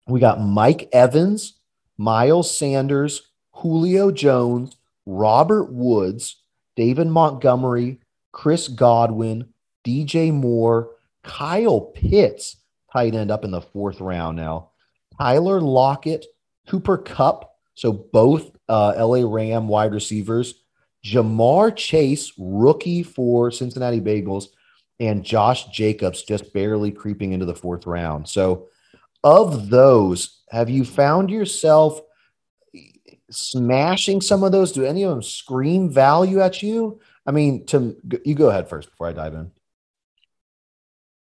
We 0.07 0.21
got 0.21 0.41
Mike 0.41 0.89
Evans, 0.93 1.59
Miles 1.99 2.57
Sanders, 2.57 3.33
Julio 3.51 4.13
Jones, 4.13 4.77
Robert 5.07 5.73
Woods, 5.73 6.37
David 6.77 7.09
Montgomery, 7.09 7.99
Chris 8.31 8.69
Godwin, 8.69 9.52
DJ 9.85 10.33
Moore, 10.33 10.91
Kyle 11.23 11.81
Pitts, 11.81 12.57
tight 12.93 13.15
end 13.15 13.31
up 13.31 13.45
in 13.45 13.51
the 13.51 13.61
fourth 13.61 14.01
round 14.01 14.37
now. 14.37 14.71
Tyler 15.19 15.61
Lockett, 15.61 16.27
Cooper 16.69 16.99
Kupp. 16.99 17.57
so 17.75 17.93
both 17.93 18.51
uh, 18.69 18.95
LA 18.97 19.29
Ram 19.29 19.69
wide 19.69 19.93
receivers, 19.93 20.55
Ja'Marr 21.05 21.75
Chase, 21.75 22.33
rookie 22.39 23.03
for 23.03 23.51
Cincinnati 23.51 24.01
Bengals, 24.01 24.47
and 25.01 25.25
Josh 25.25 25.67
Jacobs 25.67 26.23
just 26.23 26.53
barely 26.53 26.93
creeping 26.93 27.33
into 27.33 27.47
the 27.47 27.55
fourth 27.55 27.87
round. 27.87 28.29
So, 28.29 28.69
of 29.25 29.69
those, 29.71 30.43
have 30.51 30.69
you 30.69 30.85
found 30.85 31.31
yourself 31.31 32.01
smashing 33.31 34.21
some 34.21 34.43
of 34.43 34.53
those? 34.53 34.73
Do 34.73 34.85
any 34.85 35.03
of 35.03 35.11
them 35.11 35.23
scream 35.23 35.91
value 35.91 36.41
at 36.41 36.63
you? 36.63 37.01
I 37.27 37.31
mean, 37.31 37.67
to 37.67 37.97
you 38.25 38.35
go 38.35 38.51
ahead 38.51 38.69
first 38.69 38.91
before 38.91 39.09
I 39.09 39.13
dive 39.13 39.35
in. 39.35 39.51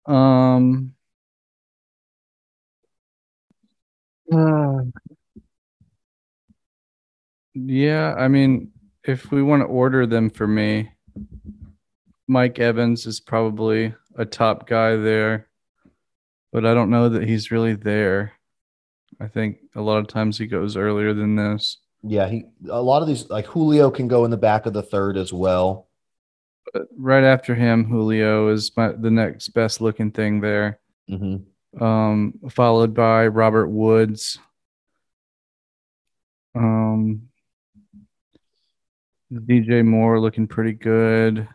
Um. 0.07 0.93
uh, 4.31 4.79
yeah, 7.53 8.15
I 8.17 8.27
mean, 8.27 8.71
if 9.03 9.31
we 9.31 9.43
want 9.43 9.61
to 9.61 9.65
order 9.65 10.05
them 10.05 10.29
for 10.29 10.47
me, 10.47 10.89
Mike 12.27 12.59
Evans 12.59 13.05
is 13.05 13.19
probably 13.19 13.93
a 14.17 14.25
top 14.25 14.67
guy 14.67 14.95
there, 14.95 15.47
but 16.51 16.65
I 16.65 16.73
don't 16.73 16.89
know 16.89 17.09
that 17.09 17.27
he's 17.27 17.51
really 17.51 17.75
there. 17.75 18.33
I 19.19 19.27
think 19.27 19.57
a 19.75 19.81
lot 19.81 19.97
of 19.97 20.07
times 20.07 20.37
he 20.37 20.47
goes 20.47 20.77
earlier 20.77 21.13
than 21.13 21.35
this. 21.35 21.77
Yeah, 22.03 22.27
he 22.27 22.45
a 22.69 22.81
lot 22.81 23.01
of 23.01 23.07
these 23.07 23.29
like 23.29 23.47
Julio 23.47 23.89
can 23.89 24.07
go 24.07 24.23
in 24.25 24.31
the 24.31 24.37
back 24.37 24.65
of 24.65 24.73
the 24.73 24.83
third 24.83 25.17
as 25.17 25.33
well. 25.33 25.87
Right 26.97 27.23
after 27.23 27.55
him, 27.55 27.85
Julio 27.85 28.49
is 28.49 28.71
my, 28.75 28.89
the 28.89 29.11
next 29.11 29.49
best 29.49 29.81
looking 29.81 30.11
thing 30.11 30.41
there. 30.41 30.79
Mm-hmm. 31.09 31.83
Um, 31.83 32.33
followed 32.49 32.93
by 32.93 33.27
Robert 33.27 33.69
Woods. 33.69 34.39
Um, 36.55 37.29
DJ 39.31 39.85
Moore 39.85 40.19
looking 40.19 40.47
pretty 40.47 40.73
good. 40.73 41.47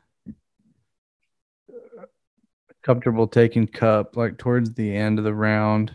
Comfortable 2.83 3.27
taking 3.27 3.67
Kupp 3.67 4.17
like 4.17 4.39
towards 4.39 4.75
the 4.75 4.95
end 4.95 5.19
of 5.19 5.25
the 5.25 5.35
round. 5.35 5.95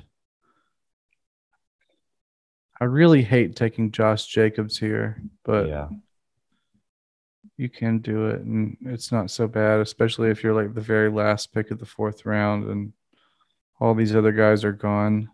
I 2.80 2.86
really 2.86 3.23
hate 3.23 3.56
taking 3.56 3.91
Josh 3.91 4.25
Jacobs 4.27 4.77
here, 4.77 5.21
but 5.43 5.67
yeah, 5.67 5.88
you 7.58 7.70
can 7.70 8.00
do 8.00 8.28
it 8.28 8.41
and 8.41 8.78
it's 8.86 9.12
not 9.12 9.32
so 9.32 9.48
bad, 9.48 9.80
especially 9.80 10.30
if 10.30 10.43
you're 10.43 10.54
like 10.54 10.74
the 10.74 10.82
very 10.82 11.10
last 11.10 11.54
pick 11.54 11.72
of 11.72 11.80
the 11.80 11.86
fourth 11.86 12.26
round 12.26 12.70
and 12.70 12.93
all 13.80 13.93
these 13.93 14.15
other 14.15 14.32
guys 14.32 14.63
are 14.63 14.72
gone. 14.72 15.30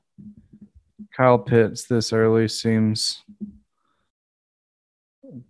Kyle 1.15 1.37
Pitts 1.37 1.85
this 1.85 2.13
early 2.13 2.47
seems 2.47 3.23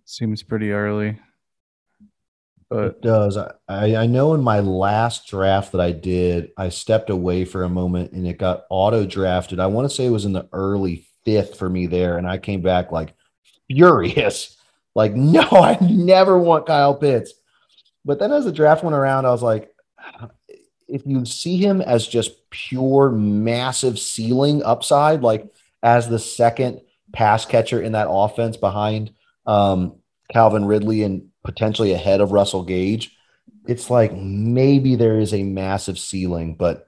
seems 0.04 0.42
pretty 0.42 0.72
early. 0.72 1.18
But 2.70 2.84
it 2.86 3.02
does. 3.02 3.36
I, 3.36 3.52
I 3.68 4.06
know 4.06 4.34
in 4.34 4.42
my 4.42 4.60
last 4.60 5.28
draft 5.28 5.72
that 5.72 5.80
I 5.80 5.92
did, 5.92 6.50
I 6.56 6.70
stepped 6.70 7.10
away 7.10 7.44
for 7.44 7.62
a 7.62 7.68
moment 7.68 8.12
and 8.12 8.26
it 8.26 8.38
got 8.38 8.64
auto 8.70 9.06
drafted. 9.06 9.60
I 9.60 9.66
want 9.66 9.88
to 9.88 9.94
say 9.94 10.06
it 10.06 10.10
was 10.10 10.24
in 10.24 10.32
the 10.32 10.48
early 10.52 11.06
fifth 11.24 11.56
for 11.56 11.68
me 11.68 11.86
there, 11.86 12.18
and 12.18 12.26
I 12.26 12.38
came 12.38 12.62
back 12.62 12.90
like 12.90 13.14
furious. 13.68 14.53
Like, 14.94 15.14
no, 15.16 15.42
I 15.42 15.78
never 15.80 16.38
want 16.38 16.66
Kyle 16.66 16.94
Pitts. 16.94 17.32
But 18.04 18.18
then 18.18 18.32
as 18.32 18.44
the 18.44 18.52
draft 18.52 18.84
went 18.84 18.96
around, 18.96 19.26
I 19.26 19.30
was 19.30 19.42
like, 19.42 19.70
if 20.88 21.02
you 21.06 21.24
see 21.24 21.56
him 21.56 21.80
as 21.80 22.06
just 22.06 22.50
pure 22.50 23.10
massive 23.10 23.98
ceiling 23.98 24.62
upside, 24.62 25.22
like 25.22 25.50
as 25.82 26.08
the 26.08 26.18
second 26.18 26.80
pass 27.12 27.44
catcher 27.46 27.80
in 27.80 27.92
that 27.92 28.08
offense 28.10 28.56
behind 28.56 29.12
um, 29.46 29.96
Calvin 30.30 30.66
Ridley 30.66 31.02
and 31.02 31.28
potentially 31.42 31.92
ahead 31.92 32.20
of 32.20 32.32
Russell 32.32 32.62
Gage, 32.62 33.16
it's 33.66 33.88
like 33.88 34.14
maybe 34.14 34.96
there 34.96 35.18
is 35.18 35.32
a 35.32 35.42
massive 35.42 35.98
ceiling, 35.98 36.54
but 36.54 36.86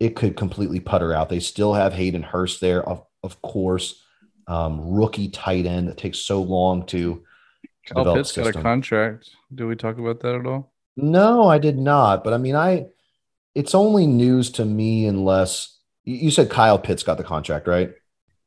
it 0.00 0.16
could 0.16 0.36
completely 0.36 0.80
putter 0.80 1.12
out. 1.12 1.28
They 1.28 1.40
still 1.40 1.74
have 1.74 1.92
Hayden 1.92 2.22
Hurst 2.22 2.60
there, 2.60 2.82
of, 2.82 3.04
of 3.22 3.40
course, 3.42 4.02
um, 4.46 4.80
rookie 4.94 5.28
tight 5.28 5.66
end 5.66 5.88
that 5.88 5.98
takes 5.98 6.18
so 6.18 6.42
long 6.42 6.86
to, 6.86 7.22
develop 7.94 8.16
Pitts 8.16 8.32
got 8.32 8.46
a 8.48 8.52
contract. 8.52 9.30
Do 9.54 9.66
we 9.66 9.76
talk 9.76 9.98
about 9.98 10.20
that 10.20 10.34
at 10.34 10.46
all? 10.46 10.72
No, 10.96 11.48
I 11.48 11.58
did 11.58 11.78
not. 11.78 12.24
But 12.24 12.32
I 12.32 12.38
mean, 12.38 12.56
I 12.56 12.86
it's 13.54 13.74
only 13.74 14.06
news 14.06 14.50
to 14.52 14.64
me 14.64 15.06
unless 15.06 15.78
you 16.04 16.30
said 16.30 16.50
Kyle 16.50 16.78
Pitts 16.78 17.02
got 17.02 17.16
the 17.16 17.24
contract, 17.24 17.66
right? 17.66 17.92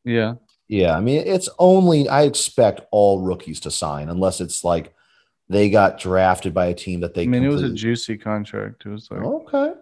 Yeah. 0.03 0.35
Yeah, 0.67 0.95
I 0.95 1.01
mean, 1.01 1.23
it's 1.25 1.49
only 1.57 2.07
I 2.07 2.23
expect 2.23 2.81
all 2.91 3.21
rookies 3.21 3.59
to 3.61 3.71
sign 3.71 4.07
unless 4.07 4.39
it's 4.39 4.63
like 4.63 4.93
they 5.49 5.71
got 5.71 5.99
drafted 5.99 6.53
by 6.53 6.67
a 6.67 6.75
team 6.75 6.99
that 6.99 7.15
they. 7.15 7.23
I 7.23 7.25
mean, 7.25 7.43
it 7.43 7.47
was 7.47 7.63
a 7.63 7.73
juicy 7.73 8.19
contract. 8.19 8.85
It 8.85 8.89
was 8.89 9.09
like 9.09 9.21
okay. 9.21 9.73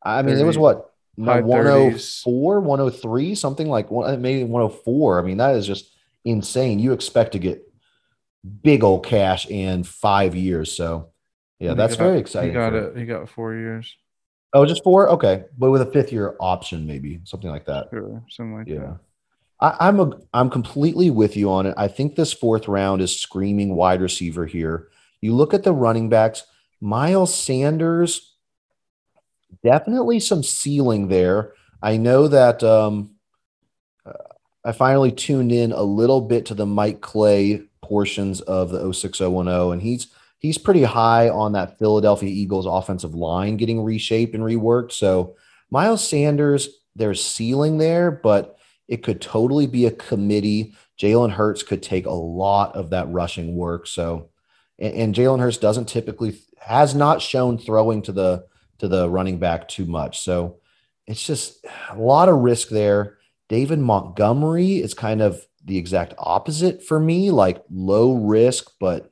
I 0.00 0.22
mean, 0.22 0.38
it 0.38 0.44
was 0.44 0.56
what 0.56 0.92
high 1.24 1.40
104, 1.40 2.60
103, 2.60 3.34
something 3.34 3.68
like 3.68 3.90
one, 3.90 4.22
maybe 4.22 4.44
104. 4.44 5.18
I 5.18 5.22
mean, 5.22 5.38
that 5.38 5.56
is 5.56 5.66
just 5.66 5.92
insane. 6.24 6.78
You 6.78 6.92
expect 6.92 7.32
to 7.32 7.40
get 7.40 7.60
big 8.62 8.84
old 8.84 9.04
cash 9.04 9.46
in 9.48 9.82
five 9.84 10.34
years. 10.34 10.76
So, 10.76 11.10
yeah, 11.58 11.74
that's 11.74 11.96
got- 11.96 12.04
very 12.04 12.18
exciting. 12.18 12.50
He 12.50 12.54
got 12.54 12.74
it. 12.74 12.96
He 12.96 13.04
got 13.04 13.28
four 13.28 13.54
years. 13.54 13.96
Oh, 14.54 14.64
just 14.64 14.82
four? 14.82 15.10
Okay. 15.10 15.44
But 15.58 15.70
with 15.70 15.82
a 15.82 15.86
fifth 15.90 16.10
year 16.12 16.34
option, 16.40 16.86
maybe 16.86 17.20
something 17.24 17.50
like 17.50 17.66
that. 17.66 17.88
Sure, 17.90 18.22
something 18.30 18.54
like 18.56 18.66
Yeah. 18.68 18.78
that. 18.78 18.98
I, 19.60 19.88
I'm 19.88 20.00
a 20.00 20.18
I'm 20.32 20.48
completely 20.50 21.10
with 21.10 21.36
you 21.36 21.50
on 21.50 21.66
it. 21.66 21.74
I 21.76 21.88
think 21.88 22.14
this 22.14 22.32
fourth 22.32 22.68
round 22.68 23.02
is 23.02 23.18
screaming 23.20 23.74
wide 23.74 24.00
receiver 24.00 24.46
here. 24.46 24.88
You 25.20 25.34
look 25.34 25.52
at 25.52 25.64
the 25.64 25.72
running 25.72 26.08
backs, 26.08 26.44
Miles 26.80 27.34
Sanders, 27.34 28.36
definitely 29.64 30.20
some 30.20 30.42
ceiling 30.42 31.08
there. 31.08 31.52
I 31.82 31.96
know 31.96 32.28
that 32.28 32.62
um, 32.62 33.10
uh, 34.06 34.12
I 34.64 34.72
finally 34.72 35.12
tuned 35.12 35.52
in 35.52 35.72
a 35.72 35.82
little 35.82 36.20
bit 36.20 36.46
to 36.46 36.54
the 36.54 36.66
Mike 36.66 37.00
Clay 37.00 37.62
portions 37.88 38.40
of 38.42 38.70
the 38.70 38.92
06010, 38.92 39.72
and 39.72 39.82
he's 39.82 40.08
he's 40.38 40.58
pretty 40.58 40.84
high 40.84 41.28
on 41.28 41.52
that 41.52 41.78
Philadelphia 41.78 42.28
Eagles 42.28 42.66
offensive 42.66 43.14
line 43.14 43.56
getting 43.56 43.82
reshaped 43.82 44.34
and 44.34 44.44
reworked. 44.44 44.92
So 44.92 45.36
Miles 45.70 46.06
Sanders, 46.06 46.68
there's 46.94 47.24
ceiling 47.24 47.78
there, 47.78 48.10
but 48.10 48.58
it 48.86 49.02
could 49.02 49.20
totally 49.20 49.66
be 49.66 49.86
a 49.86 49.90
committee. 49.90 50.74
Jalen 50.98 51.32
Hurts 51.32 51.62
could 51.62 51.82
take 51.82 52.06
a 52.06 52.10
lot 52.10 52.74
of 52.74 52.90
that 52.90 53.08
rushing 53.10 53.56
work. 53.56 53.86
So, 53.86 54.30
and, 54.78 54.94
and 54.94 55.14
Jalen 55.14 55.40
Hurts 55.40 55.58
doesn't 55.58 55.88
typically 55.88 56.38
has 56.60 56.94
not 56.94 57.22
shown 57.22 57.58
throwing 57.58 58.02
to 58.02 58.12
the 58.12 58.46
to 58.78 58.88
the 58.88 59.08
running 59.08 59.38
back 59.38 59.68
too 59.68 59.86
much. 59.86 60.20
So 60.20 60.58
it's 61.06 61.26
just 61.26 61.64
a 61.90 61.96
lot 61.98 62.28
of 62.28 62.38
risk 62.38 62.68
there. 62.68 63.18
David 63.48 63.78
Montgomery 63.78 64.76
is 64.76 64.94
kind 64.94 65.20
of 65.22 65.44
the 65.64 65.76
exact 65.76 66.14
opposite 66.18 66.82
for 66.82 66.98
me, 66.98 67.30
like 67.30 67.62
low 67.70 68.14
risk, 68.14 68.72
but 68.80 69.10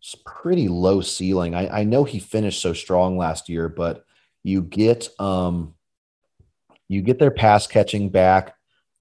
it's 0.00 0.16
pretty 0.26 0.68
low 0.68 1.00
ceiling. 1.00 1.54
I, 1.54 1.80
I 1.80 1.84
know 1.84 2.04
he 2.04 2.18
finished 2.18 2.60
so 2.60 2.72
strong 2.72 3.16
last 3.16 3.48
year, 3.48 3.68
but 3.68 4.04
you 4.42 4.62
get 4.62 5.08
um 5.20 5.74
you 6.88 7.02
get 7.02 7.18
their 7.18 7.30
pass 7.30 7.66
catching 7.66 8.08
back 8.08 8.56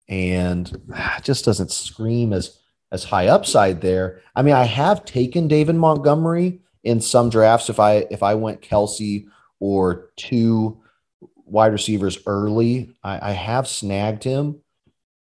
and 0.08 0.80
ah, 0.94 1.20
just 1.24 1.46
doesn't 1.46 1.72
scream 1.72 2.34
as 2.34 2.60
as 2.91 3.04
high 3.04 3.28
upside 3.28 3.82
there. 3.82 4.22
I 4.36 4.41
mean, 4.41 4.54
I 4.54 4.63
have 4.63 5.06
taken 5.06 5.48
David 5.48 5.76
Montgomery 5.76 6.62
in 6.84 7.00
some 7.02 7.30
drafts 7.30 7.70
if 7.70 7.80
I 7.80 8.06
if 8.12 8.22
I 8.22 8.36
went 8.36 8.62
Kelce 8.62 9.26
or 9.60 10.12
two 10.17 10.82
wide 11.46 11.74
receivers 11.74 12.20
early, 12.26 12.96
I, 13.04 13.30
I 13.30 13.32
have 13.32 13.67
snagged 13.67 14.24
him, 14.24 14.62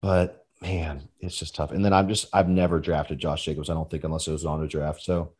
but 0.00 0.45
man, 0.60 1.08
it's 1.20 1.36
just 1.36 1.54
tough. 1.54 1.70
And 1.70 1.84
then 1.84 1.92
I'm 1.92 2.08
just 2.08 2.26
I've 2.32 2.48
never 2.48 2.80
drafted 2.80 3.18
Josh 3.18 3.44
Jacobs. 3.44 3.70
I 3.70 3.74
don't 3.74 3.90
think 3.90 4.04
unless 4.04 4.26
it 4.28 4.32
was 4.32 4.44
on 4.44 4.62
a 4.62 4.68
draft. 4.68 5.02
So 5.02 5.32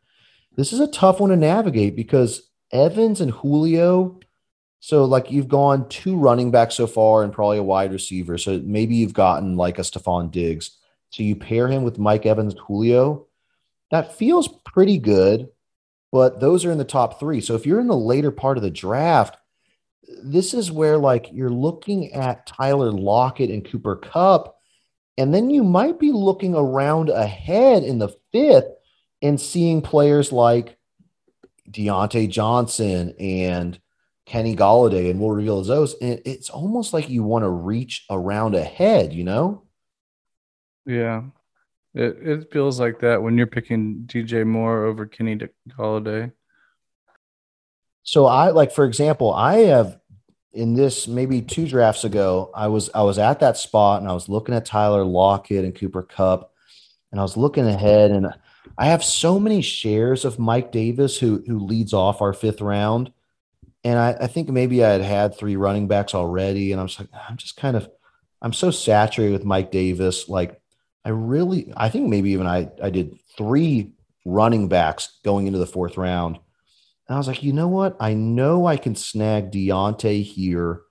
this 0.55 0.73
is 0.73 0.79
a 0.79 0.87
tough 0.87 1.19
one 1.19 1.29
to 1.29 1.35
navigate 1.35 1.95
because 1.95 2.49
Evans 2.71 3.21
and 3.21 3.31
Julio. 3.31 4.19
So 4.79 5.05
like 5.05 5.31
you've 5.31 5.47
gone 5.47 5.89
two 5.89 6.17
running 6.17 6.51
backs 6.51 6.75
so 6.75 6.87
far 6.87 7.23
and 7.23 7.33
probably 7.33 7.57
a 7.57 7.63
wide 7.63 7.91
receiver. 7.91 8.37
So 8.37 8.61
maybe 8.63 8.95
you've 8.95 9.13
gotten 9.13 9.55
like 9.57 9.79
a 9.79 9.83
Stefon 9.83 10.31
Diggs. 10.31 10.77
So 11.09 11.23
you 11.23 11.35
pair 11.35 11.67
him 11.67 11.83
with 11.83 11.99
Mike 11.99 12.25
Evans, 12.25 12.55
Julio. 12.67 13.27
That 13.91 14.17
feels 14.17 14.49
pretty 14.65 14.97
good, 14.97 15.47
but 16.11 16.39
those 16.41 16.65
are 16.65 16.71
in 16.71 16.77
the 16.77 16.83
top 16.83 17.19
three. 17.19 17.39
So 17.39 17.55
if 17.55 17.65
you're 17.65 17.79
in 17.79 17.87
the 17.87 17.95
later 17.95 18.31
part 18.31 18.57
of 18.57 18.63
the 18.63 18.69
draft, 18.69 19.37
this 20.23 20.53
is 20.53 20.71
where 20.71 20.97
like 20.97 21.29
you're 21.31 21.49
looking 21.49 22.13
at 22.13 22.45
Tyler 22.45 22.91
Lockett 22.91 23.49
and 23.49 23.65
Cooper 23.69 23.95
Kupp, 23.95 24.56
and 25.17 25.33
then 25.33 25.49
you 25.49 25.63
might 25.63 25.99
be 25.99 26.11
looking 26.11 26.55
around 26.55 27.09
ahead 27.09 27.83
in 27.83 27.99
the 27.99 28.15
fifth 28.31 28.69
and 29.21 29.39
seeing 29.39 29.81
players 29.81 30.31
like 30.31 30.77
Diontae 31.69 32.29
Johnson 32.29 33.13
and 33.19 33.79
Kenny 34.25 34.55
Golladay, 34.55 35.09
and 35.09 35.19
we'll 35.19 35.31
reveal 35.31 35.63
those. 35.63 35.95
And 36.01 36.21
it's 36.25 36.49
almost 36.49 36.93
like 36.93 37.09
you 37.09 37.23
want 37.23 37.43
to 37.43 37.49
reach 37.49 38.05
around 38.09 38.55
ahead, 38.55 39.13
you 39.13 39.23
know? 39.23 39.63
Yeah. 40.85 41.23
It 41.93 42.17
it 42.21 42.51
feels 42.51 42.79
like 42.79 42.99
that 42.99 43.23
when 43.23 43.37
you're 43.37 43.47
picking 43.47 44.03
DJ 44.05 44.45
Moore 44.45 44.85
over 44.85 45.05
Kenny 45.05 45.39
Golladay. 45.69 46.31
So 48.03 48.25
I 48.25 48.51
like, 48.51 48.71
for 48.71 48.85
example, 48.85 49.33
I 49.33 49.55
have 49.65 49.97
in 50.57 50.73
this 50.73 51.07
maybe 51.07 51.39
two 51.39 51.67
drafts 51.67 52.03
ago, 52.03 52.49
I 52.55 52.67
was 52.67 52.89
I 52.95 53.03
was 53.03 53.19
at 53.19 53.39
that 53.41 53.57
spot 53.57 54.01
and 54.01 54.09
I 54.09 54.13
was 54.13 54.27
looking 54.27 54.55
at 54.55 54.65
Tyler 54.65 55.03
Lockett 55.03 55.63
and 55.63 55.75
Cooper 55.75 56.01
Kupp, 56.01 56.51
and 57.11 57.19
I 57.19 57.23
was 57.23 57.37
looking 57.37 57.67
ahead, 57.67 58.09
and 58.09 58.33
I 58.75 58.87
have 58.87 59.03
so 59.03 59.39
many 59.39 59.61
shares 59.61 60.25
of 60.25 60.39
Mike 60.39 60.71
Davis 60.71 61.17
who 61.17 61.43
who 61.45 61.59
leads 61.59 61.93
off 61.93 62.23
our 62.23 62.33
fifth 62.33 62.59
round, 62.59 63.13
and 63.83 63.99
I, 63.99 64.17
I 64.21 64.27
think 64.27 64.49
maybe 64.49 64.83
I 64.83 64.89
had 64.89 65.01
had 65.01 65.37
three 65.37 65.55
running 65.55 65.87
backs 65.87 66.15
already, 66.15 66.71
and 66.71 66.81
I'm 66.81 66.87
just 66.87 66.99
like 66.99 67.09
I'm 67.29 67.37
just 67.37 67.55
kind 67.55 67.77
of 67.77 67.87
I'm 68.41 68.53
so 68.53 68.71
saturated 68.71 69.33
with 69.33 69.45
Mike 69.45 69.69
Davis, 69.69 70.27
like 70.27 70.59
I 71.05 71.09
really 71.09 71.71
I 71.77 71.89
think 71.89 72.09
maybe 72.09 72.31
even 72.31 72.47
I 72.47 72.71
I 72.81 72.89
did 72.89 73.19
three 73.37 73.91
running 74.25 74.69
backs 74.69 75.19
going 75.23 75.45
into 75.45 75.59
the 75.59 75.67
fourth 75.67 75.97
round 75.97 76.39
and 77.07 77.15
I 77.15 77.17
was 77.17 77.27
like, 77.27 77.43
you 77.43 77.53
know 77.53 77.67
what? 77.67 77.95
I 77.99 78.13
know 78.13 78.65
I 78.65 78.77
can 78.77 78.95
snag 78.95 79.51
Diontae 79.51 80.23
here 80.23 80.81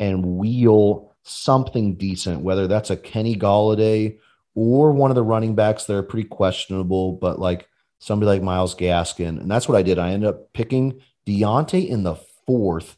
and 0.00 0.36
wheel 0.36 1.14
something 1.22 1.94
decent, 1.94 2.40
whether 2.40 2.66
that's 2.66 2.90
a 2.90 2.96
Kenny 2.96 3.36
Golladay 3.36 4.18
or 4.54 4.92
one 4.92 5.10
of 5.10 5.14
the 5.14 5.22
running 5.22 5.54
backs 5.54 5.84
that 5.84 5.96
are 5.96 6.02
pretty 6.02 6.28
questionable, 6.28 7.12
but 7.12 7.38
like 7.38 7.68
somebody 7.98 8.28
like 8.28 8.42
Miles 8.42 8.74
Gaskin. 8.74 9.40
And 9.40 9.50
that's 9.50 9.68
what 9.68 9.78
I 9.78 9.82
did. 9.82 9.98
I 9.98 10.10
ended 10.10 10.28
up 10.28 10.52
picking 10.52 11.00
Diontae 11.26 11.88
in 11.88 12.02
the 12.02 12.16
fourth 12.46 12.96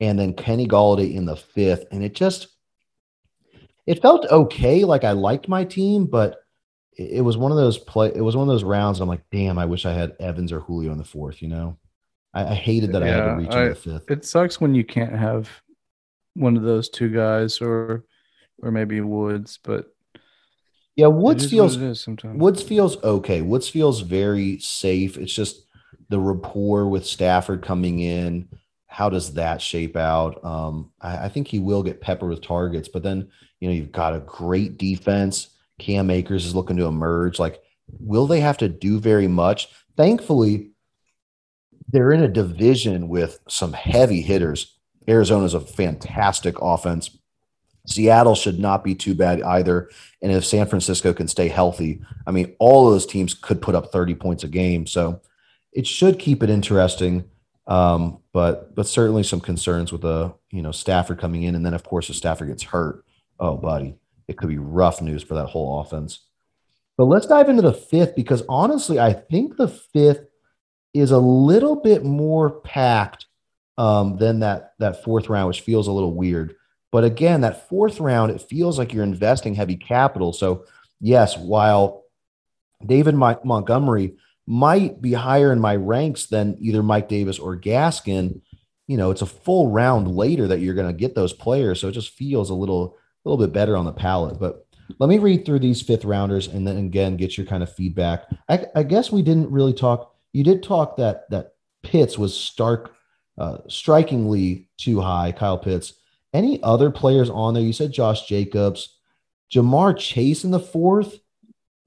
and 0.00 0.18
then 0.18 0.34
Kenny 0.34 0.68
Golladay 0.68 1.14
in 1.14 1.26
the 1.26 1.36
fifth. 1.36 1.84
And 1.90 2.04
it 2.04 2.14
just, 2.14 2.48
it 3.86 4.00
felt 4.00 4.24
okay. 4.26 4.84
Like 4.84 5.02
I 5.02 5.12
liked 5.12 5.48
my 5.48 5.64
team, 5.64 6.06
but 6.06 6.36
it 6.96 7.24
was 7.24 7.36
one 7.36 7.50
of 7.50 7.58
those 7.58 7.78
play. 7.78 8.12
It 8.14 8.22
was 8.22 8.36
one 8.36 8.48
of 8.48 8.52
those 8.52 8.64
rounds. 8.64 9.00
I'm 9.00 9.08
like, 9.08 9.28
damn, 9.32 9.58
I 9.58 9.66
wish 9.66 9.84
I 9.84 9.92
had 9.92 10.16
Evans 10.20 10.52
or 10.52 10.60
Julio 10.60 10.92
in 10.92 10.98
the 10.98 11.04
fourth, 11.04 11.42
you 11.42 11.48
know? 11.48 11.76
I, 12.38 12.52
I 12.52 12.54
hated 12.54 12.92
that 12.92 13.02
yeah, 13.02 13.08
I 13.08 13.10
had 13.10 13.24
to 13.24 13.34
reach 13.34 13.50
I, 13.50 13.62
in 13.62 13.68
the 13.70 13.74
fifth. 13.74 14.10
It 14.10 14.24
sucks 14.24 14.60
when 14.60 14.74
you 14.74 14.84
can't 14.84 15.14
have 15.14 15.50
one 16.34 16.56
of 16.56 16.62
those 16.62 16.88
two 16.88 17.08
guys 17.08 17.60
or 17.60 18.04
or 18.62 18.70
maybe 18.70 19.00
Woods, 19.00 19.58
but 19.62 19.86
yeah, 20.96 21.06
Woods 21.06 21.48
feels 21.48 21.78
Woods 21.78 22.62
feels 22.62 23.02
okay. 23.02 23.42
Woods 23.42 23.68
feels 23.68 24.00
very 24.00 24.58
safe. 24.60 25.16
It's 25.16 25.32
just 25.32 25.64
the 26.08 26.18
rapport 26.18 26.88
with 26.88 27.06
Stafford 27.06 27.62
coming 27.62 28.00
in. 28.00 28.48
How 28.86 29.08
does 29.08 29.34
that 29.34 29.60
shape 29.60 29.96
out? 29.96 30.44
Um, 30.44 30.90
I, 31.00 31.26
I, 31.26 31.28
think 31.28 31.46
he 31.46 31.58
will 31.58 31.82
get 31.82 32.00
peppered 32.00 32.30
with 32.30 32.40
targets, 32.40 32.88
but 32.88 33.02
then 33.02 33.28
you 33.60 33.68
know 33.68 33.74
you've 33.74 33.92
got 33.92 34.14
a 34.14 34.20
great 34.20 34.78
defense. 34.78 35.48
Cam 35.78 36.10
Akers 36.10 36.46
is 36.46 36.54
looking 36.54 36.76
to 36.78 36.86
emerge. 36.86 37.38
Like, 37.38 37.60
will 38.00 38.26
they 38.26 38.40
have 38.40 38.58
to 38.58 38.68
do 38.68 38.98
very 38.98 39.28
much? 39.28 39.68
Thankfully, 39.96 40.70
they're 41.88 42.12
in 42.12 42.22
a 42.22 42.28
division 42.28 43.08
with 43.08 43.40
some 43.48 43.72
heavy 43.72 44.20
hitters. 44.20 44.76
Arizona's 45.06 45.54
a 45.54 45.60
fantastic 45.60 46.56
offense. 46.60 47.16
Seattle 47.86 48.34
should 48.34 48.58
not 48.58 48.84
be 48.84 48.94
too 48.94 49.14
bad 49.14 49.40
either. 49.42 49.88
And 50.20 50.30
if 50.30 50.44
San 50.44 50.66
Francisco 50.66 51.14
can 51.14 51.28
stay 51.28 51.48
healthy, 51.48 52.02
I 52.26 52.30
mean, 52.30 52.54
all 52.58 52.86
of 52.86 52.92
those 52.92 53.06
teams 53.06 53.32
could 53.32 53.62
put 53.62 53.74
up 53.74 53.90
30 53.90 54.14
points 54.16 54.44
a 54.44 54.48
game. 54.48 54.86
So 54.86 55.22
it 55.72 55.86
should 55.86 56.18
keep 56.18 56.42
it 56.42 56.50
interesting. 56.50 57.24
Um, 57.66 58.18
but 58.32 58.74
but 58.74 58.86
certainly 58.86 59.22
some 59.22 59.40
concerns 59.40 59.92
with 59.92 60.00
the 60.00 60.34
you 60.50 60.62
know 60.62 60.72
Stafford 60.72 61.18
coming 61.18 61.42
in, 61.42 61.54
and 61.54 61.64
then 61.64 61.74
of 61.74 61.84
course 61.84 62.08
if 62.08 62.16
Stafford 62.16 62.48
gets 62.48 62.62
hurt, 62.62 63.04
oh 63.38 63.58
buddy, 63.58 63.94
it 64.26 64.38
could 64.38 64.48
be 64.48 64.58
rough 64.58 65.02
news 65.02 65.22
for 65.22 65.34
that 65.34 65.46
whole 65.46 65.80
offense. 65.80 66.20
But 66.96 67.04
let's 67.04 67.26
dive 67.26 67.50
into 67.50 67.62
the 67.62 67.74
fifth 67.74 68.16
because 68.16 68.42
honestly, 68.48 68.98
I 68.98 69.12
think 69.12 69.56
the 69.56 69.68
fifth 69.68 70.27
is 70.98 71.10
a 71.10 71.18
little 71.18 71.76
bit 71.76 72.04
more 72.04 72.60
packed 72.60 73.26
um, 73.76 74.16
than 74.16 74.40
that 74.40 74.74
that 74.78 75.04
fourth 75.04 75.28
round, 75.28 75.48
which 75.48 75.60
feels 75.60 75.86
a 75.86 75.92
little 75.92 76.14
weird. 76.14 76.54
But 76.90 77.04
again, 77.04 77.42
that 77.42 77.68
fourth 77.68 78.00
round, 78.00 78.32
it 78.32 78.42
feels 78.42 78.78
like 78.78 78.92
you're 78.92 79.04
investing 79.04 79.54
heavy 79.54 79.76
capital. 79.76 80.32
So 80.32 80.64
yes, 81.00 81.36
while 81.36 82.04
David 82.84 83.14
Montgomery 83.14 84.16
might 84.46 85.02
be 85.02 85.12
higher 85.12 85.52
in 85.52 85.60
my 85.60 85.76
ranks 85.76 86.26
than 86.26 86.56
either 86.60 86.82
Mike 86.82 87.08
Davis 87.08 87.38
or 87.38 87.56
Gaskin, 87.56 88.40
you 88.86 88.96
know, 88.96 89.10
it's 89.10 89.22
a 89.22 89.26
full 89.26 89.70
round 89.70 90.08
later 90.08 90.48
that 90.48 90.60
you're 90.60 90.74
going 90.74 90.86
to 90.86 90.98
get 90.98 91.14
those 91.14 91.34
players. 91.34 91.80
So 91.80 91.88
it 91.88 91.92
just 91.92 92.14
feels 92.14 92.48
a 92.48 92.54
little, 92.54 92.96
a 93.24 93.28
little 93.28 93.44
bit 93.44 93.52
better 93.52 93.76
on 93.76 93.84
the 93.84 93.92
palate. 93.92 94.40
But 94.40 94.66
let 94.98 95.10
me 95.10 95.18
read 95.18 95.44
through 95.44 95.58
these 95.58 95.82
fifth 95.82 96.06
rounders 96.06 96.48
and 96.48 96.66
then 96.66 96.78
again 96.78 97.18
get 97.18 97.36
your 97.36 97.46
kind 97.46 97.62
of 97.62 97.70
feedback. 97.74 98.24
I, 98.48 98.66
I 98.74 98.82
guess 98.84 99.12
we 99.12 99.20
didn't 99.20 99.50
really 99.50 99.74
talk 99.74 100.14
you 100.38 100.44
did 100.44 100.62
talk 100.62 100.96
that 100.98 101.28
that 101.30 101.54
Pitts 101.82 102.16
was 102.16 102.32
stark, 102.32 102.94
uh, 103.36 103.58
strikingly 103.66 104.68
too 104.76 105.00
high. 105.00 105.32
Kyle 105.32 105.58
Pitts. 105.58 105.94
Any 106.32 106.62
other 106.62 106.92
players 106.92 107.28
on 107.28 107.54
there? 107.54 107.62
You 107.62 107.72
said 107.72 107.92
Josh 107.92 108.26
Jacobs, 108.26 108.98
Ja'Marr 109.52 109.98
Chase 109.98 110.44
in 110.44 110.52
the 110.52 110.60
fourth. 110.60 111.18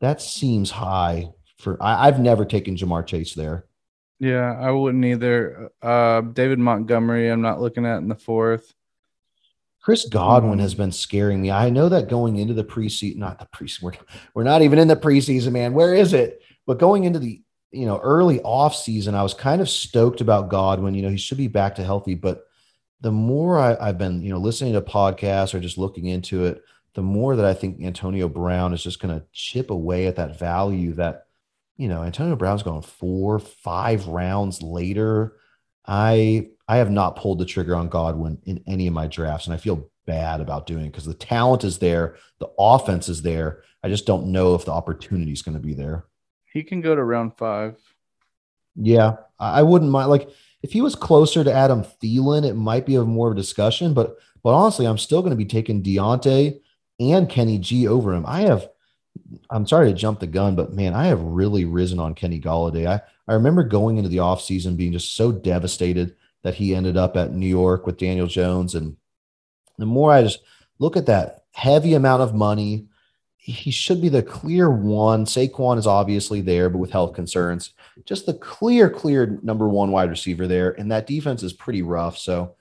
That 0.02 0.22
seems 0.22 0.70
high 0.70 1.30
for. 1.60 1.78
I, 1.82 2.06
have 2.06 2.20
never 2.20 2.44
taken 2.44 2.76
Ja'Marr 2.76 3.08
Chase 3.08 3.36
there. 3.36 3.68
Yeah, 4.20 4.58
I 4.60 4.72
wouldn't 4.72 5.06
either. 5.06 5.72
Uh, 5.82 6.22
David 6.22 6.60
Montgomery, 6.60 7.30
I'm 7.30 7.42
not 7.42 7.62
looking 7.62 7.86
at 7.86 8.00
in 8.00 8.10
the 8.10 8.16
fourth. 8.16 8.74
Chris 9.82 10.10
Godwin 10.10 10.60
has 10.60 10.76
been 10.76 10.92
scaring 10.92 11.42
me. 11.42 11.52
I 11.52 11.70
know 11.70 11.88
that 11.88 12.10
going 12.10 12.36
into 12.38 12.54
the 12.54 12.66
preseason, 12.66 13.16
not 13.16 13.40
the 13.40 13.46
preseason, 13.46 13.84
we're, 13.84 13.94
we're 14.34 14.44
not 14.44 14.62
even 14.62 14.78
in 14.78 14.90
the 14.90 14.96
preseason, 14.98 15.54
man. 15.54 15.74
Where 15.74 15.96
is 15.96 16.14
it? 16.14 16.42
But 16.68 16.80
going 16.80 17.06
into 17.06 17.20
the 17.20 17.42
you 17.72 17.86
know, 17.86 18.00
early 18.00 18.42
off 18.42 18.76
season, 18.76 19.16
I 19.16 19.24
was 19.24 19.34
kind 19.34 19.62
of 19.62 19.70
stoked 19.70 20.22
about 20.22 20.50
Godwin. 20.50 20.94
You 20.94 21.04
know, 21.04 21.10
he 21.10 21.18
should 21.18 21.38
be 21.38 21.48
back 21.48 21.76
to 21.76 21.84
healthy, 21.84 22.16
but 22.16 22.44
the 23.02 23.12
more 23.12 23.58
I, 23.58 23.88
have 23.88 23.98
been, 23.98 24.22
you 24.22 24.30
know, 24.30 24.38
listening 24.38 24.74
to 24.74 24.82
podcasts 24.82 25.54
or 25.54 25.60
just 25.60 25.78
looking 25.78 26.06
into 26.06 26.46
it, 26.46 26.64
the 26.94 27.02
more 27.02 27.36
that 27.36 27.46
I 27.46 27.54
think 27.54 27.82
Antonio 27.82 28.28
Brown 28.28 28.74
is 28.74 28.84
just 28.84 29.00
going 29.00 29.18
to 29.18 29.26
chip 29.32 29.72
away 29.72 30.08
at 30.08 30.18
that 30.18 30.38
value 30.38 30.94
that, 30.94 31.26
you 31.78 31.88
know, 31.88 32.04
Antonio 32.04 32.36
Brown's 32.36 32.64
going 32.64 32.82
four, 32.82 33.40
five 33.40 34.08
rounds 34.08 34.62
later. 34.62 35.38
I 35.86 36.50
I 36.68 36.78
have 36.78 36.92
not 36.92 37.16
pulled 37.16 37.40
the 37.40 37.46
trigger 37.46 37.76
on 37.76 37.90
Godwin 37.90 38.40
in 38.46 38.64
any 38.68 38.88
of 38.88 38.94
my 38.94 39.08
drafts, 39.08 39.48
and 39.48 39.54
I 39.54 39.58
feel 39.58 39.90
bad 40.06 40.42
about 40.42 40.68
doing 40.68 40.86
it 40.86 40.92
because 40.92 41.06
the 41.06 41.14
talent 41.14 41.64
is 41.64 41.80
there, 41.80 42.18
the 42.40 42.50
offense 42.60 43.10
is 43.10 43.22
there. 43.22 43.64
I 43.84 43.90
just 43.90 44.06
don't 44.06 44.28
know 44.28 44.54
if 44.56 44.66
the 44.66 44.72
opportunity 44.72 45.32
is 45.32 45.42
going 45.42 45.56
to 45.56 45.66
be 45.66 45.74
there. 45.74 46.06
He 46.52 46.64
can 46.64 46.82
go 46.82 46.96
to 46.96 47.04
round 47.04 47.38
five. 47.38 47.78
Yeah, 48.76 49.18
I 49.40 49.64
wouldn't 49.64 49.92
mind. 49.92 50.10
Like 50.10 50.30
if 50.64 50.72
he 50.72 50.82
was 50.82 50.96
closer 50.96 51.44
to 51.44 51.54
Adam 51.54 51.84
Thielen, 51.84 52.46
it 52.46 52.56
might 52.56 52.86
be 52.86 52.96
a 52.96 53.04
more 53.04 53.28
of 53.28 53.34
a 53.34 53.40
discussion. 53.40 53.94
But 53.94 54.18
but 54.44 54.54
honestly, 54.54 54.86
I'm 54.86 54.98
still 54.98 55.22
going 55.22 55.32
to 55.32 55.38
be 55.38 55.46
taking 55.46 55.84
Diontae 55.84 56.60
and 57.00 57.30
Kenny 57.30 57.58
G 57.58 57.88
over 57.88 58.14
him. 58.14 58.26
I 58.26 58.42
have. 58.42 58.70
I'm 59.50 59.68
sorry 59.68 59.92
to 59.92 59.98
jump 59.98 60.20
the 60.20 60.28
gun, 60.28 60.56
but 60.56 60.74
man, 60.74 60.94
I 60.94 61.08
have 61.08 61.22
really 61.22 61.66
risen 61.66 62.00
on 62.00 62.16
Kenny 62.16 62.40
Golladay. 62.40 62.88
I, 62.88 63.02
I 63.28 63.34
remember 63.34 63.64
going 63.64 63.98
into 63.98 64.10
the 64.10 64.18
offseason 64.18 64.78
being 64.78 64.94
just 64.94 65.16
so 65.16 65.32
devastated 65.32 66.16
that 66.44 66.56
he 66.56 66.74
ended 66.74 66.98
up 66.98 67.18
at 67.18 67.34
New 67.34 67.48
York 67.48 67.86
with 67.86 67.98
Daniel 67.98 68.28
Jones. 68.28 68.74
And 68.74 68.96
the 69.78 69.86
more 69.86 70.12
I 70.12 70.24
just 70.24 70.40
look 70.80 70.96
at 70.96 71.06
that 71.08 71.44
heavy 71.52 71.94
amount 71.94 72.22
of 72.22 72.34
money, 72.34 72.88
he 73.44 73.72
should 73.72 74.02
be 74.02 74.10
the 74.10 74.22
clear 74.22 74.70
one. 74.70 75.26
Saquon 75.26 75.80
is 75.80 75.88
obviously 75.88 76.42
there, 76.42 76.70
but 76.70 76.78
with 76.78 76.92
health 76.92 77.14
concerns, 77.14 77.74
just 78.06 78.28
the 78.28 78.36
clear, 78.36 78.88
clear 78.88 79.40
number 79.42 79.68
one 79.68 79.92
wide 79.92 80.12
receiver 80.12 80.48
there. 80.48 80.72
And 80.80 80.92
that 80.92 81.08
defense 81.08 81.42
is 81.42 81.52
pretty 81.52 81.82
rough. 81.82 82.20
So 82.20 82.56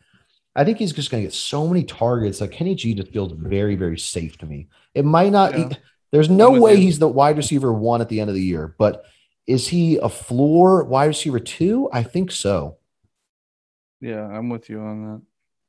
I 0.57 0.65
think 0.65 0.79
he's 0.79 0.95
just 0.95 1.11
going 1.11 1.23
to 1.23 1.27
get 1.27 1.35
so 1.35 1.69
many 1.69 1.85
targets. 1.85 2.41
Like 2.41 2.53
Kenny 2.53 2.75
G 2.75 2.95
just 2.95 3.13
feels 3.13 3.33
very, 3.33 3.75
very 3.75 3.99
safe 3.99 4.39
to 4.39 4.47
me. 4.47 4.69
It 4.95 5.05
might 5.05 5.33
not, 5.33 5.57
yeah. 5.57 5.69
there's 6.13 6.31
no 6.31 6.59
way 6.59 6.77
he's 6.77 6.99
the 6.99 7.09
wide 7.09 7.37
receiver 7.37 7.75
one 7.75 8.01
at 8.01 8.09
the 8.09 8.19
end 8.19 8.31
of 8.31 8.35
the 8.35 8.43
year, 8.43 8.75
but 8.79 9.05
is 9.47 9.69
he 9.69 9.99
a 9.99 10.09
floor 10.09 10.85
wide 10.85 11.07
receiver 11.07 11.41
two? 11.41 11.91
I 11.93 12.05
think 12.05 12.31
so. 12.31 12.79
Yeah, 14.01 14.27
I'm 14.27 14.49
with 14.49 14.71
you 14.71 14.81
on 14.81 15.03
that. 15.03 15.23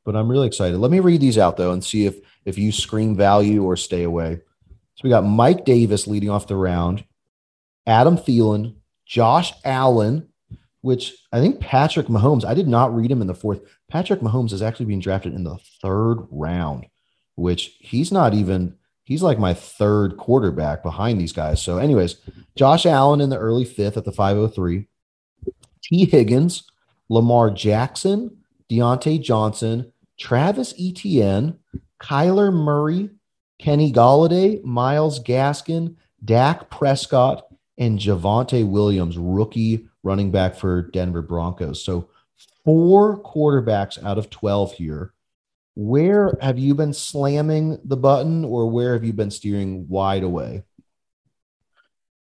But 0.05 0.15
I'm 0.15 0.29
really 0.29 0.47
excited. 0.47 0.77
Let 0.77 0.89
me 0.89 1.01
read 1.01 1.19
these 1.19 1.37
out 1.37 1.57
though 1.57 1.73
and 1.73 1.83
see 1.83 2.05
if 2.05 2.19
if 2.45 2.57
you 2.57 2.71
scream 2.71 3.15
value 3.15 3.63
or 3.63 3.75
stay 3.75 4.03
away. 4.03 4.39
So 5.01 5.07
we 5.07 5.09
got 5.09 5.25
Mike 5.25 5.65
Davis 5.65 6.05
leading 6.05 6.29
off 6.29 6.45
the 6.45 6.55
round, 6.55 7.03
Adam 7.87 8.17
Thielen, 8.17 8.75
Josh 9.07 9.51
Allen, 9.65 10.27
which 10.81 11.15
I 11.31 11.39
think 11.39 11.59
Patrick 11.59 12.05
Mahomes, 12.05 12.45
I 12.45 12.53
did 12.53 12.67
not 12.67 12.95
read 12.95 13.09
him 13.09 13.19
in 13.19 13.25
the 13.25 13.33
fourth. 13.33 13.61
Patrick 13.89 14.19
Mahomes 14.19 14.53
is 14.53 14.61
actually 14.61 14.85
being 14.85 14.99
drafted 14.99 15.33
in 15.33 15.43
the 15.43 15.57
third 15.81 16.19
round, 16.29 16.85
which 17.33 17.77
he's 17.79 18.11
not 18.11 18.35
even, 18.35 18.75
he's 19.03 19.23
like 19.23 19.39
my 19.39 19.55
third 19.55 20.17
quarterback 20.17 20.83
behind 20.83 21.19
these 21.19 21.33
guys. 21.33 21.59
So, 21.63 21.79
anyways, 21.79 22.17
Josh 22.55 22.85
Allen 22.85 23.21
in 23.21 23.31
the 23.31 23.39
early 23.39 23.65
fifth 23.65 23.97
at 23.97 24.05
the 24.05 24.11
503. 24.11 24.85
Tee 25.83 26.05
Higgins, 26.05 26.69
Lamar 27.09 27.49
Jackson, 27.49 28.37
Diontae 28.69 29.19
Johnson, 29.19 29.91
Travis 30.19 30.75
Etienne, 30.79 31.57
Kyler 31.99 32.53
Murray, 32.53 33.09
Kenny 33.61 33.93
Golladay, 33.93 34.63
Myles 34.63 35.23
Gaskin, 35.23 35.95
Dak 36.25 36.71
Prescott, 36.71 37.45
and 37.77 37.99
Javonte 37.99 38.67
Williams, 38.67 39.19
rookie 39.19 39.87
running 40.01 40.31
back 40.31 40.55
for 40.55 40.81
Denver 40.81 41.21
Broncos. 41.21 41.83
So 41.83 42.09
four 42.65 43.21
quarterbacks 43.21 44.03
out 44.03 44.17
of 44.17 44.31
12 44.31 44.73
here. 44.73 45.13
Where 45.75 46.37
have 46.41 46.57
you 46.57 46.73
been 46.73 46.91
slamming 46.91 47.79
the 47.85 47.95
button 47.95 48.43
or 48.43 48.67
where 48.67 48.93
have 48.93 49.03
you 49.03 49.13
been 49.13 49.31
steering 49.31 49.87
wide 49.87 50.23
away? 50.23 50.63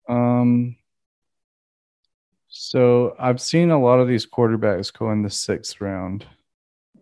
Um, 0.08 0.76
so 2.48 3.16
I've 3.18 3.40
seen 3.40 3.70
a 3.70 3.80
lot 3.80 4.00
of 4.00 4.06
these 4.06 4.26
quarterbacks 4.26 4.92
go 4.92 5.10
in 5.10 5.22
the 5.22 5.30
sixth 5.30 5.80
round. 5.80 6.26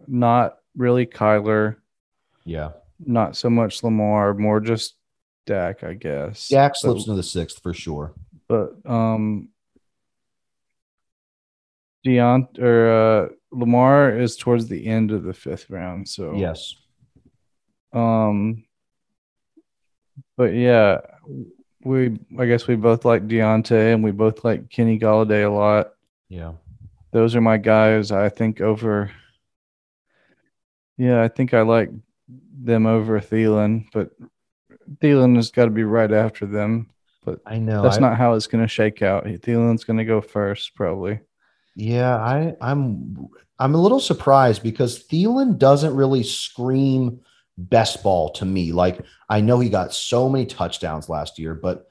Not 0.06 0.58
really 0.76 1.04
Kyler, 1.04 1.76
Yeah. 2.44 2.70
Not 3.06 3.36
so 3.36 3.48
much 3.50 3.82
Lamar, 3.82 4.34
more 4.34 4.60
just 4.60 4.94
Dak, 5.46 5.82
I 5.84 5.94
guess. 5.94 6.48
Dak 6.48 6.76
slips 6.76 7.04
But, 7.04 7.10
into 7.10 7.16
the 7.16 7.22
sixth 7.22 7.62
for 7.62 7.72
sure. 7.74 8.12
but 8.48 8.74
um, 8.84 9.48
Deont 12.06 12.58
or 12.58 12.90
uh, 12.90 13.28
Lamar 13.52 14.18
is 14.18 14.36
towards 14.36 14.68
the 14.68 14.86
end 14.86 15.10
of 15.10 15.22
the 15.22 15.34
fifth 15.34 15.68
round. 15.70 16.08
So 16.08 16.34
Yes. 16.34 16.74
Um, 17.92 18.64
but 20.36 20.54
yeah, 20.54 20.98
we 21.84 22.18
I 22.38 22.46
guess 22.46 22.66
we 22.66 22.76
both 22.76 23.04
like 23.04 23.26
Diontae 23.26 23.92
and 23.94 24.02
we 24.04 24.12
both 24.12 24.44
like 24.44 24.70
Kenny 24.70 24.98
Golladay 24.98 25.44
a 25.46 25.50
lot. 25.50 25.92
Yeah. 26.28 26.52
Those 27.12 27.34
are 27.34 27.40
my 27.40 27.56
guys. 27.56 28.12
I 28.12 28.28
think 28.28 28.60
over. 28.60 29.10
Yeah, 30.96 31.22
I 31.22 31.28
think 31.28 31.52
I 31.54 31.62
like 31.62 31.90
them 32.62 32.86
over 32.86 33.20
Thielen, 33.20 33.86
but 33.92 34.10
Thielen 35.02 35.36
has 35.36 35.50
got 35.50 35.64
to 35.66 35.70
be 35.70 35.84
right 35.84 36.12
after 36.12 36.46
them. 36.46 36.90
But 37.24 37.40
I 37.46 37.58
know. 37.58 37.82
that's 37.82 37.98
I- 37.98 38.00
not 38.00 38.16
how 38.16 38.34
it's 38.34 38.46
going 38.46 38.64
to 38.64 38.68
shake 38.68 39.02
out. 39.02 39.24
Thielen's 39.24 39.84
going 39.84 39.98
to 39.98 40.04
go 40.04 40.20
first, 40.20 40.74
probably. 40.74 41.20
Yeah, 41.76 42.16
I, 42.16 42.54
I'm 42.60 43.28
I'm 43.58 43.74
a 43.74 43.80
little 43.80 44.00
surprised 44.00 44.62
because 44.62 45.04
Thielen 45.06 45.58
doesn't 45.58 45.94
really 45.94 46.22
scream 46.22 47.20
best 47.56 48.02
ball 48.02 48.30
to 48.32 48.44
me. 48.44 48.72
Like 48.72 49.00
I 49.28 49.40
know 49.40 49.60
he 49.60 49.68
got 49.68 49.94
so 49.94 50.28
many 50.28 50.46
touchdowns 50.46 51.08
last 51.08 51.38
year, 51.38 51.54
but 51.54 51.88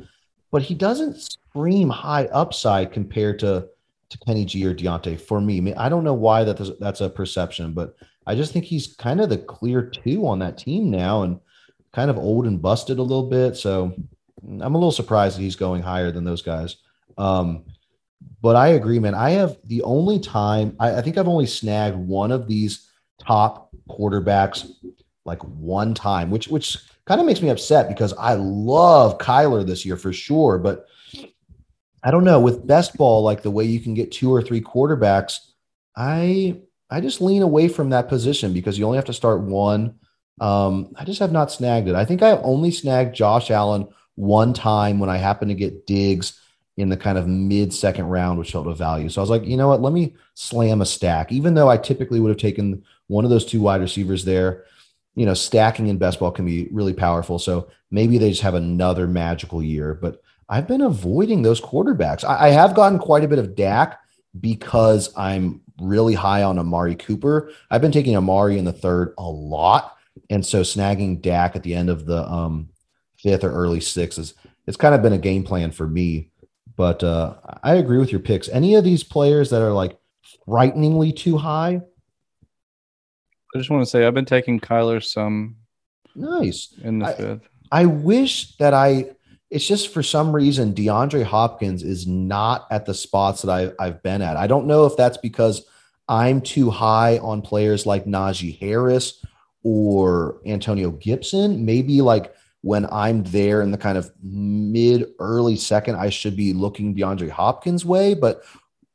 but 0.51 0.63
he 0.63 0.73
doesn't 0.73 1.21
scream 1.21 1.89
high 1.89 2.25
upside 2.25 2.91
compared 2.91 3.39
to 3.39 3.67
to 4.09 4.17
Kenny 4.25 4.45
G 4.45 4.65
or 4.65 4.73
Diontae 4.73 5.21
for 5.21 5.39
me. 5.39 5.57
I, 5.57 5.61
mean, 5.61 5.75
I 5.75 5.89
don't 5.89 6.03
know 6.03 6.15
why 6.15 6.43
that 6.43 6.77
that's 6.79 7.01
a 7.01 7.09
perception, 7.09 7.73
but 7.73 7.95
I 8.29 8.35
just 8.35 8.53
think 8.53 8.63
he's 8.63 8.93
kind 8.95 9.21
of 9.21 9.29
the 9.29 9.39
clear 9.39 9.81
two 9.81 10.27
on 10.27 10.37
that 10.37 10.55
team 10.55 10.91
now 10.91 11.23
and 11.23 11.39
kind 11.91 12.11
of 12.11 12.17
old 12.19 12.45
and 12.45 12.61
busted 12.61 12.99
a 12.99 13.01
little 13.03 13.27
bit. 13.27 13.57
So 13.57 13.95
I'm 14.43 14.75
a 14.75 14.77
little 14.77 14.91
surprised 14.91 15.35
that 15.35 15.41
he's 15.41 15.55
going 15.55 15.81
higher 15.81 16.11
than 16.11 16.25
those 16.25 16.43
guys. 16.43 16.75
Um, 17.17 17.65
but 18.39 18.55
I 18.55 18.67
agree, 18.69 18.99
man. 18.99 19.15
I 19.15 19.31
have 19.31 19.57
the 19.63 19.81
only 19.81 20.19
time 20.19 20.75
I, 20.79 20.97
I 20.97 21.01
think 21.01 21.17
I've 21.17 21.27
only 21.27 21.47
snagged 21.47 21.97
one 21.97 22.31
of 22.31 22.47
these 22.47 22.91
top 23.19 23.71
quarterbacks 23.89 24.73
like 25.25 25.41
one 25.41 25.95
time, 25.95 26.29
which 26.29 26.49
which 26.49 26.77
kind 27.05 27.19
of 27.19 27.25
makes 27.25 27.41
me 27.41 27.49
upset 27.49 27.87
because 27.89 28.13
I 28.13 28.35
love 28.35 29.17
Kyler 29.17 29.65
this 29.65 29.87
year 29.87 29.97
for 29.97 30.13
sure. 30.13 30.59
But 30.59 30.85
I 32.03 32.11
don't 32.11 32.23
know 32.23 32.39
with 32.39 32.67
best 32.67 32.95
ball, 32.95 33.23
like 33.23 33.41
the 33.41 33.49
way 33.49 33.63
you 33.63 33.79
can 33.79 33.95
get 33.95 34.11
two 34.11 34.31
or 34.31 34.43
three 34.43 34.61
quarterbacks, 34.61 35.39
I 35.97 36.61
I 36.89 37.01
just 37.01 37.21
lean 37.21 37.41
away 37.41 37.67
from 37.67 37.89
that 37.89 38.09
position 38.09 38.53
because 38.53 38.77
you 38.77 38.85
only 38.85 38.97
have 38.97 39.05
to 39.05 39.13
start 39.13 39.41
one. 39.41 39.95
Um, 40.41 40.93
I 40.95 41.03
just 41.05 41.19
have 41.19 41.31
not 41.31 41.51
snagged 41.51 41.87
it. 41.87 41.95
I 41.95 42.05
think 42.05 42.23
I 42.23 42.37
only 42.37 42.71
snagged 42.71 43.15
Josh 43.15 43.51
Allen 43.51 43.87
one 44.15 44.53
time 44.53 44.99
when 44.99 45.09
I 45.09 45.17
happened 45.17 45.49
to 45.49 45.55
get 45.55 45.85
Diggs 45.85 46.39
in 46.77 46.89
the 46.89 46.97
kind 46.97 47.17
of 47.17 47.27
mid 47.27 47.73
second 47.73 48.05
round, 48.05 48.39
which 48.39 48.53
held 48.53 48.67
a 48.67 48.73
value. 48.73 49.09
So 49.09 49.21
I 49.21 49.23
was 49.23 49.29
like, 49.29 49.45
you 49.45 49.57
know 49.57 49.67
what? 49.67 49.81
Let 49.81 49.93
me 49.93 50.15
slam 50.33 50.81
a 50.81 50.85
stack, 50.85 51.31
even 51.31 51.53
though 51.53 51.69
I 51.69 51.77
typically 51.77 52.19
would 52.19 52.29
have 52.29 52.37
taken 52.37 52.83
one 53.07 53.25
of 53.25 53.29
those 53.29 53.45
two 53.45 53.61
wide 53.61 53.81
receivers 53.81 54.23
there. 54.23 54.63
You 55.15 55.25
know, 55.25 55.33
stacking 55.33 55.87
in 55.87 55.97
best 55.97 56.19
ball 56.19 56.31
can 56.31 56.45
be 56.45 56.69
really 56.71 56.93
powerful. 56.93 57.37
So 57.37 57.69
maybe 57.91 58.17
they 58.17 58.29
just 58.29 58.41
have 58.43 58.53
another 58.55 59.07
magical 59.07 59.61
year. 59.61 59.93
But 59.93 60.21
I've 60.47 60.67
been 60.67 60.81
avoiding 60.81 61.41
those 61.41 61.59
quarterbacks. 61.59 62.23
I, 62.23 62.47
I 62.47 62.49
have 62.49 62.75
gotten 62.75 62.97
quite 62.97 63.25
a 63.25 63.27
bit 63.27 63.39
of 63.39 63.55
Dak 63.55 63.99
because 64.39 65.11
I'm 65.17 65.61
really 65.79 66.13
high 66.13 66.43
on 66.43 66.59
Amari 66.59 66.95
Cooper. 66.95 67.51
I've 67.69 67.81
been 67.81 67.91
taking 67.91 68.15
Amari 68.15 68.57
in 68.57 68.65
the 68.65 68.73
third 68.73 69.13
a 69.17 69.23
lot. 69.29 69.95
And 70.29 70.45
so 70.45 70.61
snagging 70.61 71.21
Dak 71.21 71.55
at 71.55 71.63
the 71.63 71.73
end 71.73 71.89
of 71.89 72.05
the 72.05 72.27
um, 72.29 72.69
fifth 73.17 73.43
or 73.43 73.51
early 73.51 73.79
sixth 73.79 74.19
is 74.19 74.33
it's 74.67 74.77
kind 74.77 74.93
of 74.93 75.01
been 75.01 75.13
a 75.13 75.17
game 75.17 75.43
plan 75.43 75.71
for 75.71 75.87
me. 75.87 76.31
But 76.75 77.03
uh, 77.03 77.35
I 77.63 77.75
agree 77.75 77.97
with 77.97 78.11
your 78.11 78.19
picks. 78.21 78.47
Any 78.49 78.75
of 78.75 78.83
these 78.83 79.03
players 79.03 79.49
that 79.49 79.61
are 79.61 79.71
like 79.73 79.97
frighteningly 80.45 81.11
too 81.11 81.37
high? 81.37 81.81
I 83.53 83.57
just 83.57 83.69
want 83.69 83.81
to 83.83 83.89
say 83.89 84.05
I've 84.05 84.13
been 84.13 84.25
taking 84.25 84.59
Kyler 84.59 85.03
some 85.03 85.55
Nice. 86.15 86.73
in 86.83 86.99
the 86.99 87.07
I- 87.07 87.13
fifth. 87.13 87.49
I 87.71 87.85
wish 87.85 88.57
that 88.57 88.73
I. 88.73 89.11
It's 89.49 89.67
just 89.67 89.93
for 89.93 90.03
some 90.03 90.33
reason 90.33 90.73
DeAndre 90.73 91.23
Hopkins 91.23 91.83
is 91.83 92.05
not 92.05 92.67
at 92.69 92.85
the 92.85 92.93
spots 92.93 93.41
that 93.41 93.51
I, 93.79 93.83
I've 93.83 94.03
been 94.03 94.21
at. 94.21 94.37
I 94.37 94.47
don't 94.47 94.67
know 94.67 94.85
if 94.85 94.95
that's 94.95 95.17
because 95.17 95.65
I'm 96.07 96.41
too 96.41 96.69
high 96.69 97.17
on 97.19 97.41
players 97.41 97.85
like 97.85 98.05
Najee 98.05 98.59
Harris 98.59 99.23
or 99.63 100.39
Antonio 100.45 100.91
Gibson. 100.91 101.65
Maybe 101.65 102.01
like 102.01 102.33
when 102.61 102.85
I'm 102.91 103.23
there 103.23 103.61
in 103.61 103.71
the 103.71 103.77
kind 103.77 103.97
of 103.97 104.11
mid 104.21 105.07
early 105.19 105.55
second, 105.55 105.95
I 105.95 106.09
should 106.09 106.35
be 106.35 106.53
looking 106.53 106.95
DeAndre 106.95 107.29
Hopkins' 107.29 107.85
way. 107.85 108.13
But 108.13 108.43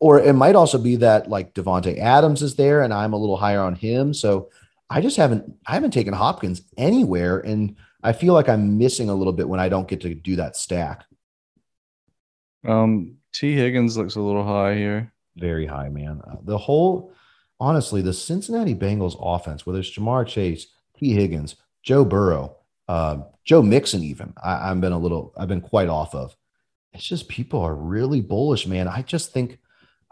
or 0.01 0.21
it 0.21 0.35
might 0.35 0.55
also 0.55 0.79
be 0.79 0.97
that 0.97 1.31
like 1.31 1.55
Davante 1.55 1.99
Adams 1.99 2.43
is 2.43 2.57
there 2.57 2.83
and 2.83 2.93
I'm 2.93 3.13
a 3.13 3.17
little 3.17 3.37
higher 3.37 3.61
on 3.61 3.75
him. 3.75 4.13
So 4.13 4.51
I 4.91 5.01
just 5.01 5.17
haven't 5.17 5.57
I 5.67 5.75
haven't 5.75 5.93
taken 5.93 6.13
Hopkins 6.13 6.63
anywhere 6.77 7.39
and 7.39 7.77
I 8.05 8.13
feel 8.13 8.35
like 8.35 8.51
I'm 8.51 8.77
missing 8.77 9.09
a 9.09 9.15
little 9.15 9.33
bit 9.33 9.49
when 9.49 9.61
I 9.61 9.71
don't 9.71 9.89
get 9.89 10.03
to 10.03 10.15
do 10.15 10.37
that 10.37 10.57
stack. 10.57 11.05
Um, 12.67 13.17
Tee 13.33 13.55
Higgins 13.55 13.97
looks 13.97 14.17
a 14.17 14.21
little 14.21 14.45
high 14.45 14.75
here. 14.75 15.13
Very 15.37 15.67
high, 15.67 15.89
man. 15.89 16.21
Uh, 16.25 16.37
the 16.43 16.59
whole, 16.59 17.13
honestly, 17.59 18.03
the 18.03 18.13
Cincinnati 18.13 18.75
Bengals 18.75 19.17
offense, 19.19 19.65
whether 19.65 19.81
it's 19.81 19.91
Ja'Marr 19.91 20.27
Chase, 20.27 20.67
Tee 20.99 21.15
Higgins, 21.15 21.57
Joe 21.83 22.05
Burrow, 22.05 22.57
uh, 22.89 23.23
Joe 23.45 23.63
Mixon, 23.63 24.03
even 24.03 24.35
I, 24.43 24.71
I've 24.71 24.81
been 24.81 24.93
a 24.93 24.99
little, 24.99 25.33
I've 25.37 25.49
been 25.49 25.63
quite 25.63 25.89
off 25.89 26.15
of. 26.15 26.37
It's 26.93 27.05
just 27.05 27.29
people 27.29 27.61
are 27.61 27.75
really 27.75 28.21
bullish, 28.21 28.67
man. 28.67 28.87
I 28.87 29.03
just 29.03 29.33
think 29.33 29.59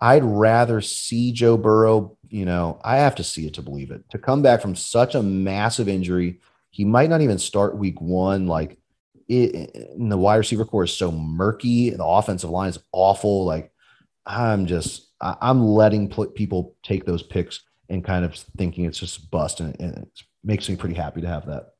I'd 0.00 0.24
rather 0.24 0.80
see 0.80 1.32
Joe 1.32 1.56
Burrow. 1.56 2.16
You 2.28 2.46
know, 2.46 2.80
I 2.82 2.96
have 2.96 3.14
to 3.16 3.24
see 3.24 3.46
it 3.46 3.54
to 3.54 3.62
believe 3.62 3.90
it. 3.90 4.08
To 4.10 4.18
come 4.18 4.42
back 4.42 4.62
from 4.62 4.74
such 4.74 5.14
a 5.14 5.22
massive 5.22 5.88
injury, 5.88 6.40
he 6.72 6.84
might 6.84 7.08
not 7.08 7.20
even 7.20 7.38
start 7.38 7.78
week 7.78 8.00
one. 8.00 8.48
Like 8.48 8.78
it, 9.28 9.96
the 9.96 10.18
wide 10.18 10.36
receiver 10.36 10.64
corps 10.64 10.84
is 10.84 10.92
so 10.92 11.12
murky. 11.12 11.90
The 11.90 12.04
offensive 12.04 12.50
line 12.50 12.70
is 12.70 12.78
awful. 12.90 13.44
Like 13.44 13.72
I'm 14.26 14.66
just, 14.66 15.12
I- 15.20 15.36
I'm 15.40 15.62
letting 15.62 16.08
pl- 16.08 16.26
people 16.26 16.74
take 16.82 17.04
those 17.04 17.22
picks 17.22 17.62
and 17.88 18.04
kind 18.04 18.24
of 18.24 18.34
thinking 18.56 18.86
it's 18.86 18.98
just 18.98 19.30
bust, 19.30 19.60
and, 19.60 19.78
and 19.78 19.98
it 19.98 20.22
makes 20.42 20.68
me 20.68 20.76
pretty 20.76 20.94
happy 20.94 21.20
to 21.20 21.28
have 21.28 21.46
that. 21.46 21.74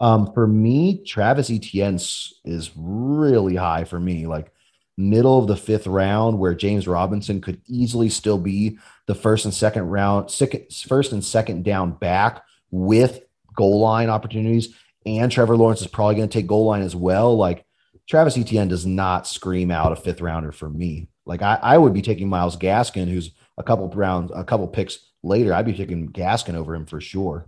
Um, 0.00 0.32
for 0.32 0.46
me, 0.46 1.04
Travis 1.04 1.50
Etienne 1.50 1.96
is 1.96 2.70
really 2.76 3.56
high 3.56 3.84
for 3.84 3.98
me, 3.98 4.26
like 4.26 4.52
middle 4.96 5.38
of 5.38 5.46
the 5.46 5.56
fifth 5.56 5.86
round, 5.86 6.38
where 6.38 6.54
James 6.54 6.88
Robinson 6.88 7.40
could 7.40 7.60
easily 7.66 8.08
still 8.08 8.38
be 8.38 8.78
the 9.06 9.14
first 9.14 9.44
and 9.44 9.54
second 9.54 9.84
round, 9.84 10.30
second, 10.30 10.66
first 10.86 11.12
and 11.12 11.24
second 11.24 11.64
down 11.64 11.92
back 11.92 12.42
with 12.70 13.20
goal 13.58 13.80
line 13.80 14.08
opportunities. 14.08 14.72
And 15.04 15.30
Trevor 15.32 15.56
Lawrence 15.56 15.80
is 15.80 15.88
probably 15.88 16.14
going 16.14 16.28
to 16.28 16.32
take 16.38 16.46
goal 16.46 16.64
line 16.66 16.82
as 16.82 16.94
well. 16.94 17.36
Like 17.36 17.64
Travis 18.08 18.38
Etienne 18.38 18.68
does 18.68 18.86
not 18.86 19.26
scream 19.26 19.70
out 19.72 19.90
a 19.92 19.96
fifth 19.96 20.20
rounder 20.20 20.52
for 20.52 20.70
me. 20.70 21.08
Like 21.26 21.42
I, 21.42 21.58
I 21.60 21.76
would 21.76 21.92
be 21.92 22.02
taking 22.02 22.28
Myles 22.28 22.56
Gaskin, 22.56 23.08
who's 23.08 23.32
a 23.58 23.62
couple 23.64 23.88
rounds, 23.90 24.30
a 24.34 24.44
couple 24.44 24.68
picks 24.68 24.98
later. 25.22 25.52
I'd 25.52 25.66
be 25.66 25.74
taking 25.74 26.08
Gaskin 26.10 26.54
over 26.54 26.74
him 26.74 26.86
for 26.86 27.00
sure. 27.00 27.46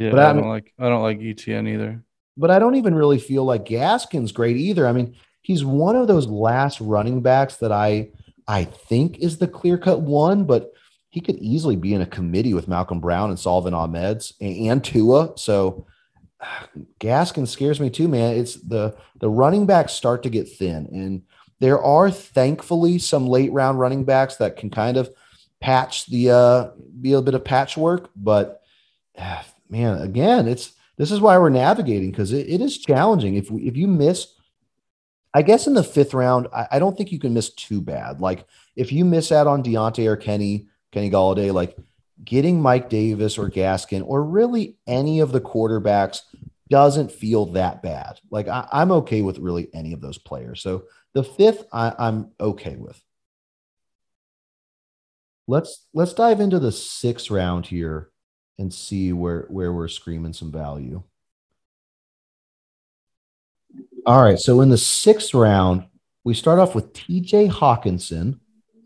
Yeah, 0.00 0.10
But 0.10 0.18
I 0.20 0.24
I 0.24 0.32
don't 0.32 0.36
mean- 0.42 0.48
like 0.50 0.72
I 0.78 0.88
don't 0.88 1.02
like 1.02 1.20
Etienne 1.20 1.68
either. 1.68 2.02
But 2.36 2.50
I 2.50 2.58
don't 2.60 2.76
even 2.76 2.94
really 2.94 3.18
feel 3.18 3.44
like 3.44 3.64
Gaskin's 3.66 4.32
great 4.32 4.56
either. 4.56 4.86
I 4.86 4.92
mean, 4.92 5.16
he's 5.42 5.64
one 5.64 5.96
of 5.96 6.06
those 6.06 6.28
last 6.28 6.80
running 6.80 7.20
backs 7.20 7.56
that 7.56 7.72
I 7.72 8.10
I 8.46 8.64
think 8.64 9.18
is 9.18 9.38
the 9.38 9.48
clear 9.48 9.76
cut 9.76 10.00
one, 10.00 10.44
but 10.44 10.72
he 11.10 11.20
could 11.20 11.36
easily 11.36 11.76
be 11.76 11.94
in 11.94 12.02
a 12.02 12.06
committee 12.06 12.54
with 12.54 12.68
Malcolm 12.68 13.00
Brown 13.00 13.30
and 13.30 13.38
Salvon 13.38 13.74
Ahmed's 13.74 14.34
and, 14.40 14.84
Tua. 14.84 15.32
So 15.36 15.86
Gaskin 17.00 17.46
scares 17.46 17.80
me 17.80 17.90
too, 17.90 18.08
man. 18.08 18.36
It's 18.36 18.54
the 18.54 18.96
the 19.20 19.30
running 19.30 19.66
backs 19.66 19.92
start 19.92 20.22
to 20.24 20.30
get 20.30 20.48
thin, 20.48 20.88
and 20.92 21.22
There 21.60 21.82
are 21.82 22.10
thankfully 22.10 22.98
some 22.98 23.26
late 23.26 23.52
round 23.52 23.78
running 23.78 24.04
backs 24.04 24.36
that 24.36 24.56
can 24.56 24.70
kind 24.70 24.96
of 24.96 25.10
patch 25.60 26.06
the 26.06 26.30
uh, 26.30 26.70
be 27.00 27.12
a 27.14 27.22
bit 27.22 27.34
of 27.34 27.44
patchwork, 27.44 28.10
but 28.14 28.62
man, 29.68 30.00
again, 30.02 30.48
it's 30.48 30.72
this 30.96 31.10
is 31.12 31.20
why 31.20 31.38
we're 31.38 31.48
navigating 31.48 32.10
because 32.10 32.32
it, 32.32 32.48
it 32.48 32.60
is 32.60 32.78
challenging. 32.78 33.36
If 33.36 33.50
we, 33.50 33.62
if 33.62 33.76
you 33.76 33.86
miss, 33.86 34.34
I 35.32 35.42
guess 35.42 35.66
in 35.66 35.74
the 35.74 35.84
fifth 35.84 36.12
round, 36.12 36.48
I, 36.52 36.66
I, 36.72 36.78
don't 36.80 36.96
think 36.96 37.12
you 37.12 37.20
can 37.20 37.34
miss 37.34 37.50
too 37.50 37.80
bad. 37.80 38.20
Like 38.20 38.46
if 38.74 38.90
you 38.90 39.04
miss 39.04 39.30
out 39.30 39.46
on 39.46 39.62
Diontae 39.62 40.06
or 40.06 40.16
Kenny, 40.16 40.66
Kenny 40.92 41.10
Golladay, 41.10 41.52
like 41.52 41.76
getting 42.24 42.60
Mike 42.60 42.88
Davis 42.88 43.38
or 43.38 43.50
Gaskin 43.50 44.02
or 44.04 44.22
really 44.24 44.76
any 44.86 45.20
of 45.20 45.32
the 45.32 45.40
quarterbacks 45.40 46.22
doesn't 46.68 47.12
feel 47.12 47.46
that 47.46 47.82
bad. 47.82 48.20
Like 48.30 48.48
I, 48.48 48.66
am 48.72 48.92
okay 48.92 49.22
with 49.22 49.38
really 49.38 49.68
any 49.72 49.92
of 49.92 50.00
those 50.00 50.18
players. 50.18 50.60
So 50.60 50.84
the 51.14 51.24
fifth, 51.24 51.64
I, 51.72 51.94
I'm 51.98 52.32
okay 52.40 52.76
with. 52.76 53.00
Let's 55.46 55.86
let's 55.94 56.12
dive 56.12 56.40
into 56.40 56.58
the 56.58 56.72
sixth 56.72 57.30
round 57.30 57.66
here 57.66 58.10
and 58.58 58.72
see 58.72 59.14
where 59.14 59.46
where 59.48 59.72
we're 59.72 59.88
screaming 59.88 60.34
some 60.34 60.52
value. 60.52 61.02
All 64.04 64.22
right, 64.22 64.38
so 64.38 64.60
in 64.60 64.68
the 64.68 64.78
sixth 64.78 65.32
round, 65.32 65.86
we 66.24 66.34
start 66.34 66.58
off 66.58 66.74
with 66.74 66.92
T.J. 66.92 67.48
Hockenson, 67.48 68.40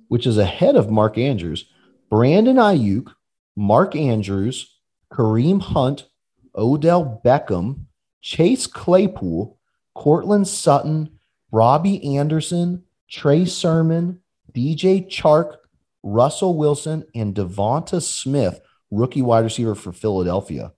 which 0.08 0.26
is 0.26 0.38
ahead 0.38 0.76
of 0.76 0.90
Mark 0.90 1.18
Andrews, 1.18 1.66
Brandon 2.12 2.56
Aiyuk, 2.56 3.14
Mark 3.56 3.96
Andrews, 3.96 4.78
Kareem 5.10 5.62
Hunt, 5.62 6.08
Odell 6.54 7.22
Beckham, 7.24 7.86
Chase 8.20 8.66
Claypool, 8.66 9.58
Courtland 9.94 10.46
Sutton, 10.46 11.18
Robbie 11.52 12.18
Anderson, 12.18 12.84
Trey 13.10 13.46
Sermon, 13.46 14.20
DJ 14.52 15.08
Chark, 15.08 15.56
Russell 16.02 16.58
Wilson, 16.58 17.06
and 17.14 17.34
Devonta 17.34 18.02
Smith, 18.02 18.60
rookie 18.90 19.22
wide 19.22 19.44
receiver 19.44 19.74
for 19.74 19.94
Philadelphia. 19.94 20.74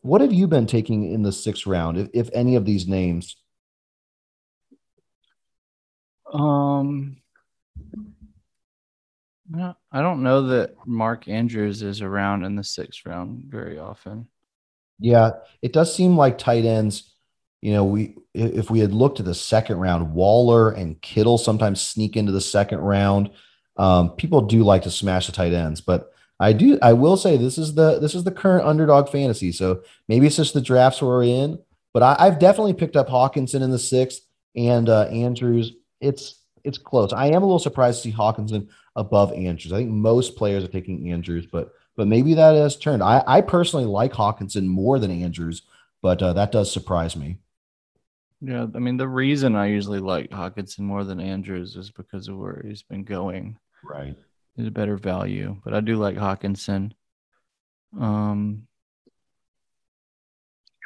What 0.00 0.20
have 0.20 0.32
you 0.32 0.48
been 0.48 0.66
taking 0.66 1.12
in 1.12 1.22
the 1.22 1.30
sixth 1.30 1.64
round, 1.64 1.96
if, 1.96 2.08
if 2.12 2.30
any 2.32 2.56
of 2.56 2.64
these 2.64 2.88
names? 2.88 3.36
Um, 6.32 7.18
I 9.54 10.00
don't 10.00 10.22
know 10.22 10.46
that 10.48 10.74
Mark 10.86 11.28
Andrews 11.28 11.82
is 11.82 12.00
around 12.00 12.44
in 12.44 12.56
the 12.56 12.64
sixth 12.64 13.04
round 13.04 13.44
very 13.48 13.78
often. 13.78 14.28
Yeah, 14.98 15.30
it 15.62 15.72
does 15.72 15.94
seem 15.94 16.16
like 16.16 16.38
tight 16.38 16.64
ends. 16.64 17.14
You 17.60 17.72
know, 17.72 17.84
we 17.84 18.16
if 18.34 18.70
we 18.70 18.80
had 18.80 18.92
looked 18.92 19.20
at 19.20 19.26
the 19.26 19.34
second 19.34 19.78
round, 19.78 20.14
Waller 20.14 20.70
and 20.70 21.00
Kittle 21.00 21.38
sometimes 21.38 21.80
sneak 21.80 22.16
into 22.16 22.32
the 22.32 22.40
second 22.40 22.78
round. 22.78 23.30
Um, 23.76 24.10
people 24.10 24.42
do 24.42 24.62
like 24.62 24.82
to 24.82 24.90
smash 24.90 25.26
the 25.26 25.32
tight 25.32 25.52
ends, 25.52 25.80
but 25.80 26.12
I 26.38 26.52
do. 26.52 26.78
I 26.82 26.92
will 26.92 27.16
say 27.16 27.36
this 27.36 27.58
is 27.58 27.74
the 27.74 27.98
this 27.98 28.14
is 28.14 28.24
the 28.24 28.30
current 28.30 28.66
underdog 28.66 29.08
fantasy. 29.08 29.52
So 29.52 29.82
maybe 30.08 30.26
it's 30.26 30.36
just 30.36 30.54
the 30.54 30.60
drafts 30.60 31.02
we're 31.02 31.24
in. 31.24 31.58
But 31.92 32.02
I, 32.02 32.24
have 32.24 32.38
definitely 32.38 32.72
picked 32.72 32.96
up 32.96 33.08
Hockenson 33.08 33.62
in 33.62 33.70
the 33.70 33.78
sixth 33.78 34.22
and 34.56 34.88
uh, 34.88 35.02
Andrews. 35.04 35.72
It's 36.00 36.42
it's 36.64 36.78
close. 36.78 37.12
I 37.12 37.26
am 37.26 37.42
a 37.42 37.46
little 37.46 37.58
surprised 37.58 38.02
to 38.02 38.10
see 38.10 38.16
Hockenson 38.16 38.68
above 38.96 39.32
Andrews. 39.32 39.72
I 39.72 39.78
think 39.78 39.90
most 39.90 40.36
players 40.36 40.64
are 40.64 40.68
taking 40.68 41.10
Andrews, 41.10 41.46
but 41.46 41.72
but 41.96 42.06
maybe 42.06 42.34
that 42.34 42.54
has 42.54 42.76
turned. 42.76 43.02
I, 43.02 43.22
I 43.26 43.40
personally 43.42 43.84
like 43.84 44.12
Hockenson 44.12 44.66
more 44.66 44.98
than 44.98 45.10
Andrews, 45.10 45.62
but 46.00 46.22
uh, 46.22 46.32
that 46.32 46.52
does 46.52 46.72
surprise 46.72 47.16
me. 47.16 47.38
Yeah, 48.40 48.66
I 48.74 48.78
mean 48.78 48.96
the 48.96 49.08
reason 49.08 49.54
I 49.54 49.66
usually 49.66 50.00
like 50.00 50.30
Hockenson 50.30 50.80
more 50.80 51.04
than 51.04 51.20
Andrews 51.20 51.76
is 51.76 51.90
because 51.90 52.28
of 52.28 52.36
where 52.36 52.62
he's 52.66 52.82
been 52.82 53.04
going. 53.04 53.58
Right, 53.84 54.16
he's 54.56 54.66
a 54.66 54.72
better 54.72 54.96
value, 54.96 55.56
but 55.64 55.74
I 55.74 55.80
do 55.80 55.96
like 55.96 56.16
Hockenson. 56.16 56.92
Um, 57.98 58.66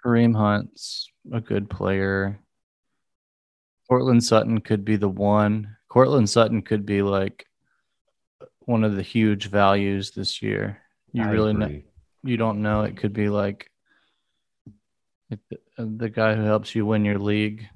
Kareem 0.05 0.37
Hunt's 0.37 1.11
a 1.33 1.41
good 1.41 1.71
player. 1.71 2.39
Courtland 3.89 4.25
Sutton 4.25 4.61
could 4.61 4.85
be 4.85 4.97
the 4.97 5.09
one. 5.09 5.77
Courtland 5.89 6.29
Sutton 6.29 6.63
could 6.63 6.85
be 6.85 7.03
like 7.03 7.47
one 8.67 8.85
of 8.85 8.95
the 8.95 9.03
huge 9.03 9.49
values 9.49 10.11
this 10.11 10.43
year. 10.43 10.79
You 11.12 11.23
I 11.23 11.29
really 11.29 11.55
know, 11.55 11.81
you 12.23 12.37
don't 12.37 12.61
know. 12.62 12.83
It 12.83 12.97
could 12.97 13.14
be 13.14 13.29
like 13.29 13.71
the 15.79 16.09
guy 16.09 16.35
who 16.35 16.43
helps 16.43 16.75
you 16.75 16.85
win 16.85 17.05
your 17.05 17.19
league 17.19 17.67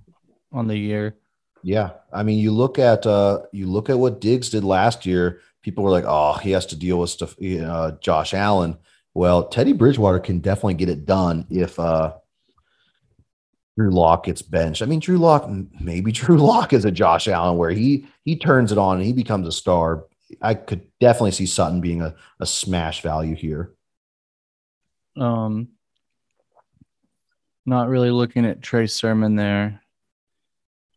on 0.53 0.67
the 0.67 0.77
year. 0.77 1.17
Yeah, 1.63 1.91
I 2.13 2.23
mean, 2.23 2.39
you 2.39 2.53
look 2.53 2.79
at 2.79 3.07
uh, 3.07 3.41
you 3.53 3.67
look 3.67 3.91
at 3.91 3.99
what 3.99 4.21
Diggs 4.21 4.51
did 4.51 4.65
last 4.65 5.07
year. 5.07 5.41
People 5.63 5.85
were 5.85 5.91
like, 5.91 6.05
"Oh, 6.07 6.35
he 6.35 6.53
has 6.53 6.67
to 6.67 6.77
deal 6.77 6.99
with 6.99 7.11
stuff." 7.11 7.37
Uh, 7.41 7.93
Josh 8.01 8.35
Allen. 8.35 8.77
Well, 9.15 9.49
Teddy 9.49 9.73
Bridgewater 9.73 10.21
can 10.21 10.39
definitely 10.39 10.75
get 10.75 10.89
it 10.89 11.05
done 11.05 11.47
if 11.51 11.79
uh, 11.79 12.15
Drew 13.77 13.91
Lock 13.91 14.25
gets 14.25 14.43
benched. 14.43 14.83
I 14.83 14.87
mean, 14.87 15.01
Drew 15.01 15.19
Lock, 15.19 15.51
maybe 15.81 16.13
Drew 16.13 16.39
Lock 16.39 16.73
is 16.73 16.85
a 16.85 16.91
Josh 16.91 17.29
Allen 17.29 17.59
where 17.59 17.71
he 17.71 18.07
he 18.25 18.37
turns 18.37 18.73
it 18.73 18.79
on 18.79 18.97
and 18.97 19.07
he 19.07 19.13
becomes 19.13 19.47
a 19.47 19.53
star. 19.53 20.05
I 20.41 20.55
could 20.55 20.83
definitely 21.01 21.33
see 21.33 21.47
Sutton 21.47 21.81
being 21.81 22.03
a, 22.03 22.15
a 22.39 22.47
smash 22.47 23.03
value 23.03 23.35
here. 23.35 23.73
Um, 25.17 25.69
not 27.67 27.89
really 27.89 28.11
looking 28.11 28.45
at 28.47 28.63
Trey 28.63 28.87
Sermon 28.87 29.37
there. 29.37 29.81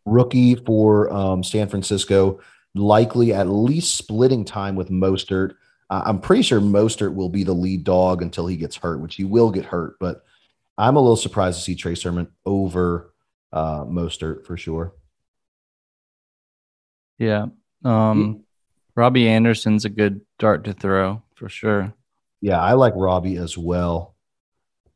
Rookie 0.05 0.55
for 0.55 1.11
um, 1.11 1.43
San 1.43 1.69
Francisco, 1.69 2.39
likely 2.75 3.33
at 3.33 3.47
least 3.47 3.95
splitting 3.95 4.45
time 4.45 4.75
with 4.75 4.89
Mostert. 4.89 5.55
Uh, 5.89 6.03
I'm 6.05 6.19
pretty 6.19 6.41
sure 6.41 6.59
Mostert 6.59 7.13
will 7.13 7.29
be 7.29 7.43
the 7.43 7.53
lead 7.53 7.83
dog 7.83 8.21
until 8.21 8.47
he 8.47 8.57
gets 8.57 8.75
hurt, 8.75 8.99
which 8.99 9.15
he 9.15 9.23
will 9.23 9.51
get 9.51 9.65
hurt. 9.65 9.97
But 9.99 10.23
I'm 10.77 10.95
a 10.95 10.99
little 10.99 11.15
surprised 11.15 11.59
to 11.59 11.63
see 11.63 11.75
Trey 11.75 11.95
Sermon 11.95 12.27
over 12.45 13.13
uh, 13.51 13.85
Mostert 13.85 14.45
for 14.45 14.57
sure. 14.57 14.93
Yeah. 17.17 17.47
Um, 17.85 18.42
Robbie 18.95 19.27
Anderson's 19.27 19.85
a 19.85 19.89
good 19.89 20.21
dart 20.39 20.63
to 20.65 20.73
throw 20.73 21.21
for 21.35 21.49
sure. 21.49 21.93
Yeah, 22.41 22.61
I 22.61 22.73
like 22.73 22.93
Robbie 22.95 23.37
as 23.37 23.57
well. 23.57 24.15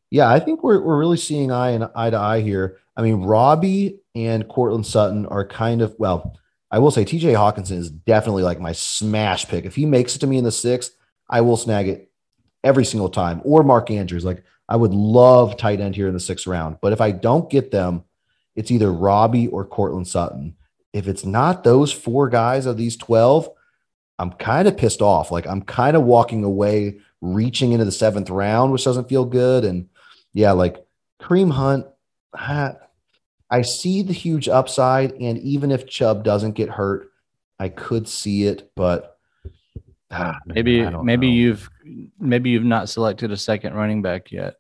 Yeah, 0.10 0.30
I 0.30 0.40
think 0.40 0.64
we're 0.64 0.82
we're 0.82 0.98
really 0.98 1.18
seeing 1.18 1.52
eye 1.52 1.72
and 1.72 1.90
eye 1.96 2.10
to 2.10 2.18
eye 2.18 2.42
here. 2.42 2.78
I 2.96 3.02
mean, 3.02 3.24
Robbie 3.24 4.00
and 4.16 4.48
Courtland 4.48 4.86
Sutton 4.86 5.26
are 5.26 5.46
kind 5.46 5.82
of 5.82 5.96
well. 5.98 6.38
I 6.70 6.80
will 6.80 6.92
say 6.92 7.06
TJ 7.06 7.34
Hockenson 7.34 7.78
is 7.78 7.90
definitely 7.90 8.44
like 8.44 8.60
my 8.60 8.74
smash 8.74 9.48
pick. 9.48 9.66
If 9.66 9.76
he 9.76 9.86
makes 9.86 10.16
it 10.16 10.20
to 10.20 10.28
me 10.28 10.38
in 10.38 10.44
the 10.44 10.52
sixth, 10.52 10.92
I 11.30 11.42
will 11.42 11.58
snag 11.58 11.88
it 11.88 12.12
every 12.64 12.86
single 12.86 13.10
time. 13.10 13.42
Or 13.44 13.64
Mark 13.64 13.90
Andrews. 13.90 14.26
Like 14.26 14.44
I 14.70 14.76
would 14.76 14.94
love 14.94 15.58
tight 15.58 15.80
end 15.80 15.96
here 15.96 16.08
in 16.08 16.14
the 16.14 16.20
sixth 16.20 16.48
round. 16.48 16.78
But 16.82 16.94
if 16.94 17.02
I 17.02 17.12
don't 17.12 17.50
get 17.50 17.72
them, 17.72 18.04
it's 18.56 18.72
either 18.72 18.92
Robbie 18.92 19.48
or 19.48 19.66
Courtland 19.66 20.08
Sutton. 20.08 20.56
If 20.94 21.08
it's 21.08 21.26
not 21.26 21.64
those 21.64 21.92
four 21.92 22.28
guys 22.28 22.66
of 22.66 22.76
these 22.76 22.98
12, 22.98 23.50
I'm 24.20 24.32
kind 24.32 24.68
of 24.68 24.78
pissed 24.78 25.02
off. 25.02 25.32
Like 25.32 25.48
I'm 25.48 25.62
kind 25.62 25.96
of 25.96 26.04
walking 26.04 26.44
away, 26.44 27.00
reaching 27.22 27.72
into 27.72 27.86
the 27.86 27.92
seventh 27.92 28.30
round, 28.30 28.72
which 28.72 28.84
doesn't 28.84 29.10
feel 29.10 29.26
good. 29.26 29.64
And 29.64 29.90
yeah, 30.34 30.52
like 30.54 30.84
Kareem 31.22 31.52
Hunt, 31.52 31.86
I 33.50 33.62
see 33.62 34.02
the 34.02 34.14
huge 34.14 34.50
upside. 34.50 35.14
And 35.14 35.38
even 35.40 35.72
if 35.72 35.88
Chubb 35.88 36.24
doesn't 36.24 36.54
get 36.54 36.70
hurt, 36.70 37.12
I 37.60 37.70
could 37.70 38.08
see 38.08 38.44
it, 38.46 38.72
but 38.76 39.18
ah, 40.12 40.38
maybe 40.46 40.88
maybe 41.02 41.28
know. 41.28 41.34
you've 41.34 41.70
maybe 42.20 42.52
you've 42.52 42.64
not 42.64 42.90
selected 42.90 43.32
a 43.32 43.38
second 43.38 43.74
running 43.74 44.02
back 44.02 44.32
yet. 44.32 44.56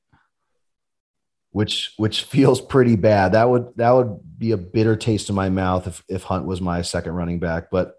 Which 1.51 1.93
which 1.97 2.23
feels 2.23 2.59
pretty 2.59 2.95
bad. 2.95 3.33
That 3.33 3.49
would 3.49 3.71
that 3.75 3.91
would 3.91 4.19
be 4.37 4.51
a 4.51 4.57
bitter 4.57 4.95
taste 4.95 5.29
in 5.29 5.35
my 5.35 5.49
mouth 5.49 5.87
if 5.87 6.03
if 6.07 6.23
Hunt 6.23 6.45
was 6.45 6.59
my 6.59 6.81
second 6.81 7.13
running 7.13 7.39
back. 7.39 7.69
But 7.71 7.96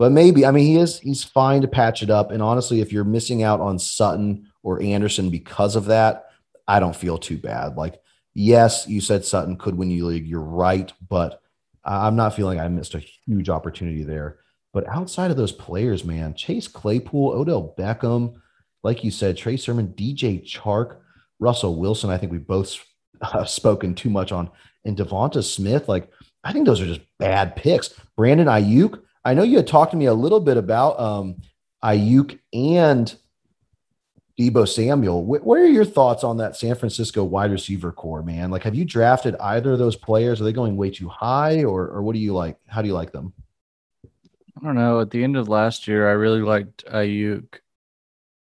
but 0.00 0.12
maybe 0.12 0.46
I 0.46 0.50
mean 0.50 0.64
he 0.64 0.76
is 0.76 0.98
he's 0.98 1.22
fine 1.22 1.60
to 1.60 1.68
patch 1.68 2.02
it 2.02 2.08
up. 2.08 2.30
And 2.30 2.42
honestly, 2.42 2.80
if 2.80 2.90
you're 2.90 3.04
missing 3.04 3.42
out 3.42 3.60
on 3.60 3.78
Sutton 3.78 4.50
or 4.62 4.82
Anderson 4.82 5.28
because 5.28 5.76
of 5.76 5.84
that, 5.84 6.30
I 6.66 6.80
don't 6.80 6.96
feel 6.96 7.18
too 7.18 7.36
bad. 7.36 7.76
Like, 7.76 8.00
yes, 8.32 8.88
you 8.88 9.02
said 9.02 9.26
Sutton 9.26 9.58
could 9.58 9.76
win 9.76 9.90
you 9.90 10.06
league. 10.06 10.26
You're 10.26 10.40
right, 10.40 10.90
but 11.10 11.42
I'm 11.84 12.16
not 12.16 12.34
feeling 12.34 12.58
I 12.58 12.66
missed 12.68 12.94
a 12.94 13.04
huge 13.26 13.50
opportunity 13.50 14.02
there. 14.02 14.38
But 14.72 14.88
outside 14.88 15.30
of 15.30 15.36
those 15.36 15.52
players, 15.52 16.02
man, 16.02 16.32
Chase 16.32 16.66
Claypool, 16.66 17.32
Odell 17.32 17.74
Beckham, 17.78 18.36
like 18.82 19.04
you 19.04 19.10
said, 19.10 19.36
Trey 19.36 19.58
Sermon, 19.58 19.88
DJ 19.88 20.42
Chark, 20.42 20.96
Russell 21.40 21.78
Wilson. 21.78 22.08
I 22.08 22.16
think 22.16 22.32
we 22.32 22.38
both 22.38 22.74
uh, 23.20 23.44
spoken 23.44 23.94
too 23.94 24.08
much 24.08 24.32
on, 24.32 24.50
and 24.86 24.96
Devonta 24.96 25.44
Smith. 25.44 25.90
Like, 25.90 26.10
I 26.42 26.54
think 26.54 26.64
those 26.64 26.80
are 26.80 26.86
just 26.86 27.02
bad 27.18 27.54
picks. 27.54 27.90
Brandon 28.16 28.46
Aiyuk. 28.46 28.98
I 29.24 29.34
know 29.34 29.42
you 29.42 29.56
had 29.56 29.66
talked 29.66 29.90
to 29.92 29.96
me 29.96 30.06
a 30.06 30.14
little 30.14 30.40
bit 30.40 30.56
about 30.56 30.98
um, 30.98 31.42
Aiyuk 31.84 32.38
and 32.52 33.14
Deebo 34.38 34.66
Samuel. 34.66 35.24
What, 35.24 35.44
what 35.44 35.58
are 35.58 35.66
your 35.66 35.84
thoughts 35.84 36.24
on 36.24 36.38
that 36.38 36.56
San 36.56 36.74
Francisco 36.74 37.22
wide 37.22 37.50
receiver 37.50 37.92
corps, 37.92 38.22
man? 38.22 38.50
Like, 38.50 38.62
have 38.62 38.74
you 38.74 38.86
drafted 38.86 39.36
either 39.36 39.72
of 39.72 39.78
those 39.78 39.96
players? 39.96 40.40
Are 40.40 40.44
they 40.44 40.52
going 40.52 40.76
way 40.76 40.90
too 40.90 41.08
high, 41.08 41.64
or 41.64 41.88
or 41.88 42.02
what 42.02 42.14
do 42.14 42.18
you 42.18 42.32
like? 42.32 42.56
How 42.66 42.80
do 42.80 42.88
you 42.88 42.94
like 42.94 43.12
them? 43.12 43.34
I 44.04 44.64
don't 44.64 44.74
know. 44.74 45.00
At 45.00 45.10
the 45.10 45.22
end 45.22 45.36
of 45.36 45.48
last 45.48 45.86
year, 45.86 46.08
I 46.08 46.12
really 46.12 46.40
liked 46.42 46.84
Aiyuk, 46.86 47.60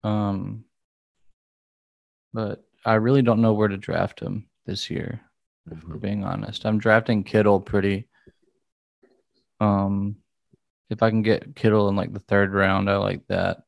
Um, 0.03 0.65
but 2.33 2.63
I 2.85 2.95
really 2.95 3.21
don't 3.21 3.41
know 3.41 3.53
where 3.53 3.67
to 3.69 3.77
draft 3.77 4.19
him 4.19 4.47
this 4.65 4.89
year. 4.89 5.21
If 5.71 5.83
we're 5.83 5.95
being 5.95 6.23
honest, 6.23 6.65
I'm 6.65 6.77
drafting 6.77 7.23
Kittle 7.23 7.59
pretty. 7.59 8.07
Um, 9.59 10.17
if 10.89 11.01
I 11.01 11.09
can 11.09 11.21
get 11.21 11.55
Kittle 11.55 11.89
in 11.89 11.95
like 11.95 12.13
the 12.13 12.19
third 12.19 12.53
round, 12.53 12.89
I 12.89 12.97
like 12.97 13.25
that. 13.27 13.63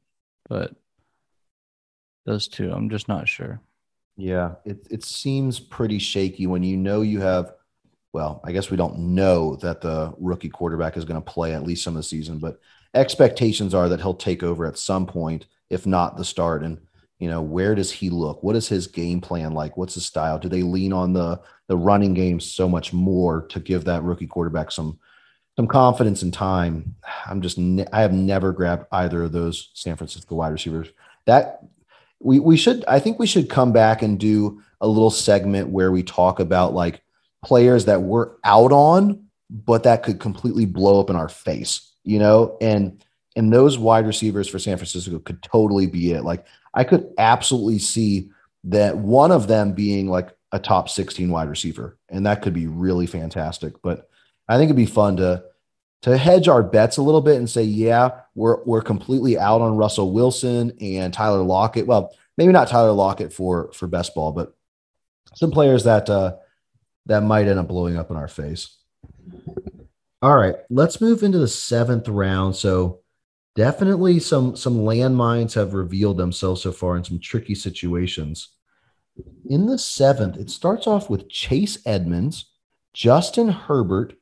But 0.48 0.74
those 2.26 2.48
two, 2.48 2.72
I'm 2.72 2.90
just 2.90 3.08
not 3.08 3.28
sure. 3.28 3.62
Yeah, 4.16 4.56
it 4.66 4.88
it 4.90 5.04
seems 5.04 5.60
pretty 5.60 6.00
shaky 6.00 6.48
when 6.48 6.64
you 6.64 6.78
know 6.78 7.02
you 7.02 7.22
have. 7.22 7.54
Well, 8.14 8.42
I 8.44 8.52
guess 8.52 8.72
we 8.72 8.78
don't 8.78 8.98
know 9.00 9.58
that 9.58 9.82
the 9.82 10.14
rookie 10.18 10.50
quarterback 10.50 10.98
is 10.98 11.06
going 11.06 11.22
to 11.22 11.32
play 11.32 11.54
at 11.54 11.64
least 11.64 11.84
some 11.84 11.96
of 11.96 12.00
the 12.00 12.04
season, 12.04 12.40
but 12.40 12.60
expectations 12.94 13.74
are 13.74 13.90
that 13.90 14.02
he'll 14.02 14.14
take 14.14 14.42
over 14.44 14.66
at 14.66 14.78
some 14.78 15.06
point, 15.06 15.46
if 15.70 15.86
not 15.86 16.18
the 16.18 16.26
start. 16.26 16.64
And 16.64 16.80
you 17.20 17.30
know, 17.30 17.42
where 17.42 17.76
does 17.76 17.92
he 17.92 18.10
look? 18.10 18.44
What 18.44 18.56
is 18.56 18.68
his 18.68 18.88
game 18.88 19.22
plan 19.22 19.52
like? 19.54 19.78
What's 19.78 19.96
his 19.96 20.06
style? 20.06 20.40
Do 20.40 20.50
they 20.50 20.64
lean 20.64 20.94
on 20.94 21.14
the 21.14 21.42
the 21.68 21.78
running 21.78 22.14
game 22.14 22.40
so 22.40 22.68
much 22.68 22.94
more 22.94 23.46
to 23.48 23.60
give 23.60 23.84
that 23.86 24.04
rookie 24.04 24.28
quarterback 24.28 24.72
some 24.72 25.00
some 25.58 25.68
confidence 25.68 26.22
and 26.22 26.34
time? 26.34 26.96
I'm 27.26 27.42
just 27.42 27.58
ne- 27.58 27.88
I 27.92 28.02
have 28.02 28.14
never 28.14 28.54
grabbed 28.54 28.86
either 28.92 29.24
of 29.24 29.32
those 29.32 29.72
San 29.74 29.98
Francisco 29.98 30.36
wide 30.36 30.54
receivers. 30.54 30.88
That 31.26 31.64
we 32.20 32.40
we 32.40 32.56
should 32.56 32.86
I 32.88 33.00
think 33.00 33.20
we 33.20 33.28
should 33.28 33.50
come 33.50 33.74
back 33.74 34.02
and 34.02 34.20
do 34.20 34.62
a 34.80 34.88
little 34.88 35.10
segment 35.10 35.70
where 35.70 35.92
we 35.92 36.04
talk 36.04 36.40
about 36.40 36.74
like 36.74 37.02
players 37.44 37.86
that 37.86 38.04
we're 38.04 38.32
out 38.44 38.72
on, 38.72 39.26
but 39.50 39.84
that 39.84 40.04
could 40.04 40.20
completely 40.20 40.66
blow 40.66 41.00
up 41.00 41.10
in 41.10 41.16
our 41.16 41.30
face, 41.30 41.92
you 42.04 42.20
know, 42.20 42.58
and 42.62 43.04
and 43.36 43.52
those 43.52 43.78
wide 43.78 44.06
receivers 44.06 44.48
for 44.48 44.60
San 44.60 44.78
Francisco 44.78 45.20
could 45.20 45.42
totally 45.42 45.88
be 45.88 46.12
it. 46.12 46.24
Like 46.24 46.46
I 46.76 46.84
could 46.84 47.12
absolutely 47.18 47.80
see 47.80 48.30
that 48.66 48.98
one 48.98 49.32
of 49.32 49.48
them 49.48 49.74
being 49.74 50.08
like 50.08 50.30
a 50.52 50.60
top 50.60 50.88
16 50.90 51.30
wide 51.32 51.50
receiver, 51.50 51.98
and 52.10 52.26
that 52.28 52.44
could 52.44 52.54
be 52.54 52.68
really 52.68 53.08
fantastic. 53.08 53.74
But 53.82 54.10
I 54.48 54.58
think 54.58 54.68
it'd 54.70 54.76
be 54.76 54.86
fun 54.86 55.18
to 55.18 55.44
to 56.04 56.18
hedge 56.18 56.48
our 56.48 56.64
bets 56.64 56.98
a 56.98 57.02
little 57.02 57.22
bit 57.22 57.38
and 57.38 57.50
say, 57.50 57.64
yeah, 57.64 58.22
we're 58.36 58.64
we're 58.64 58.82
completely 58.82 59.38
out 59.38 59.62
on 59.62 59.78
Russell 59.78 60.12
Wilson 60.12 60.74
and 60.80 61.14
Tyler 61.14 61.44
Lockett. 61.44 61.88
Well, 61.88 62.16
maybe 62.38 62.54
not 62.54 62.68
Tyler 62.68 62.92
Lockett 62.92 63.34
for 63.34 63.72
for 63.74 63.88
best 63.88 64.14
ball, 64.16 64.32
but 64.32 64.56
some 65.36 65.52
players 65.52 65.84
that 65.84 66.10
uh, 66.10 66.36
that 67.08 67.22
might 67.22 67.48
end 67.48 67.60
up 67.60 67.68
blowing 67.68 67.98
up 67.98 68.12
in 68.12 68.18
our 68.18 68.28
face. 68.28 68.78
All 70.22 70.36
right, 70.36 70.56
let's 70.70 71.02
move 71.02 71.24
into 71.24 71.38
the 71.38 71.48
seventh 71.48 72.08
round. 72.08 72.56
So 72.56 73.02
definitely 73.56 74.20
some 74.20 74.56
some 74.56 74.78
landmines 74.78 75.54
have 75.54 75.74
revealed 75.74 76.18
themselves 76.18 76.62
so 76.62 76.72
far 76.72 76.96
in 76.96 77.04
some 77.04 77.20
tricky 77.20 77.56
situations. 77.56 78.50
In 79.50 79.66
the 79.66 79.80
seventh, 79.80 80.38
it 80.38 80.50
starts 80.50 80.86
off 80.86 81.10
with 81.10 81.30
Chase 81.30 81.80
Edmonds, 81.86 82.52
Justin 82.94 83.50
Herbert, 83.50 84.14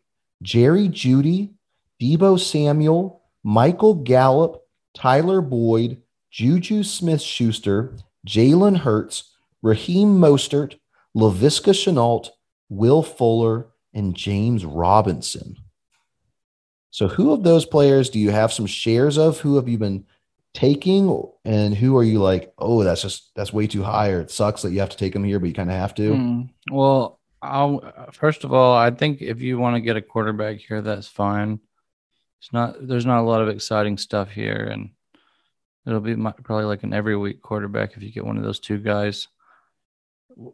Jerry 0.41 0.89
Jeudy, 0.89 1.53
Deebo 2.01 2.39
Samuel, 2.39 3.21
Michael 3.43 3.95
Gallup, 3.95 4.61
Tyler 4.93 5.41
Boyd, 5.41 6.01
Juju 6.31 6.83
Smith 6.83 7.21
Schuster, 7.21 7.97
Jalen 8.27 8.77
Hurts, 8.77 9.35
Raheem 9.61 10.19
Mostert, 10.19 10.77
Laviska 11.15 11.71
Shenault, 11.71 12.29
Will 12.69 13.03
Fuller, 13.03 13.67
and 13.93 14.15
James 14.15 14.65
Robinson. 14.65 15.55
So, 16.91 17.07
who 17.07 17.31
of 17.31 17.43
those 17.43 17.65
players 17.65 18.09
do 18.09 18.19
you 18.19 18.31
have 18.31 18.53
some 18.53 18.65
shares 18.65 19.17
of? 19.17 19.39
Who 19.39 19.55
have 19.55 19.67
you 19.67 19.77
been 19.77 20.05
taking, 20.53 21.23
and 21.43 21.75
who 21.75 21.97
are 21.97 22.03
you 22.03 22.19
like, 22.19 22.53
oh, 22.57 22.83
that's 22.83 23.01
just 23.01 23.31
that's 23.35 23.53
way 23.53 23.67
too 23.67 23.83
high, 23.83 24.09
or 24.09 24.21
it 24.21 24.31
sucks 24.31 24.61
that 24.61 24.71
you 24.71 24.79
have 24.79 24.89
to 24.89 24.97
take 24.97 25.13
them 25.13 25.23
here, 25.23 25.39
but 25.39 25.47
you 25.47 25.53
kind 25.53 25.69
of 25.69 25.75
have 25.75 25.93
to? 25.95 26.11
Mm, 26.11 26.49
well, 26.71 27.14
I'll 27.41 28.09
first 28.11 28.43
of 28.43 28.53
all, 28.53 28.75
I 28.75 28.91
think 28.91 29.21
if 29.21 29.41
you 29.41 29.57
want 29.57 29.75
to 29.75 29.81
get 29.81 29.97
a 29.97 30.01
quarterback 30.01 30.57
here, 30.57 30.81
that's 30.81 31.07
fine. 31.07 31.59
It's 32.39 32.51
not 32.53 32.87
there's 32.87 33.05
not 33.05 33.19
a 33.19 33.27
lot 33.27 33.41
of 33.41 33.49
exciting 33.49 33.97
stuff 33.97 34.31
here, 34.31 34.69
and 34.71 34.91
it'll 35.85 35.99
be 35.99 36.15
my, 36.15 36.31
probably 36.31 36.65
like 36.65 36.83
an 36.83 36.93
every 36.93 37.17
week 37.17 37.41
quarterback 37.41 37.95
if 37.95 38.03
you 38.03 38.11
get 38.11 38.25
one 38.25 38.37
of 38.37 38.43
those 38.43 38.59
two 38.59 38.77
guys. 38.77 39.27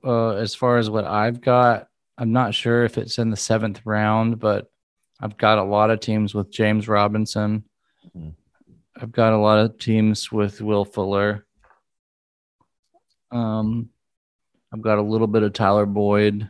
Uh, 0.03 0.35
as 0.35 0.53
far 0.53 0.77
as 0.77 0.89
what 0.89 1.05
I've 1.05 1.41
got, 1.41 1.87
I'm 2.17 2.31
not 2.31 2.53
sure 2.53 2.83
if 2.83 2.97
it's 2.97 3.17
in 3.17 3.29
the 3.29 3.37
seventh 3.37 3.81
round, 3.85 4.39
but 4.39 4.69
I've 5.19 5.37
got 5.37 5.57
a 5.57 5.63
lot 5.63 5.89
of 5.89 5.99
teams 5.99 6.33
with 6.33 6.51
James 6.51 6.87
Robinson. 6.87 7.63
Mm-hmm. 8.15 8.29
I've 9.01 9.11
got 9.11 9.33
a 9.33 9.37
lot 9.37 9.59
of 9.59 9.79
teams 9.79 10.31
with 10.31 10.61
Will 10.61 10.85
Fuller. 10.85 11.45
Um, 13.31 13.89
I've 14.71 14.81
got 14.81 14.99
a 14.99 15.03
little 15.03 15.27
bit 15.27 15.43
of 15.43 15.53
Tyler 15.53 15.85
Boyd. 15.85 16.49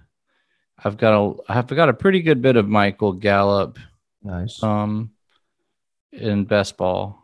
I've 0.84 0.98
got 0.98 1.14
a 1.14 1.36
I've 1.48 1.68
got 1.68 1.90
a 1.90 1.94
pretty 1.94 2.22
good 2.22 2.42
bit 2.42 2.56
of 2.56 2.68
Michael 2.68 3.14
Gallup. 3.14 3.78
Nice. 4.24 4.62
Um, 4.62 5.12
in 6.12 6.46
best 6.46 6.78
ball, 6.78 7.24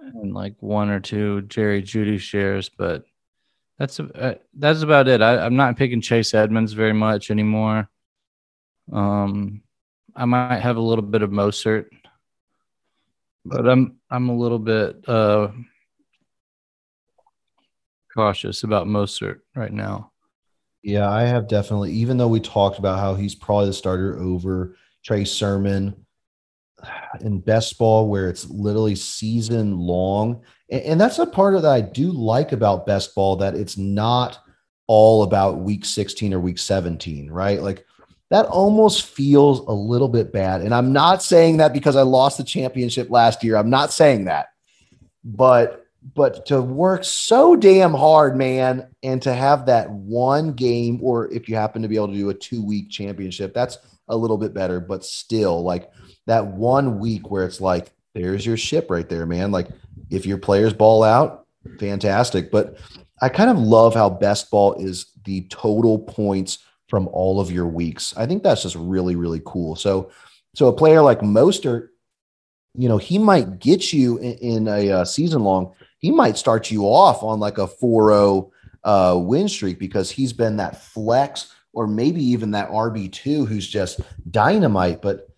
and 0.00 0.34
like 0.34 0.54
one 0.60 0.90
or 0.90 1.00
two 1.00 1.42
Jerry 1.42 1.82
Jeudy 1.82 2.18
shares, 2.18 2.68
but 2.68 3.04
that's 3.78 4.00
uh, 4.00 4.34
that's 4.54 4.82
about 4.82 5.08
it. 5.08 5.22
I, 5.22 5.44
I'm 5.44 5.56
not 5.56 5.76
picking 5.76 6.00
Chase 6.00 6.34
Edmonds 6.34 6.72
very 6.72 6.92
much 6.92 7.30
anymore. 7.30 7.88
Um, 8.92 9.62
I 10.16 10.24
might 10.24 10.60
have 10.60 10.76
a 10.76 10.82
little 10.82 11.04
bit 11.04 11.22
of 11.22 11.30
Mostert, 11.30 11.86
but 13.44 13.68
I'm 13.68 13.98
I'm 14.10 14.30
a 14.30 14.36
little 14.36 14.58
bit 14.58 15.08
uh, 15.08 15.48
cautious 18.12 18.64
about 18.64 18.86
Mostert 18.86 19.40
right 19.54 19.72
now. 19.72 20.10
Yeah, 20.82 21.10
I 21.10 21.22
have 21.22 21.48
definitely. 21.48 21.92
Even 21.92 22.16
though 22.16 22.28
we 22.28 22.40
talked 22.40 22.78
about 22.78 22.98
how 22.98 23.14
he's 23.14 23.34
probably 23.34 23.66
the 23.66 23.72
starter 23.72 24.18
over 24.18 24.76
Trey 25.04 25.24
Sermon 25.24 26.06
in 27.20 27.40
best 27.40 27.78
ball, 27.78 28.08
where 28.08 28.28
it's 28.28 28.48
literally 28.48 28.94
season 28.94 29.78
long, 29.78 30.42
and, 30.70 30.82
and 30.82 31.00
that's 31.00 31.18
a 31.18 31.26
part 31.26 31.54
of 31.54 31.62
that 31.62 31.72
I 31.72 31.80
do 31.80 32.12
like 32.12 32.52
about 32.52 32.86
best 32.86 33.14
ball 33.14 33.36
that 33.36 33.54
it's 33.54 33.76
not 33.76 34.38
all 34.86 35.22
about 35.22 35.58
week 35.58 35.84
16 35.84 36.32
or 36.32 36.40
week 36.40 36.58
17, 36.58 37.30
right? 37.30 37.60
Like 37.60 37.84
that 38.30 38.46
almost 38.46 39.06
feels 39.06 39.60
a 39.60 39.72
little 39.72 40.08
bit 40.08 40.32
bad. 40.32 40.62
And 40.62 40.74
I'm 40.74 40.92
not 40.92 41.22
saying 41.22 41.58
that 41.58 41.72
because 41.72 41.96
I 41.96 42.02
lost 42.02 42.38
the 42.38 42.44
championship 42.44 43.10
last 43.10 43.42
year. 43.42 43.56
I'm 43.56 43.70
not 43.70 43.92
saying 43.92 44.26
that. 44.26 44.48
But 45.24 45.86
but 46.14 46.46
to 46.46 46.62
work 46.62 47.04
so 47.04 47.56
damn 47.56 47.92
hard, 47.92 48.36
man, 48.36 48.88
and 49.02 49.20
to 49.22 49.34
have 49.34 49.66
that 49.66 49.90
one 49.90 50.52
game, 50.52 51.00
or 51.02 51.30
if 51.32 51.48
you 51.48 51.56
happen 51.56 51.82
to 51.82 51.88
be 51.88 51.96
able 51.96 52.08
to 52.08 52.14
do 52.14 52.30
a 52.30 52.34
two 52.34 52.64
week 52.64 52.90
championship, 52.90 53.52
that's 53.52 53.78
a 54.08 54.16
little 54.16 54.38
bit 54.38 54.54
better. 54.54 54.80
But 54.80 55.04
still, 55.04 55.62
like 55.62 55.90
that 56.26 56.46
one 56.46 56.98
week 56.98 57.30
where 57.30 57.44
it's 57.44 57.60
like, 57.60 57.92
there's 58.14 58.46
your 58.46 58.56
ship 58.56 58.90
right 58.90 59.08
there, 59.08 59.26
man. 59.26 59.50
Like 59.50 59.68
if 60.10 60.24
your 60.24 60.38
players 60.38 60.72
ball 60.72 61.02
out, 61.02 61.46
fantastic. 61.78 62.50
But 62.50 62.78
I 63.20 63.28
kind 63.28 63.50
of 63.50 63.58
love 63.58 63.94
how 63.94 64.08
best 64.08 64.50
ball 64.50 64.74
is 64.74 65.12
the 65.24 65.42
total 65.48 65.98
points 65.98 66.58
from 66.88 67.08
all 67.08 67.40
of 67.40 67.50
your 67.50 67.66
weeks. 67.66 68.14
I 68.16 68.26
think 68.26 68.42
that's 68.42 68.62
just 68.62 68.76
really, 68.76 69.16
really 69.16 69.42
cool. 69.44 69.76
So, 69.76 70.10
so 70.54 70.68
a 70.68 70.72
player 70.72 71.02
like 71.02 71.20
Mostert, 71.20 71.88
you 72.74 72.88
know, 72.88 72.98
he 72.98 73.18
might 73.18 73.58
get 73.58 73.92
you 73.92 74.18
in, 74.18 74.38
in 74.38 74.68
a, 74.68 74.90
uh, 74.90 75.04
season 75.04 75.42
long. 75.42 75.74
He 75.98 76.10
might 76.10 76.38
start 76.38 76.70
you 76.70 76.84
off 76.84 77.22
on 77.22 77.40
like 77.40 77.58
a 77.58 77.66
4 77.66 78.50
uh, 78.84 79.16
win 79.18 79.48
streak 79.48 79.78
because 79.78 80.10
he's 80.10 80.32
been 80.32 80.56
that 80.56 80.82
flex 80.82 81.52
or 81.72 81.86
maybe 81.86 82.22
even 82.22 82.52
that 82.52 82.70
RB2 82.70 83.46
who's 83.46 83.68
just 83.68 84.00
dynamite. 84.30 85.02
But 85.02 85.28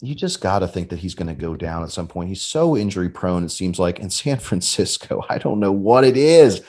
you 0.00 0.14
just 0.14 0.40
got 0.40 0.60
to 0.60 0.68
think 0.68 0.88
that 0.90 0.98
he's 0.98 1.14
going 1.14 1.28
to 1.28 1.34
go 1.34 1.56
down 1.56 1.82
at 1.82 1.90
some 1.90 2.06
point. 2.06 2.28
He's 2.28 2.42
so 2.42 2.76
injury 2.76 3.08
prone, 3.08 3.44
it 3.44 3.50
seems 3.50 3.78
like. 3.78 4.00
In 4.00 4.10
San 4.10 4.38
Francisco, 4.38 5.24
I 5.28 5.38
don't 5.38 5.60
know 5.60 5.72
what 5.72 6.04
it 6.04 6.16
is, 6.16 6.62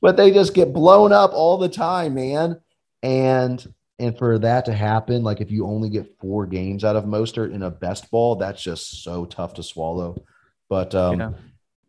but 0.00 0.16
they 0.16 0.30
just 0.30 0.54
get 0.54 0.72
blown 0.72 1.12
up 1.12 1.32
all 1.32 1.58
the 1.58 1.68
time, 1.68 2.14
man. 2.14 2.60
And 3.02 3.72
and 3.98 4.16
for 4.18 4.38
that 4.38 4.66
to 4.66 4.74
happen, 4.74 5.22
like 5.22 5.40
if 5.40 5.50
you 5.50 5.66
only 5.66 5.88
get 5.88 6.18
four 6.20 6.44
games 6.46 6.84
out 6.84 6.96
of 6.96 7.04
Mostert 7.04 7.52
in 7.52 7.62
a 7.62 7.70
best 7.70 8.10
ball, 8.10 8.36
that's 8.36 8.62
just 8.62 9.02
so 9.02 9.24
tough 9.24 9.54
to 9.54 9.62
swallow. 9.62 10.22
But 10.68 10.94
um, 10.94 11.20
yeah. 11.20 11.30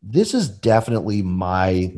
This 0.09 0.33
is 0.33 0.49
definitely 0.49 1.21
my 1.21 1.93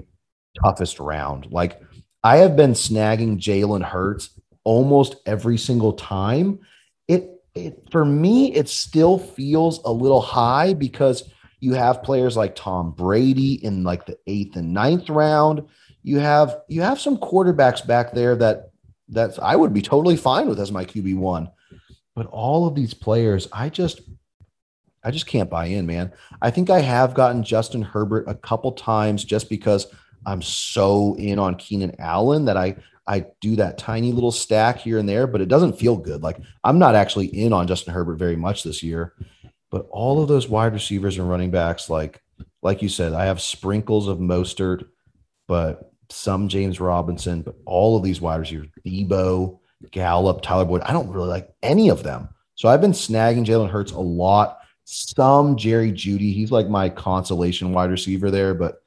toughest 0.64 1.00
round. 1.00 1.48
Like 1.52 1.82
I 2.24 2.38
have 2.38 2.56
been 2.56 2.72
snagging 2.74 3.38
Jalen 3.38 3.84
Hurts 3.84 4.32
almost 4.64 5.16
every 5.26 5.58
single 5.58 5.94
time. 5.94 6.60
It 7.08 7.30
it 7.56 7.88
for 7.92 8.04
me, 8.04 8.54
it 8.54 8.68
still 8.68 9.20
feels 9.20 9.82
a 9.84 9.92
little 9.92 10.22
high 10.22 10.74
because 10.74 11.32
you 11.60 11.74
have 11.74 12.04
players 12.04 12.36
like 12.36 12.56
Tom 12.56 12.92
Brady 12.92 13.64
in 13.64 13.84
like 13.84 14.06
the 14.06 14.18
eighth 14.28 14.56
and 14.56 14.74
ninth 14.74 15.10
round. 15.10 15.68
You 16.02 16.20
have 16.20 16.58
you 16.68 16.82
have 16.82 17.00
some 17.00 17.18
quarterbacks 17.18 17.86
back 17.86 18.14
there 18.14 18.36
that 18.38 18.72
that's 19.08 19.38
I 19.40 19.56
would 19.56 19.74
be 19.74 19.82
totally 19.82 20.18
fine 20.18 20.48
with 20.48 20.60
as 20.60 20.72
my 20.72 20.86
QB 20.86 21.16
one. 21.18 21.50
But 22.16 22.28
all 22.28 22.68
of 22.68 22.76
these 22.76 22.94
players, 22.94 23.48
I 23.54 23.70
just 23.70 24.02
I 25.04 25.12
just 25.12 25.28
can't 25.28 25.50
buy 25.50 25.66
in, 25.66 25.86
man. 25.86 26.12
I 26.42 26.52
think 26.52 26.70
I 26.70 26.80
have 26.80 27.14
gotten 27.14 27.44
Justin 27.44 27.82
Herbert 27.82 28.26
a 28.28 28.36
couple 28.36 28.72
times 28.72 29.24
just 29.24 29.50
because 29.50 29.88
I'm 30.26 30.42
so 30.42 31.16
in 31.16 31.40
on 31.40 31.56
Keenan 31.56 31.96
Allen 32.00 32.46
that 32.46 32.58
I 32.58 32.76
I 33.08 33.26
do 33.42 33.56
that 33.56 33.80
tiny 33.80 34.12
little 34.12 34.32
stack 34.32 34.78
here 34.78 35.00
and 35.00 35.10
there, 35.10 35.26
but 35.26 35.42
it 35.42 35.48
doesn't 35.48 35.80
feel 35.80 35.98
good. 35.98 36.22
Like 36.22 36.38
I'm 36.64 36.78
not 36.78 36.96
actually 36.96 37.28
in 37.28 37.54
on 37.54 37.68
Justin 37.68 37.94
Herbert 37.94 38.18
very 38.18 38.36
much 38.36 38.64
this 38.64 38.84
year. 38.84 39.14
But 39.72 39.88
all 39.90 40.22
of 40.22 40.28
those 40.28 40.48
wide 40.48 40.74
receivers 40.74 41.18
and 41.18 41.30
running 41.30 41.52
backs, 41.52 41.90
like 41.90 42.22
like 42.62 42.82
you 42.82 42.90
said, 42.90 43.14
I 43.14 43.26
have 43.26 43.42
sprinkles 43.42 44.08
of 44.08 44.20
Mostert, 44.20 44.86
but 45.48 45.92
some 46.10 46.48
James 46.50 46.80
Robinson, 46.80 47.42
but 47.42 47.56
all 47.66 47.96
of 47.96 48.04
these 48.04 48.20
wide 48.20 48.42
receivers, 48.42 48.68
Deebo, 48.86 49.60
Gallup, 49.92 50.42
Tyler 50.42 50.66
Boyd, 50.66 50.82
I 50.82 50.92
don't 50.92 51.10
really 51.10 51.30
like 51.30 51.54
any 51.64 51.90
of 51.90 52.04
them. 52.04 52.30
So 52.56 52.68
I've 52.68 52.82
been 52.82 52.92
snagging 52.92 53.46
Jalen 53.46 53.70
Hurts 53.70 53.92
a 53.92 54.00
lot. 54.00 54.59
Some 54.92 55.56
Jerry 55.56 55.92
Jeudy. 55.92 56.34
he's 56.34 56.52
like 56.52 56.68
my 56.68 56.90
consolation 56.90 57.74
wide 57.74 57.92
receiver 57.92 58.32
there, 58.32 58.56
but 58.56 58.82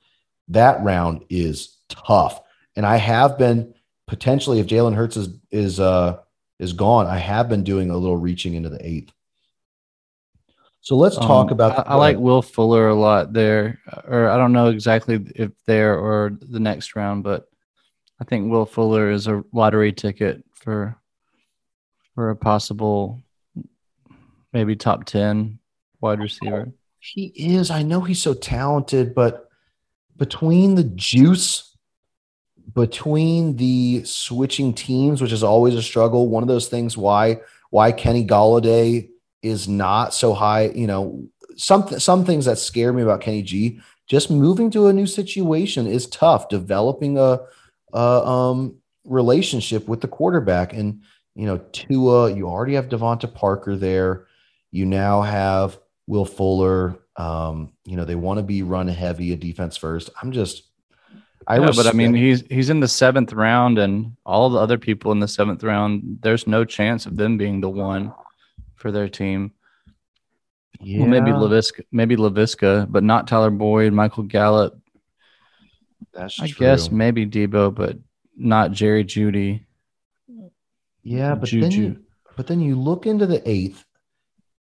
that 0.49 0.83
round 0.83 1.25
is 1.31 1.79
tough. 1.89 2.41
And 2.75 2.85
I 2.85 2.97
have 2.97 3.39
been 3.39 3.73
potentially, 4.09 4.59
if 4.59 4.67
Jalen 4.67 4.97
Hurts 4.97 5.17
is 5.17 5.29
is 5.53 5.79
uh 5.79 6.19
is 6.59 6.73
gone, 6.73 7.07
I 7.07 7.19
have 7.19 7.49
been 7.49 7.63
doing 7.63 7.91
a 7.91 7.97
little 7.97 8.17
reaching 8.17 8.55
into 8.55 8.69
the 8.69 8.85
eighth. 8.85 9.13
So 10.81 10.97
let's 10.97 11.15
talk 11.17 11.47
Um, 11.47 11.53
about. 11.53 11.87
I, 11.87 11.93
I 11.93 11.95
like 11.95 12.19
Will 12.19 12.43
Fuller 12.43 12.89
a 12.89 12.97
lot 12.97 13.33
there, 13.33 13.79
or 14.05 14.29
I 14.29 14.37
don't 14.37 14.53
know 14.53 14.71
exactly 14.71 15.25
if 15.37 15.53
there 15.67 15.97
or 15.97 16.37
the 16.41 16.59
next 16.59 16.97
round, 16.97 17.23
but 17.23 17.49
I 18.21 18.25
think 18.25 18.51
Will 18.51 18.67
Fuller 18.67 19.13
is 19.13 19.29
a 19.29 19.45
lottery 19.53 19.93
ticket 19.93 20.43
for 20.53 20.97
for 22.17 22.31
a 22.31 22.37
possible 22.37 23.21
maybe 24.53 24.75
top 24.75 25.05
ten 25.05 25.61
wide 26.03 26.21
receiver. 26.21 26.73
He 26.99 27.33
is. 27.35 27.71
I 27.71 27.83
know 27.83 28.01
he's 28.01 28.21
so 28.21 28.35
talented, 28.35 29.15
but 29.15 29.49
between 30.17 30.75
the 30.75 30.85
juice, 30.85 31.77
between 32.75 33.57
the 33.57 34.05
switching 34.05 34.75
teams, 34.75 35.23
which 35.23 35.33
is 35.33 35.43
always 35.43 35.75
a 35.75 35.83
struggle, 35.83 36.29
one 36.29 36.43
of 36.43 36.49
those 36.49 36.69
things 36.69 36.97
why 36.97 37.41
why 37.71 37.91
Kenny 37.91 38.27
Golladay 38.27 39.09
is 39.43 39.67
not 39.67 40.15
so 40.15 40.35
high, 40.35 40.67
you 40.69 40.87
know, 40.87 41.25
some 41.57 41.89
some 41.99 42.25
things 42.25 42.45
that 42.45 42.59
scare 42.59 42.93
me 42.93 43.03
about 43.03 43.21
Kenny 43.21 43.43
G, 43.43 43.81
just 44.07 44.31
moving 44.31 44.71
to 44.73 44.89
a 44.89 44.93
new 44.93 45.07
situation 45.07 45.87
is 45.87 46.07
tough. 46.09 46.49
Developing 46.49 47.19
a, 47.19 47.41
a 47.93 47.99
um 47.99 48.77
relationship 49.05 49.89
with 49.89 50.01
the 50.01 50.09
quarterback 50.09 50.73
and 50.73 51.03
you 51.35 51.47
know, 51.47 51.59
Tua, 51.73 52.31
you 52.31 52.47
already 52.47 52.75
have 52.75 52.91
DeVante 52.91 53.33
Parker 53.33 53.75
there. 53.75 54.27
You 54.71 54.85
now 54.85 55.23
have 55.23 55.79
Will 56.07 56.25
Fuller. 56.25 56.99
Um, 57.17 57.73
you 57.85 57.97
know, 57.97 58.05
they 58.05 58.15
want 58.15 58.39
to 58.39 58.43
be 58.43 58.63
run 58.63 58.89
heavy, 58.89 59.33
a 59.33 59.37
defense 59.37 59.77
first. 59.77 60.11
I'm 60.21 60.33
just, 60.33 60.65
I 61.47 61.59
yeah, 61.59 61.73
but 61.75 61.87
I 61.87 61.93
mean, 61.93 62.15
he's 62.15 62.43
he's 62.49 62.71
in 62.71 62.81
the 62.81 62.89
seventh 62.89 63.33
round, 63.33 63.79
and 63.79 64.17
all 64.25 64.49
the 64.49 64.59
other 64.59 64.79
people 64.79 65.13
in 65.13 65.21
the 65.21 65.29
seventh 65.29 65.63
round, 65.63 66.19
there's 66.23 66.47
no 66.47 66.65
chance 66.65 67.07
of 67.07 67.17
them 67.17 67.37
being 67.37 67.61
the 67.61 67.69
one 67.69 68.13
for 68.77 68.91
their 68.93 69.09
team. 69.09 69.53
Well, 70.81 71.07
maybe 71.07 71.31
Yeah, 71.31 71.37
Laviska, 71.37 71.85
maybe 71.93 72.17
Laviska, 72.17 72.91
but 72.91 73.05
not 73.05 73.29
Tyler 73.29 73.51
Boyd, 73.51 73.93
Michael 73.93 74.25
Gallup. 74.25 74.81
that's 76.13 76.41
I 76.41 76.49
true. 76.49 76.67
guess 76.67 76.91
maybe 76.91 77.25
Deebo, 77.27 77.75
but 77.75 77.99
not 78.37 78.73
Jerry 78.73 79.05
Jeudy. 79.05 79.65
Yeah, 81.05 81.35
but 81.35 81.51
then 81.51 81.71
you, 81.71 82.05
but 82.37 82.47
then 82.47 82.61
you 82.61 82.75
look 82.77 83.07
into 83.07 83.27
the 83.27 83.49
eighth, 83.49 83.85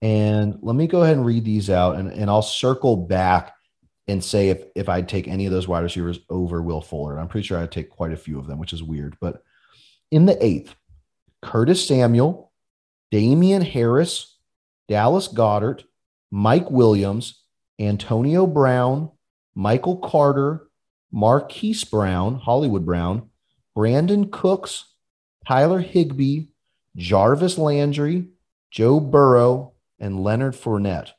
and 0.03 0.59
let 0.61 0.75
me 0.75 0.85
go 0.85 1.01
ahead 1.01 1.15
and 1.15 1.25
read 1.25 1.45
these 1.45 1.69
out, 1.69 1.95
and, 1.95 2.11
and 2.11 2.29
I'll 2.29 2.41
circle 2.41 2.97
back 2.97 3.55
and 4.09 4.21
say 4.21 4.49
if 4.49 4.65
if 4.75 4.89
I'd 4.89 5.07
take 5.07 5.29
any 5.29 5.45
of 5.45 5.53
those 5.53 5.65
wide 5.65 5.79
receivers 5.79 6.19
over 6.29 6.61
Will 6.61 6.81
Fuller. 6.81 7.13
And 7.13 7.21
I'm 7.21 7.29
pretty 7.29 7.47
sure 7.47 7.57
I'd 7.57 7.71
take 7.71 7.89
quite 7.89 8.11
a 8.11 8.17
few 8.17 8.37
of 8.37 8.45
them, 8.45 8.59
which 8.59 8.73
is 8.73 8.83
weird. 8.83 9.15
But 9.21 9.41
in 10.11 10.25
the 10.25 10.43
eighth, 10.43 10.75
Curtis 11.41 11.87
Samuel, 11.87 12.51
Damien 13.11 13.61
Harris, 13.61 14.37
Dallas 14.89 15.29
Goedert, 15.29 15.85
Mike 16.29 16.69
Williams, 16.69 17.41
Antonio 17.79 18.45
Brown, 18.45 19.09
Michael 19.55 19.97
Carter, 19.97 20.67
Marquise 21.13 21.85
Brown, 21.85 22.35
Hollywood 22.35 22.85
Brown, 22.85 23.29
Brandin 23.77 24.29
Cooks, 24.29 24.83
Tyler 25.47 25.79
Higbee, 25.79 26.47
Jarvis 26.97 27.57
Landry, 27.57 28.27
Joe 28.69 28.99
Burrow, 28.99 29.72
and 30.03 30.19
Leonard 30.19 30.53
Fournette. 30.53 31.11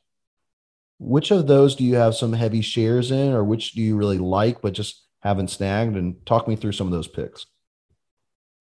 Which 0.99 1.30
of 1.30 1.47
those 1.47 1.74
do 1.74 1.85
you 1.85 1.97
have 1.97 2.14
some 2.14 2.35
heavy 2.35 2.61
shares 2.61 3.11
in, 3.11 3.32
or 3.32 3.43
which 3.43 3.72
do 3.72 3.80
you 3.80 3.97
really 3.97 4.18
like 4.18 4.61
but 4.61 4.74
just 4.74 5.03
haven't 5.20 5.51
snagged? 5.51 5.97
And 5.97 6.24
talk 6.26 6.47
me 6.47 6.55
through 6.55 6.72
some 6.72 6.87
of 6.87 6.93
those 6.93 7.09
picks. 7.09 7.47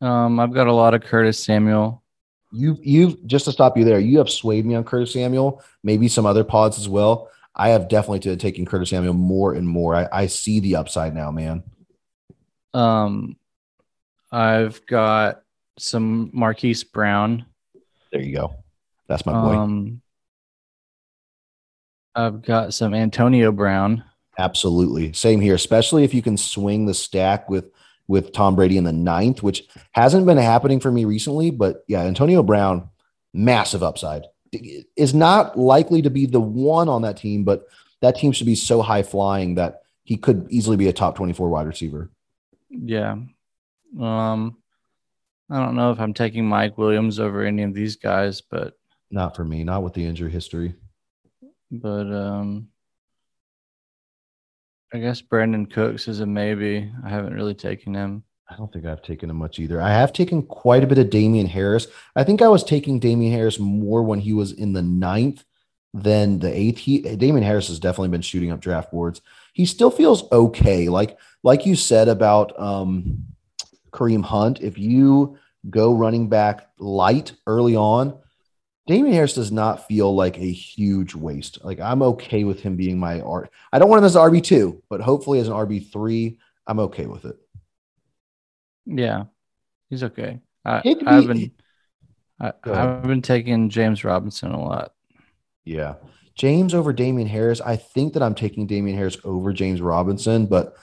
Um, 0.02 0.40
I've 0.40 0.54
got 0.54 0.68
a 0.68 0.74
lot 0.74 0.94
of 0.94 1.02
Curtis 1.02 1.44
Samuel. 1.44 2.04
You, 2.52 2.78
you 2.82 3.20
just 3.26 3.46
to 3.46 3.52
stop 3.52 3.78
you 3.78 3.84
there, 3.84 4.00
you 4.00 4.18
have 4.20 4.30
swayed 4.30 4.66
me 4.66 4.76
on 4.76 4.84
Curtis 4.84 5.14
Samuel, 5.14 5.62
maybe 5.84 6.08
some 6.08 6.26
other 6.26 6.44
pods 6.44 6.80
as 6.80 6.88
well. 6.88 7.30
I 7.56 7.70
have 7.70 7.90
definitely 7.90 8.20
to 8.22 8.36
taking 8.38 8.66
Curtis 8.66 8.90
Samuel 8.90 9.14
more 9.14 9.54
and 9.54 9.68
more. 9.68 9.96
I, 9.96 10.08
I 10.12 10.28
see 10.28 10.60
the 10.60 10.78
upside 10.78 11.14
now, 11.14 11.32
man. 11.32 11.64
Um, 12.74 13.36
I've 14.32 14.86
got 14.86 15.44
some 15.78 16.32
Marquise 16.34 16.84
Brown. 16.84 17.46
There 18.12 18.22
you 18.22 18.36
go. 18.36 18.56
That's 19.08 19.26
my 19.26 19.34
boy. 19.34 19.56
Um, 19.56 20.02
I've 22.16 22.42
got 22.42 22.74
some 22.74 22.94
Antonio 22.94 23.52
Brown. 23.52 24.04
Absolutely. 24.38 25.14
Same 25.14 25.42
here, 25.42 25.56
especially 25.56 26.04
if 26.04 26.14
you 26.14 26.22
can 26.22 26.38
swing 26.38 26.86
the 26.86 26.94
stack 26.94 27.50
with 27.50 27.66
with 28.08 28.34
Tom 28.34 28.56
Brady 28.56 28.78
in 28.78 28.84
the 28.84 28.92
ninth, 28.92 29.42
which 29.42 29.64
hasn't 29.92 30.26
been 30.26 30.38
happening 30.38 30.80
for 30.80 30.92
me 30.92 31.06
recently. 31.06 31.52
But 31.52 31.84
yeah, 31.88 32.02
Antonio 32.02 32.44
Brown, 32.44 32.90
massive 33.34 33.82
upside. 33.84 34.24
Is 34.96 35.14
not 35.14 35.58
likely 35.58 36.02
to 36.02 36.10
be 36.10 36.26
the 36.26 36.40
one 36.40 36.90
on 36.90 37.04
that 37.04 37.18
team, 37.18 37.44
but 37.44 37.66
that 38.02 38.16
team 38.16 38.32
should 38.32 38.46
be 38.46 38.56
so 38.56 38.82
high 38.82 39.04
flying 39.04 39.56
that 39.56 39.82
he 40.04 40.18
could 40.18 40.48
easily 40.50 40.78
be 40.78 40.88
a 40.90 40.94
top 40.94 41.16
24 41.16 41.50
wide 41.50 41.66
receiver. 41.66 42.12
Yeah. 42.70 43.16
Um, 44.00 44.58
I 45.50 45.60
don't 45.64 45.76
know 45.76 45.92
if 45.92 46.00
I'm 46.00 46.14
taking 46.14 46.48
Mike 46.48 46.78
Williams 46.78 47.20
over 47.20 47.44
any 47.44 47.64
of 47.64 47.74
these 47.74 47.96
guys, 47.96 48.42
but 48.42 48.74
Not 49.10 49.36
for 49.36 49.44
me, 49.46 49.64
not 49.64 49.84
with 49.84 49.94
the 49.94 50.06
injury 50.06 50.32
history. 50.32 50.76
But 51.74 52.14
um, 52.14 52.68
I 54.94 55.00
guess 55.00 55.24
Brandin 55.24 55.72
Cooks 55.74 56.08
is 56.08 56.20
a 56.20 56.26
maybe. 56.26 56.92
I 57.04 57.10
haven't 57.10 57.34
really 57.34 57.56
taken 57.56 57.96
him. 57.96 58.24
I 58.48 58.56
don't 58.56 58.72
think 58.72 58.86
I've 58.86 59.02
taken 59.02 59.30
him 59.32 59.38
much 59.38 59.58
either. 59.58 59.82
I 59.82 59.90
have 59.90 60.14
taken 60.14 60.44
quite 60.44 60.84
a 60.84 60.88
bit 60.88 61.00
of 61.00 61.10
Damien 61.10 61.48
Harris. 61.48 61.88
I 62.16 62.24
think 62.24 62.44
I 62.44 62.48
was 62.48 62.64
taking 62.64 63.00
Damien 63.00 63.34
Harris 63.34 63.58
more 63.58 64.04
when 64.04 64.20
he 64.20 64.34
was 64.34 64.52
in 64.52 64.74
the 64.74 64.84
ninth 64.84 65.44
than 65.96 66.38
the 66.38 66.56
eighth. 66.56 66.78
He 66.78 67.02
Damien 67.02 67.44
Harris 67.44 67.70
has 67.70 67.80
definitely 67.80 68.10
been 68.10 68.22
shooting 68.22 68.52
up 68.52 68.60
draft 68.60 68.92
boards. 68.92 69.22
He 69.54 69.66
still 69.66 69.90
feels 69.90 70.32
okay. 70.32 70.90
Like 70.90 71.18
like 71.42 71.66
you 71.66 71.76
said 71.76 72.08
about 72.08 72.60
um, 72.60 73.26
Kareem 73.92 74.24
Hunt, 74.24 74.62
if 74.62 74.78
you 74.78 75.40
go 75.68 75.96
running 75.96 76.30
back 76.30 76.68
light 76.78 77.32
early 77.48 77.76
on, 77.76 78.20
Damien 78.86 79.14
Harris 79.14 79.34
does 79.34 79.52
not 79.52 79.88
feel 79.88 80.14
like 80.14 80.38
a 80.38 80.52
huge 80.52 81.16
waste. 81.16 81.64
Like 81.64 81.80
I'm 81.80 82.02
okay 82.02 82.44
with 82.44 82.60
him 82.62 82.76
being 82.76 83.00
my 83.00 83.22
R. 83.22 83.50
I 83.72 83.80
don't 83.80 83.90
want 83.90 84.00
him 84.00 84.06
as 84.06 84.16
an 84.16 84.22
RB 84.24 84.44
two, 84.44 84.82
but 84.90 85.00
hopefully 85.02 85.40
as 85.40 85.48
an 85.48 85.54
RB 85.54 85.90
three, 85.92 86.38
I'm 86.68 86.80
okay 86.80 87.06
with 87.06 87.26
it. 87.26 87.38
Yeah, 88.86 89.26
he's 89.90 90.04
okay. 90.04 90.40
I, 90.66 90.80
Higbee- 90.80 91.06
I've 91.06 91.28
been 91.28 91.52
I, 92.40 92.52
I've 92.66 93.04
been 93.04 93.22
taking 93.22 93.70
James 93.70 94.04
Robinson 94.04 94.52
a 94.52 94.62
lot. 94.62 94.94
Yeah. 95.64 95.96
James 96.36 96.74
over 96.74 96.92
Damien 96.92 97.28
Harris. 97.28 97.62
I 97.62 97.76
think 97.76 98.14
that 98.14 98.24
I'm 98.24 98.36
taking 98.36 98.66
Damien 98.68 98.98
Harris 98.98 99.18
over 99.24 99.54
James 99.54 99.82
Robinson, 99.82 100.48
but 100.48 100.76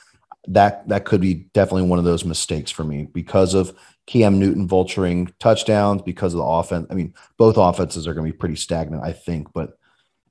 that 0.47 0.89
that 0.89 1.05
could 1.05 1.21
be 1.21 1.35
definitely 1.53 1.83
one 1.89 1.99
of 1.99 2.05
those 2.05 2.25
mistakes 2.25 2.71
for 2.71 2.85
me 2.85 3.05
because 3.13 3.53
of 3.53 3.77
Cam 4.11 4.41
Newton 4.41 4.67
vulturing 4.67 5.33
touchdowns, 5.39 6.03
because 6.03 6.35
of 6.35 6.39
the 6.39 6.45
offense. 6.45 6.89
I 6.91 6.95
mean, 6.95 7.15
both 7.37 7.57
offenses 7.57 8.09
are 8.09 8.13
going 8.13 8.27
to 8.27 8.33
be 8.33 8.37
pretty 8.37 8.57
stagnant, 8.57 9.05
I 9.05 9.13
think, 9.13 9.53
but 9.53 9.79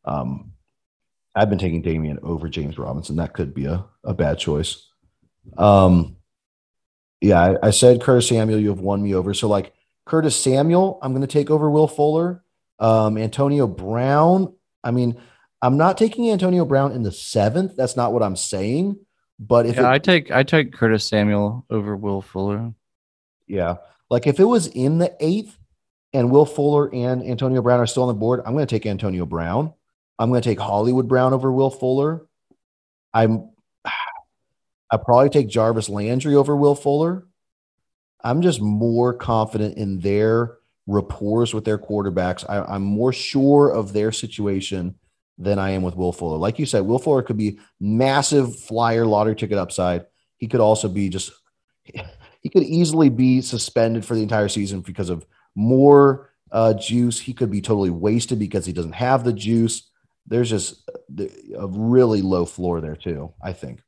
um, 0.04 0.52
I've 1.34 1.50
been 1.50 1.60
taking 1.60 1.82
Damien 1.82 2.20
over 2.22 2.50
James 2.50 2.78
Robinson. 2.78 3.16
That 3.16 3.34
could 3.34 3.54
be 3.54 3.68
a, 3.68 3.86
a 4.04 4.14
bad 4.14 4.38
choice. 4.38 4.86
Um, 5.58 6.18
yeah, 7.22 7.40
I, 7.40 7.68
I 7.68 7.70
said 7.70 8.02
Curtis 8.02 8.28
Samuel, 8.28 8.60
you 8.60 8.68
have 8.68 8.82
won 8.82 9.02
me 9.02 9.16
over. 9.16 9.34
So 9.34 9.48
like 9.48 9.72
Curtis 10.06 10.36
Samuel, 10.36 11.00
I'm 11.02 11.14
going 11.14 11.26
to 11.26 11.28
take 11.28 11.50
over 11.50 11.72
Will 11.72 11.88
Fuller. 11.88 12.44
Um, 12.80 13.18
Antonio 13.18 13.66
Brown. 13.66 14.54
I 14.84 14.92
mean, 14.92 15.22
I'm 15.62 15.78
not 15.78 15.98
taking 15.98 16.30
Antonio 16.30 16.66
Brown 16.66 16.92
in 16.92 17.04
the 17.04 17.14
seventh. 17.14 17.78
That's 17.78 17.96
not 17.96 18.12
what 18.12 18.24
I'm 18.24 18.36
saying. 18.36 19.00
But 19.40 19.68
if 19.68 19.78
Yeah, 19.78 19.84
it, 19.84 19.94
I 19.94 20.00
take 20.00 20.32
I 20.32 20.44
take 20.44 20.74
Curtis 20.74 21.06
Samuel 21.06 21.66
over 21.70 21.96
Will 21.96 22.22
Fuller. 22.22 22.74
Yeah, 23.50 23.76
like 24.10 24.28
if 24.28 24.40
it 24.40 24.46
was 24.46 24.68
in 24.68 25.00
the 25.00 25.14
eighth 25.20 25.58
and 26.14 26.32
Will 26.32 26.46
Fuller 26.46 26.94
and 26.94 27.24
Antonio 27.24 27.62
Brown 27.62 27.80
are 27.80 27.88
still 27.88 28.04
on 28.04 28.10
the 28.10 28.14
board, 28.14 28.42
I'm 28.46 28.54
going 28.54 28.66
to 28.66 28.74
take 28.74 28.86
Antonio 28.86 29.26
Brown. 29.26 29.74
I'm 30.18 30.30
going 30.30 30.42
to 30.42 30.50
take 30.50 30.60
Hollywood 30.60 31.08
Brown 31.08 31.34
over 31.34 31.52
Will 31.52 31.70
Fuller. 31.70 32.26
I'm 33.14 33.50
I 34.92 34.98
probably 34.98 35.30
take 35.30 35.50
Jarvis 35.50 35.90
Landry 35.90 36.36
over 36.36 36.56
Will 36.56 36.76
Fuller. 36.76 37.28
I'm 38.24 38.42
just 38.42 38.62
more 38.62 39.14
confident 39.14 39.78
in 39.78 40.00
their 40.00 40.58
rapport 40.88 41.46
with 41.54 41.64
their 41.64 41.78
quarterbacks. 41.78 42.44
I, 42.50 42.76
am 42.76 42.82
more 42.82 43.14
sure 43.14 43.70
of 43.70 43.94
their 43.94 44.12
situation 44.12 44.96
than 45.38 45.60
I 45.60 45.72
am 45.72 45.84
with 45.84 45.96
Will 45.96 46.12
Fuller. 46.12 46.38
Like 46.38 46.60
you 46.60 46.66
said, 46.66 46.82
Will 46.82 47.00
Fuller 47.00 47.22
could 47.22 47.38
be 47.38 47.60
massive 47.80 48.60
flyer 48.60 49.06
lottery 49.06 49.36
ticket 49.36 49.58
upside. 49.58 50.06
He 50.38 50.48
could 50.48 50.60
also 50.60 50.90
be 50.90 51.10
just 51.10 51.32
he 52.42 52.50
could 52.50 52.64
easily 52.64 53.10
be 53.10 53.42
suspended 53.42 54.06
for 54.06 54.16
the 54.16 54.24
entire 54.24 54.48
season 54.48 54.82
because 54.82 55.10
of 55.10 55.26
more 55.56 56.32
uh, 56.52 56.74
juice. 56.74 57.20
He 57.20 57.34
could 57.34 57.52
be 57.52 57.62
totally 57.62 57.90
wasted 57.90 58.40
because 58.40 58.66
he 58.66 58.74
doesn't 58.74 58.94
have 58.94 59.24
the 59.24 59.34
juice. 59.34 59.90
There's 60.26 60.50
just 60.50 60.90
a 61.58 61.68
really 61.68 62.22
low 62.22 62.46
floor 62.46 62.82
there 62.82 62.96
too. 62.96 63.34
I 63.42 63.54
think. 63.54 63.82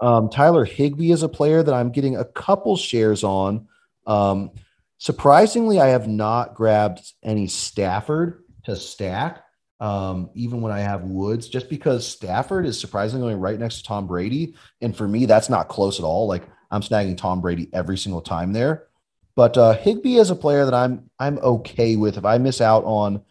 Um, 0.00 0.28
Tyler 0.28 0.64
Higbee 0.64 1.10
is 1.10 1.22
a 1.22 1.28
player 1.28 1.62
that 1.62 1.74
I'm 1.74 1.90
getting 1.90 2.16
a 2.16 2.24
couple 2.24 2.76
shares 2.76 3.24
on. 3.24 3.68
Um, 4.06 4.50
surprisingly, 4.98 5.80
I 5.80 5.88
have 5.88 6.06
not 6.06 6.54
grabbed 6.54 7.12
any 7.22 7.46
Stafford 7.46 8.44
to 8.64 8.76
stack, 8.76 9.42
um, 9.80 10.30
even 10.34 10.60
when 10.60 10.72
I 10.72 10.80
have 10.80 11.02
Woods, 11.02 11.48
just 11.48 11.68
because 11.68 12.06
Stafford 12.06 12.66
is 12.66 12.78
surprisingly 12.80 13.34
right 13.34 13.58
next 13.58 13.78
to 13.78 13.84
Tom 13.84 14.06
Brady. 14.06 14.54
And 14.80 14.96
for 14.96 15.06
me, 15.06 15.26
that's 15.26 15.48
not 15.48 15.68
close 15.68 15.98
at 15.98 16.04
all. 16.04 16.26
Like 16.26 16.44
I'm 16.70 16.80
snagging 16.80 17.16
Tom 17.16 17.40
Brady 17.40 17.68
every 17.72 17.98
single 17.98 18.22
time 18.22 18.52
there. 18.52 18.86
But 19.34 19.58
uh, 19.58 19.74
Higbee 19.74 20.16
is 20.16 20.30
a 20.30 20.36
player 20.36 20.64
that 20.64 20.74
I'm 20.74 21.10
I'm 21.18 21.38
okay 21.38 21.96
with. 21.96 22.16
If 22.16 22.24
I 22.24 22.38
miss 22.38 22.60
out 22.60 22.84
on 22.84 23.22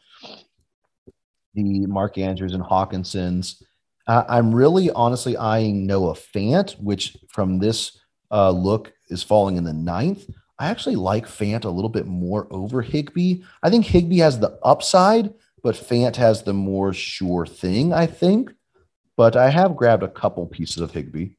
the 1.56 1.88
Mark 1.88 2.18
Andrews 2.18 2.54
and 2.54 2.64
Hockensons, 2.64 3.64
uh, 4.08 4.24
I'm 4.30 4.54
really 4.54 4.92
honestly 4.92 5.36
eyeing 5.36 5.88
Noah 5.88 6.14
Fant, 6.14 6.80
which 6.80 7.18
from 7.28 7.58
this 7.58 8.00
uh, 8.32 8.52
look 8.52 8.94
is 9.10 9.24
falling 9.24 9.58
in 9.58 9.64
the 9.64 9.74
ninth. 9.74 10.30
I 10.60 10.68
actually 10.68 10.96
like 10.96 11.26
Fant 11.26 11.66
a 11.66 11.70
little 11.70 11.90
bit 11.90 12.06
more 12.06 12.48
over 12.52 12.82
Higbee. 12.82 13.44
I 13.64 13.70
think 13.70 13.86
Higbee 13.86 14.20
has 14.20 14.40
the 14.40 14.58
upside, 14.64 15.34
but 15.66 15.74
Fant 15.74 16.16
has 16.18 16.44
the 16.44 16.54
more 16.54 16.94
sure 16.94 17.44
thing, 17.44 17.92
I 17.92 18.06
think. 18.06 18.52
But 19.18 19.36
I 19.36 19.50
have 19.50 19.76
grabbed 19.76 20.04
a 20.04 20.08
couple 20.08 20.46
pieces 20.46 20.78
of 20.78 20.92
Higbee. 20.92 21.30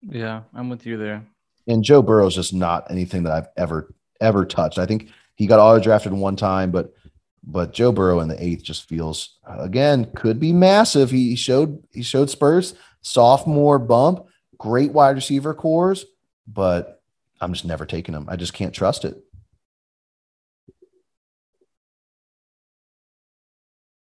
Yeah, 0.00 0.44
I'm 0.54 0.70
with 0.70 0.86
you 0.86 0.96
there. 0.96 1.22
And 1.66 1.84
Joe 1.84 2.00
Burrow 2.00 2.28
is 2.28 2.34
just 2.34 2.54
not 2.54 2.90
anything 2.90 3.24
that 3.24 3.34
I've 3.34 3.48
ever, 3.58 3.92
ever 4.22 4.46
touched. 4.46 4.78
I 4.78 4.86
think 4.86 5.10
he 5.34 5.46
got 5.46 5.60
auto 5.60 5.84
drafted 5.84 6.14
one 6.14 6.36
time, 6.36 6.70
but 6.70 6.94
but 7.42 7.74
Joe 7.74 7.92
Burrow 7.92 8.20
in 8.20 8.28
the 8.28 8.42
eighth 8.42 8.62
just 8.62 8.88
feels 8.88 9.36
again 9.46 10.10
could 10.16 10.40
be 10.40 10.54
massive. 10.54 11.10
He 11.10 11.36
showed 11.36 11.84
he 11.92 12.02
showed 12.02 12.30
Spurs 12.30 12.72
sophomore 13.02 13.78
bump, 13.78 14.24
great 14.56 14.92
wide 14.92 15.16
receiver 15.16 15.52
cores, 15.52 16.06
but 16.48 17.02
I'm 17.38 17.52
just 17.52 17.66
never 17.66 17.84
taking 17.84 18.14
him. 18.14 18.24
I 18.30 18.36
just 18.36 18.54
can't 18.54 18.72
trust 18.72 19.04
it. 19.04 19.22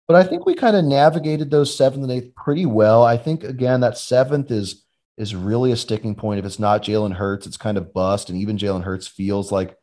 But 0.08 0.16
I 0.16 0.24
think 0.24 0.46
we 0.46 0.54
kind 0.54 0.74
of 0.74 0.86
navigated 0.86 1.50
those 1.50 1.76
seventh 1.76 2.02
and 2.02 2.10
eighth 2.10 2.34
pretty 2.34 2.64
well. 2.64 3.04
I 3.04 3.18
think 3.18 3.44
again 3.44 3.80
that 3.80 3.98
seventh 3.98 4.50
is 4.50 4.84
is 5.18 5.34
really 5.34 5.70
a 5.70 5.76
sticking 5.76 6.14
point. 6.14 6.38
If 6.38 6.46
it's 6.46 6.58
not 6.58 6.82
Jalen 6.82 7.12
Hurts, 7.12 7.46
it's 7.46 7.58
kind 7.58 7.76
of 7.76 7.92
bust. 7.92 8.30
And 8.30 8.38
even 8.40 8.56
Jalen 8.56 8.84
Hurts 8.84 9.06
feels 9.06 9.52
like 9.52 9.76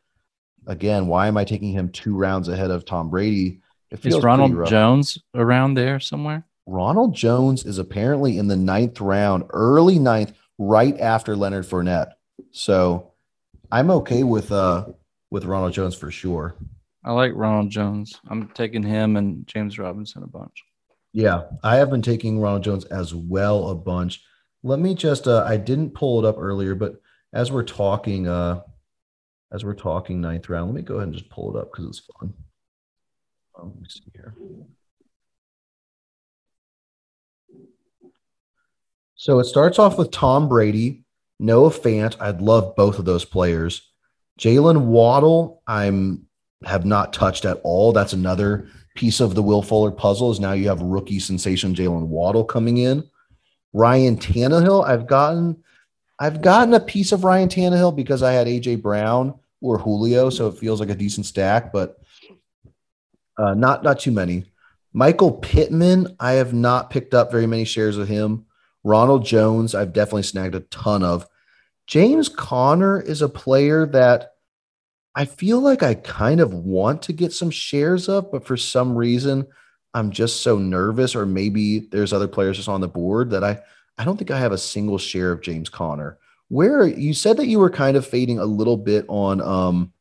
again, 0.65 1.05
why 1.05 1.27
am 1.27 1.37
I 1.37 1.45
taking 1.45 1.71
him 1.71 1.89
two 1.89 2.17
rounds 2.17 2.49
ahead 2.49 2.71
of 2.71 2.85
Tom 2.85 3.11
Brady? 3.11 3.61
Is 3.91 4.19
Ronald 4.23 4.67
Jones 4.67 5.19
around 5.35 5.75
there 5.75 5.99
somewhere? 5.99 6.43
Ronald 6.65 7.13
Jones 7.13 7.63
is 7.63 7.77
apparently 7.77 8.39
in 8.39 8.47
the 8.47 8.57
ninth 8.57 8.99
round, 8.99 9.43
early 9.51 9.99
ninth, 9.99 10.33
right 10.57 10.99
after 10.99 11.35
Leonard 11.35 11.65
Fournette. 11.65 12.13
So 12.51 13.11
I'm 13.71 13.91
okay 13.91 14.23
with 14.23 14.51
uh 14.51 14.87
with 15.29 15.45
Ronald 15.45 15.73
Jones 15.73 15.93
for 15.93 16.09
sure. 16.09 16.55
I 17.05 17.11
like 17.11 17.33
Ronald 17.35 17.69
Jones. 17.69 18.19
I'm 18.27 18.49
taking 18.49 18.81
him 18.81 19.15
and 19.15 19.45
James 19.45 19.77
Robinson 19.77 20.23
a 20.23 20.27
bunch. 20.27 20.63
Yeah, 21.13 21.43
I 21.63 21.75
have 21.75 21.91
been 21.91 22.01
taking 22.01 22.39
Ronald 22.39 22.63
Jones 22.63 22.83
as 22.85 23.13
well 23.13 23.69
a 23.69 23.75
bunch. 23.75 24.23
Let 24.63 24.79
me 24.79 24.95
just 24.95 25.27
uh 25.27 25.45
I 25.47 25.57
didn't 25.57 25.91
pull 25.91 26.19
it 26.19 26.27
up 26.27 26.37
earlier, 26.39 26.73
but 26.73 26.95
as 27.31 27.51
we're 27.51 27.63
talking, 27.63 28.27
uh 28.27 28.61
as 29.51 29.63
we're 29.63 29.75
talking 29.75 30.19
ninth 30.19 30.49
round. 30.49 30.67
Let 30.67 30.75
me 30.75 30.81
go 30.81 30.95
ahead 30.95 31.07
and 31.07 31.13
just 31.13 31.29
pull 31.29 31.55
it 31.55 31.59
up 31.59 31.71
because 31.71 31.85
it's 31.85 32.07
fun. 32.19 32.33
Um, 33.57 33.71
let 33.73 33.81
me 33.81 33.87
see 33.87 34.11
here. 34.13 34.35
So 39.15 39.39
it 39.39 39.45
starts 39.45 39.79
off 39.79 39.97
with 39.97 40.11
Tom 40.11 40.49
Brady, 40.49 41.05
Noah 41.39 41.69
Fant. 41.69 42.19
I'd 42.19 42.41
love 42.41 42.75
both 42.75 42.99
of 42.99 43.05
those 43.05 43.25
players. 43.25 43.89
Jalen 44.39 44.87
Waddle, 44.87 45.61
I'm 45.65 46.24
have 46.65 46.85
not 46.85 47.13
touched 47.13 47.45
at 47.45 47.59
all. 47.63 47.93
That's 47.93 48.13
another 48.13 48.67
piece 48.95 49.19
of 49.19 49.35
the 49.35 49.43
Will 49.43 49.61
Fuller 49.61 49.91
puzzle. 49.91 50.31
Is 50.31 50.39
now 50.39 50.53
you 50.53 50.67
have 50.67 50.81
rookie 50.81 51.19
sensation 51.19 51.75
Jalen 51.75 52.07
Waddle 52.07 52.43
coming 52.43 52.77
in. 52.77 53.03
Ryan 53.73 54.17
Tannehill, 54.17 54.85
I've 54.85 55.07
gotten 55.07 55.63
I've 56.17 56.41
gotten 56.41 56.73
a 56.73 56.79
piece 56.79 57.11
of 57.11 57.23
Ryan 57.23 57.49
Tannehill 57.49 57.95
because 57.95 58.23
I 58.23 58.31
had 58.31 58.47
AJ 58.47 58.81
Brown 58.81 59.37
or 59.61 59.77
Julio, 59.77 60.29
so 60.29 60.47
it 60.47 60.57
feels 60.57 60.79
like 60.79 60.89
a 60.89 60.95
decent 60.95 61.25
stack, 61.25 61.73
but 61.73 61.97
uh, 63.37 63.53
not 63.53 63.83
not 63.83 63.99
too 63.99 64.11
many. 64.11 64.45
Michael 64.93 65.33
Pittman, 65.33 66.15
I 66.21 66.33
have 66.33 66.53
not 66.53 66.89
picked 66.89 67.13
up 67.13 67.29
very 67.29 67.47
many 67.47 67.65
shares 67.65 67.97
of 67.97 68.07
him. 68.07 68.45
Ronald 68.85 69.25
Jones, 69.25 69.75
I've 69.75 69.91
definitely 69.91 70.23
snagged 70.23 70.55
a 70.55 70.61
ton 70.61 71.03
of. 71.03 71.27
James 71.85 72.29
Conner 72.29 73.01
is 73.01 73.21
a 73.21 73.27
player 73.27 73.85
that 73.87 74.34
I 75.15 75.25
feel 75.25 75.61
like 75.61 75.81
I 75.81 75.93
kind 75.95 76.41
of 76.41 76.53
want 76.53 77.01
to 77.03 77.13
get 77.13 77.31
some 77.31 77.49
shares 77.49 78.09
of, 78.09 78.31
but 78.31 78.45
for 78.45 78.57
some 78.57 78.95
reason, 78.95 79.47
I'm 79.93 80.11
just 80.11 80.41
so 80.41 80.57
nervous, 80.57 81.15
or 81.15 81.25
maybe 81.25 81.79
there's 81.79 82.11
other 82.11 82.27
players 82.27 82.57
just 82.57 82.67
on 82.67 82.81
the 82.81 82.87
board 82.87 83.29
that 83.29 83.43
I 83.43 83.61
I 83.97 84.03
don't 84.03 84.17
think 84.17 84.29
I 84.29 84.39
have 84.39 84.51
a 84.51 84.57
single 84.57 84.97
share 84.97 85.31
of 85.31 85.41
James 85.41 85.69
Conner. 85.69 86.17
Where 86.49 86.85
you 86.85 87.13
said 87.13 87.37
that 87.37 87.47
you 87.47 87.59
were 87.59 87.69
kind 87.69 87.95
of 87.95 88.05
fading 88.05 88.39
a 88.39 88.45
little 88.45 88.75
bit 88.75 89.05
on 89.07 89.39
um 89.41 89.93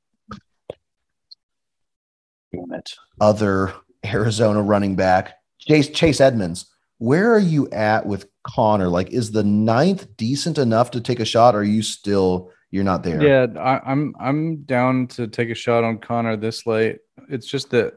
damn 2.52 2.72
it, 2.72 2.96
other 3.20 3.72
Arizona 4.04 4.62
running 4.62 4.96
back, 4.96 5.38
Chase 5.60 5.88
Chase 5.90 6.20
Edmonds. 6.20 6.66
Where 6.98 7.32
are 7.32 7.38
you 7.38 7.68
at 7.70 8.06
with 8.06 8.26
Conner? 8.44 8.88
Like, 8.88 9.10
is 9.10 9.30
the 9.30 9.44
ninth 9.44 10.16
decent 10.16 10.58
enough 10.58 10.90
to 10.92 11.00
take 11.00 11.20
a 11.20 11.24
shot? 11.24 11.54
Are 11.54 11.64
you 11.64 11.82
still 11.82 12.50
you're 12.74 12.82
not 12.82 13.04
there? 13.04 13.22
Yeah, 13.22 13.46
I, 13.56 13.80
I'm 13.88 14.16
I'm 14.18 14.56
down 14.64 15.06
to 15.08 15.28
take 15.28 15.48
a 15.48 15.54
shot 15.54 15.84
on 15.84 15.98
Conner 15.98 16.36
this 16.36 16.66
late. 16.66 16.98
It's 17.28 17.46
just 17.46 17.70
that 17.70 17.94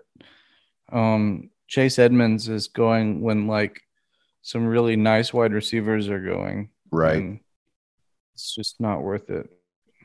um 0.91 1.49
Chase 1.67 1.97
Edmonds 1.97 2.47
is 2.47 2.67
going 2.67 3.21
when 3.21 3.47
like 3.47 3.81
some 4.43 4.67
really 4.67 4.95
nice 4.95 5.33
wide 5.33 5.51
receivers 5.51 6.09
are 6.09 6.23
going. 6.23 6.69
Right. 6.91 7.41
It's 8.35 8.53
just 8.53 8.79
not 8.79 9.01
worth 9.01 9.31
it. 9.31 9.49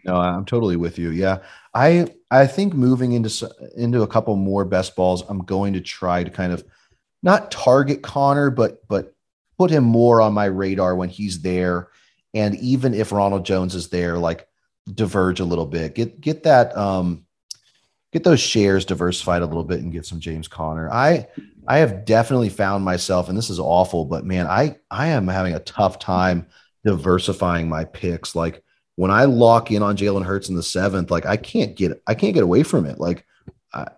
No, 0.06 0.16
I'm 0.16 0.46
totally 0.46 0.76
with 0.76 0.98
you. 0.98 1.10
Yeah. 1.10 1.40
I 1.74 2.06
I 2.30 2.46
think 2.46 2.72
moving 2.72 3.12
into 3.12 3.50
into 3.76 4.00
a 4.00 4.08
couple 4.08 4.34
more 4.36 4.64
best 4.64 4.96
balls, 4.96 5.22
I'm 5.28 5.44
going 5.44 5.74
to 5.74 5.82
try 5.82 6.24
to 6.24 6.30
kind 6.30 6.50
of 6.50 6.64
not 7.22 7.50
target 7.50 8.00
Conner, 8.02 8.48
but 8.48 8.88
but 8.88 9.14
put 9.58 9.70
him 9.70 9.84
more 9.84 10.22
on 10.22 10.32
my 10.32 10.46
radar 10.46 10.96
when 10.96 11.10
he's 11.10 11.42
there. 11.42 11.88
And 12.32 12.54
even 12.56 12.94
if 12.94 13.12
Ronald 13.12 13.44
Jones 13.44 13.74
is 13.74 13.90
there, 13.90 14.16
like 14.16 14.48
diverge 14.92 15.40
a 15.40 15.44
little 15.44 15.66
bit. 15.66 15.94
Get 15.94 16.20
get 16.20 16.42
that 16.44 16.76
um 16.76 17.26
get 18.12 18.24
those 18.24 18.40
shares 18.40 18.84
diversified 18.84 19.42
a 19.42 19.46
little 19.46 19.64
bit 19.64 19.80
and 19.80 19.92
get 19.92 20.06
some 20.06 20.20
James 20.20 20.48
Conner. 20.48 20.90
I 20.90 21.28
I 21.66 21.78
have 21.78 22.04
definitely 22.04 22.48
found 22.48 22.84
myself, 22.84 23.28
and 23.28 23.38
this 23.38 23.50
is 23.50 23.60
awful, 23.60 24.04
but 24.04 24.24
man, 24.24 24.46
I 24.46 24.76
I 24.90 25.08
am 25.08 25.28
having 25.28 25.54
a 25.54 25.60
tough 25.60 25.98
time 25.98 26.46
diversifying 26.84 27.68
my 27.68 27.84
picks. 27.84 28.34
Like 28.34 28.62
when 28.96 29.10
I 29.10 29.24
lock 29.24 29.70
in 29.70 29.82
on 29.82 29.96
Jalen 29.96 30.24
Hurts 30.24 30.48
in 30.48 30.56
the 30.56 30.62
seventh, 30.62 31.10
like 31.10 31.26
I 31.26 31.36
can't 31.36 31.76
get 31.76 32.02
I 32.06 32.14
can't 32.14 32.34
get 32.34 32.42
away 32.42 32.62
from 32.62 32.86
it. 32.86 32.98
Like 32.98 33.24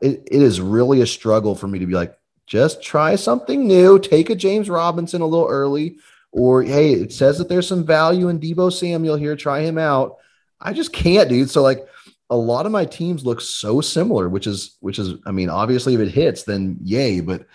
it, 0.00 0.22
it 0.30 0.42
is 0.42 0.60
really 0.60 1.00
a 1.00 1.06
struggle 1.06 1.54
for 1.54 1.66
me 1.66 1.78
to 1.78 1.86
be 1.86 1.94
like, 1.94 2.16
just 2.46 2.82
try 2.82 3.16
something 3.16 3.66
new, 3.66 3.98
take 3.98 4.30
a 4.30 4.34
James 4.34 4.68
Robinson 4.68 5.22
a 5.22 5.26
little 5.26 5.48
early, 5.48 5.96
or 6.30 6.62
hey, 6.62 6.92
it 6.92 7.12
says 7.12 7.38
that 7.38 7.48
there's 7.48 7.66
some 7.66 7.84
value 7.84 8.28
in 8.28 8.38
Deebo 8.38 8.72
Samuel 8.72 9.16
here, 9.16 9.34
try 9.34 9.60
him 9.60 9.78
out. 9.78 10.18
I 10.64 10.72
just 10.72 10.92
can't, 10.92 11.28
dude. 11.28 11.50
So 11.50 11.62
like 11.62 11.86
a 12.30 12.36
lot 12.36 12.66
of 12.66 12.72
my 12.72 12.84
teams 12.84 13.24
look 13.24 13.40
so 13.40 13.80
similar, 13.80 14.28
which 14.28 14.46
is 14.46 14.76
which 14.80 14.98
is 14.98 15.14
I 15.26 15.30
mean, 15.30 15.50
obviously 15.50 15.94
if 15.94 16.00
it 16.00 16.10
hits, 16.10 16.42
then 16.42 16.78
yay, 16.82 17.20
but 17.20 17.46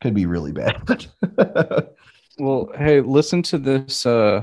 could 0.00 0.14
be 0.14 0.26
really 0.26 0.52
bad. 0.52 1.06
well, 2.38 2.70
hey, 2.76 3.00
listen 3.00 3.42
to 3.44 3.58
this 3.58 4.04
uh 4.04 4.42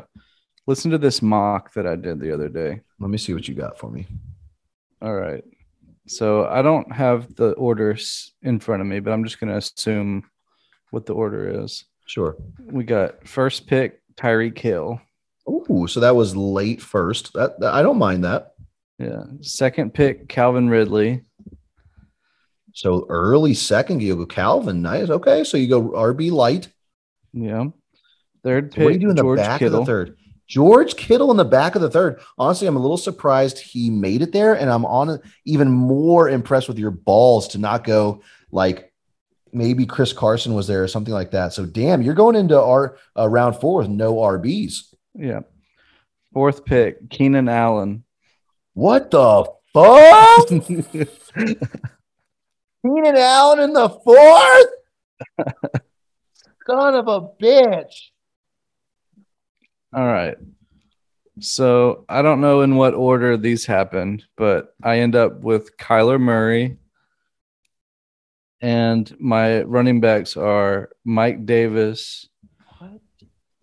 listen 0.66 0.92
to 0.92 0.98
this 0.98 1.22
mock 1.22 1.74
that 1.74 1.86
I 1.86 1.96
did 1.96 2.20
the 2.20 2.34
other 2.34 2.50
day. 2.50 2.82
Let 3.00 3.10
me 3.10 3.18
see 3.18 3.34
what 3.34 3.48
you 3.48 3.56
got 3.56 3.78
for 3.78 3.92
me. 3.92 4.08
All 5.02 5.14
right. 5.14 5.44
So 6.08 6.46
I 6.46 6.62
don't 6.62 6.92
have 6.92 7.36
the 7.36 7.52
orders 7.52 8.34
in 8.42 8.60
front 8.60 8.82
of 8.82 8.88
me, 8.88 9.00
but 9.00 9.12
I'm 9.12 9.24
just 9.24 9.40
going 9.40 9.52
to 9.52 9.58
assume 9.58 10.30
what 10.92 11.06
the 11.06 11.14
order 11.14 11.64
is. 11.64 11.86
Sure. 12.06 12.36
We 12.66 12.84
got 12.84 13.28
first 13.28 13.68
pick 13.68 14.02
Tyreek 14.16 14.58
Hill. 14.58 15.02
Ooh, 15.48 15.88
so 15.88 16.00
that 16.00 16.16
was 16.16 16.36
late 16.36 16.82
first. 16.82 17.34
That, 17.34 17.60
that- 17.60 17.74
I 17.74 17.82
don't 17.82 17.98
mind 17.98 18.24
that. 18.24 18.54
Yeah. 19.00 19.24
Second 19.42 19.94
pick 19.94 20.30
Calvin 20.30 20.70
Ridley. 20.70 21.22
So 22.74 23.06
early 23.10 23.54
second, 23.54 24.02
you 24.02 24.16
go 24.16 24.26
Calvin. 24.26 24.82
Nice. 24.82 25.10
Okay, 25.10 25.44
so 25.44 25.58
you 25.58 25.68
go 25.68 25.90
RB 25.92 26.32
light. 26.32 26.70
Yeah. 27.34 27.66
Third 28.44 28.72
pick 28.72 28.84
what 28.84 28.90
do 28.90 28.94
you 28.94 29.00
do 29.00 29.10
in 29.10 29.16
the 29.16 29.22
George 29.22 29.40
back 29.40 29.60
Kittle. 29.60 29.82
of 29.82 29.86
the 29.86 29.92
third? 29.92 30.18
George 30.48 30.96
Kittle 30.96 31.32
in 31.32 31.38
the 31.38 31.46
back 31.46 31.76
of 31.76 31.82
the 31.82 31.90
third. 31.90 32.20
Honestly, 32.38 32.68
I'm 32.68 32.76
a 32.76 32.80
little 32.82 32.98
surprised 32.98 33.60
he 33.60 33.90
made 33.90 34.22
it 34.22 34.32
there, 34.34 34.54
and 34.54 34.70
I'm 34.70 34.86
on 34.86 35.20
even 35.46 35.72
more 35.72 36.30
impressed 36.30 36.68
with 36.68 36.78
your 36.80 36.92
balls 36.92 37.48
to 37.50 37.58
not 37.58 37.84
go 37.84 38.22
like 38.52 38.92
maybe 39.52 39.86
Chris 39.86 40.14
Carson 40.14 40.54
was 40.54 40.68
there 40.68 40.84
or 40.84 40.88
something 40.88 41.14
like 41.14 41.32
that. 41.32 41.54
So 41.54 41.66
damn, 41.66 42.02
you're 42.02 42.14
going 42.14 42.36
into 42.36 42.60
our 42.60 42.98
uh, 43.18 43.30
round 43.30 43.56
four 43.58 43.80
with 43.80 43.90
no 43.90 44.16
RBs. 44.16 44.93
Yeah. 45.16 45.42
Fourth 46.34 46.66
pick 46.66 47.10
Keenan 47.10 47.48
Allen. 47.48 48.04
What 48.74 49.12
the 49.12 49.46
fuck? 49.74 50.48
Keenan 50.48 51.08
Allen 53.18 53.60
in 53.60 53.74
the 53.74 53.90
fourth? 53.90 54.68
Son 56.68 56.96
of 56.96 57.08
a 57.08 57.22
bitch. 57.42 58.10
All 59.94 60.06
right. 60.06 60.36
So 61.40 62.06
I 62.10 62.22
don't 62.22 62.42
know 62.42 62.62
in 62.62 62.76
what 62.76 62.94
order 62.94 63.38
these 63.38 63.66
happened, 63.66 64.26
but 64.38 64.76
I 64.84 65.00
end 65.00 65.16
up 65.16 65.42
with 65.42 65.78
Kyler 65.78 66.20
Murray. 66.20 66.78
And 68.62 69.14
my 69.20 69.64
running 69.64 70.00
backs 70.00 70.38
are 70.38 70.90
Mike 71.04 71.46
Davis, 71.46 72.30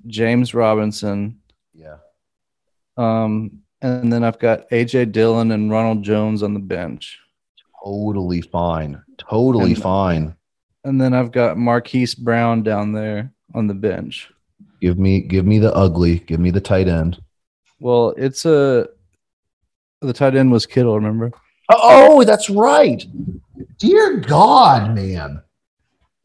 James 0.06 0.54
Robinson, 0.54 1.39
Yeah. 1.80 1.96
um, 2.96 3.60
and 3.82 4.12
then 4.12 4.22
I've 4.24 4.38
got 4.38 4.68
AJ 4.70 5.12
Dillon 5.12 5.50
and 5.52 5.70
Ronald 5.70 6.02
Jones 6.02 6.42
on 6.42 6.52
the 6.52 6.60
bench. 6.60 7.18
Totally 7.82 8.42
fine. 8.42 9.02
Totally 9.16 9.72
And- 9.72 9.82
fine. 9.82 10.36
And 10.84 11.00
then 11.00 11.12
I've 11.14 11.30
got 11.32 11.56
Marquise 11.58 12.14
Brown 12.14 12.62
down 12.62 12.92
there 12.92 13.32
on 13.54 13.66
the 13.66 13.74
bench. 13.74 14.30
Give 14.80 14.98
me 14.98 15.20
give 15.20 15.44
me 15.46 15.58
the 15.58 15.74
ugly. 15.74 16.20
Give 16.20 16.40
me 16.40 16.50
the 16.50 16.60
tight 16.60 16.88
end. 16.88 17.20
Well, 17.80 18.14
it's 18.16 18.44
a 18.46 18.88
the 20.00 20.12
tight 20.14 20.34
end 20.34 20.50
was 20.52 20.64
Kittle, 20.66 20.94
remember? 20.94 21.32
Oh, 21.70 22.24
that's 22.24 22.48
right. 22.48 23.04
Dear 23.78 24.16
God, 24.18 24.94
man. 24.94 25.42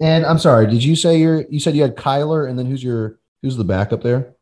And 0.01 0.25
I'm 0.25 0.39
sorry, 0.39 0.67
did 0.67 0.83
you 0.83 0.95
say 0.95 1.17
you're 1.19 1.41
you 1.49 1.59
said 1.59 1.75
you 1.75 1.81
had 1.81 1.95
Kyler 1.97 2.49
and 2.49 2.57
then 2.57 2.65
who's 2.65 2.83
your 2.83 3.19
who's 3.41 3.57
the 3.57 3.63
backup 3.65 4.03
there? 4.03 4.34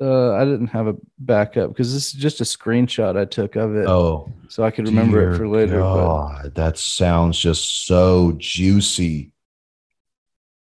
Uh, 0.00 0.32
I 0.32 0.44
didn't 0.46 0.68
have 0.68 0.86
a 0.86 0.96
backup 1.18 1.68
because 1.70 1.92
this 1.92 2.06
is 2.06 2.12
just 2.12 2.40
a 2.40 2.44
screenshot 2.44 3.18
I 3.18 3.26
took 3.26 3.56
of 3.56 3.76
it, 3.76 3.86
Oh, 3.86 4.32
so 4.48 4.64
I 4.64 4.70
could 4.70 4.86
remember 4.86 5.30
it 5.30 5.36
for 5.36 5.46
later. 5.46 5.80
But 5.80 5.94
God, 5.94 6.54
that 6.54 6.78
sounds 6.78 7.38
just 7.38 7.86
so 7.86 8.32
juicy. 8.38 9.32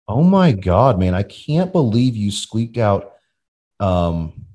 Oh 0.10 0.24
my 0.24 0.52
God, 0.52 1.00
man. 1.00 1.14
I 1.14 1.24
can't 1.24 1.72
believe 1.72 2.18
you 2.18 2.32
squeaked 2.32 2.78
out 2.78 3.14
um 3.80 4.46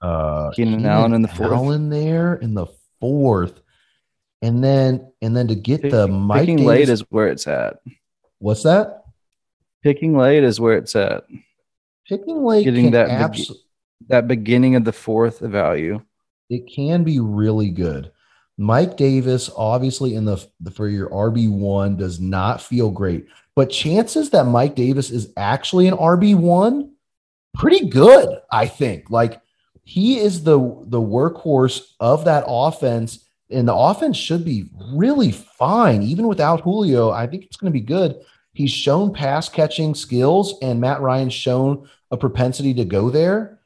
uh 0.00 0.50
Keenan 0.52 0.86
Allen 0.86 1.12
in 1.12 1.22
the 1.22 1.28
fourth. 1.28 1.52
Allen 1.52 1.90
there 1.90 2.34
in 2.36 2.54
the 2.54 2.66
fourth. 2.98 3.60
And 4.40 4.64
then 4.64 5.12
and 5.20 5.36
then 5.36 5.48
to 5.48 5.54
get 5.54 5.82
Pick- 5.82 5.90
the 5.90 6.08
Mike 6.08 6.40
picking 6.40 6.56
Davis, 6.58 6.68
late 6.68 6.88
is 6.88 7.00
where 7.10 7.28
it's 7.28 7.46
at. 7.46 7.80
what's 8.38 8.62
that? 8.62 9.04
Picking 9.82 10.16
late 10.16 10.44
is 10.44 10.58
where 10.58 10.78
it's 10.78 10.96
at. 10.96 11.24
Picking 12.08 12.42
late 12.42 12.64
Getting 12.64 12.90
that 12.92 13.08
abs- 13.10 13.50
begi- 13.50 13.56
That 14.08 14.28
beginning 14.28 14.76
of 14.76 14.84
the 14.84 14.92
fourth 14.92 15.40
value. 15.40 16.00
it 16.50 16.66
can 16.66 17.04
be 17.04 17.20
really 17.20 17.70
good. 17.70 18.10
Mike 18.56 18.96
Davis, 18.96 19.50
obviously, 19.56 20.14
in 20.14 20.24
the, 20.24 20.44
the 20.60 20.70
for 20.70 20.88
your 20.88 21.08
RB 21.10 21.48
one, 21.48 21.96
does 21.96 22.18
not 22.18 22.60
feel 22.60 22.90
great, 22.90 23.26
but 23.54 23.70
chances 23.70 24.30
that 24.30 24.44
Mike 24.46 24.74
Davis 24.74 25.10
is 25.10 25.32
actually 25.36 25.86
an 25.86 25.94
RB 25.96 26.34
one, 26.34 26.92
pretty 27.54 27.88
good, 27.88 28.28
I 28.50 28.66
think. 28.66 29.10
Like 29.10 29.40
he 29.84 30.18
is 30.18 30.42
the 30.42 30.58
the 30.86 31.00
workhorse 31.00 31.92
of 32.00 32.24
that 32.24 32.44
offense, 32.48 33.24
and 33.50 33.68
the 33.68 33.74
offense 33.74 34.16
should 34.16 34.44
be 34.44 34.70
really 34.92 35.30
fine, 35.32 36.02
even 36.02 36.26
without 36.26 36.62
Julio. 36.62 37.10
I 37.10 37.26
think 37.28 37.44
it's 37.44 37.56
going 37.56 37.72
to 37.72 37.78
be 37.78 37.84
good. 37.84 38.16
He's 38.54 38.72
shown 38.72 39.12
pass 39.12 39.48
catching 39.48 39.94
skills, 39.94 40.54
and 40.62 40.80
Matt 40.80 41.00
Ryan's 41.00 41.32
shown 41.32 41.88
a 42.10 42.16
propensity 42.16 42.74
to 42.74 42.84
go 42.84 43.10
there. 43.10 43.58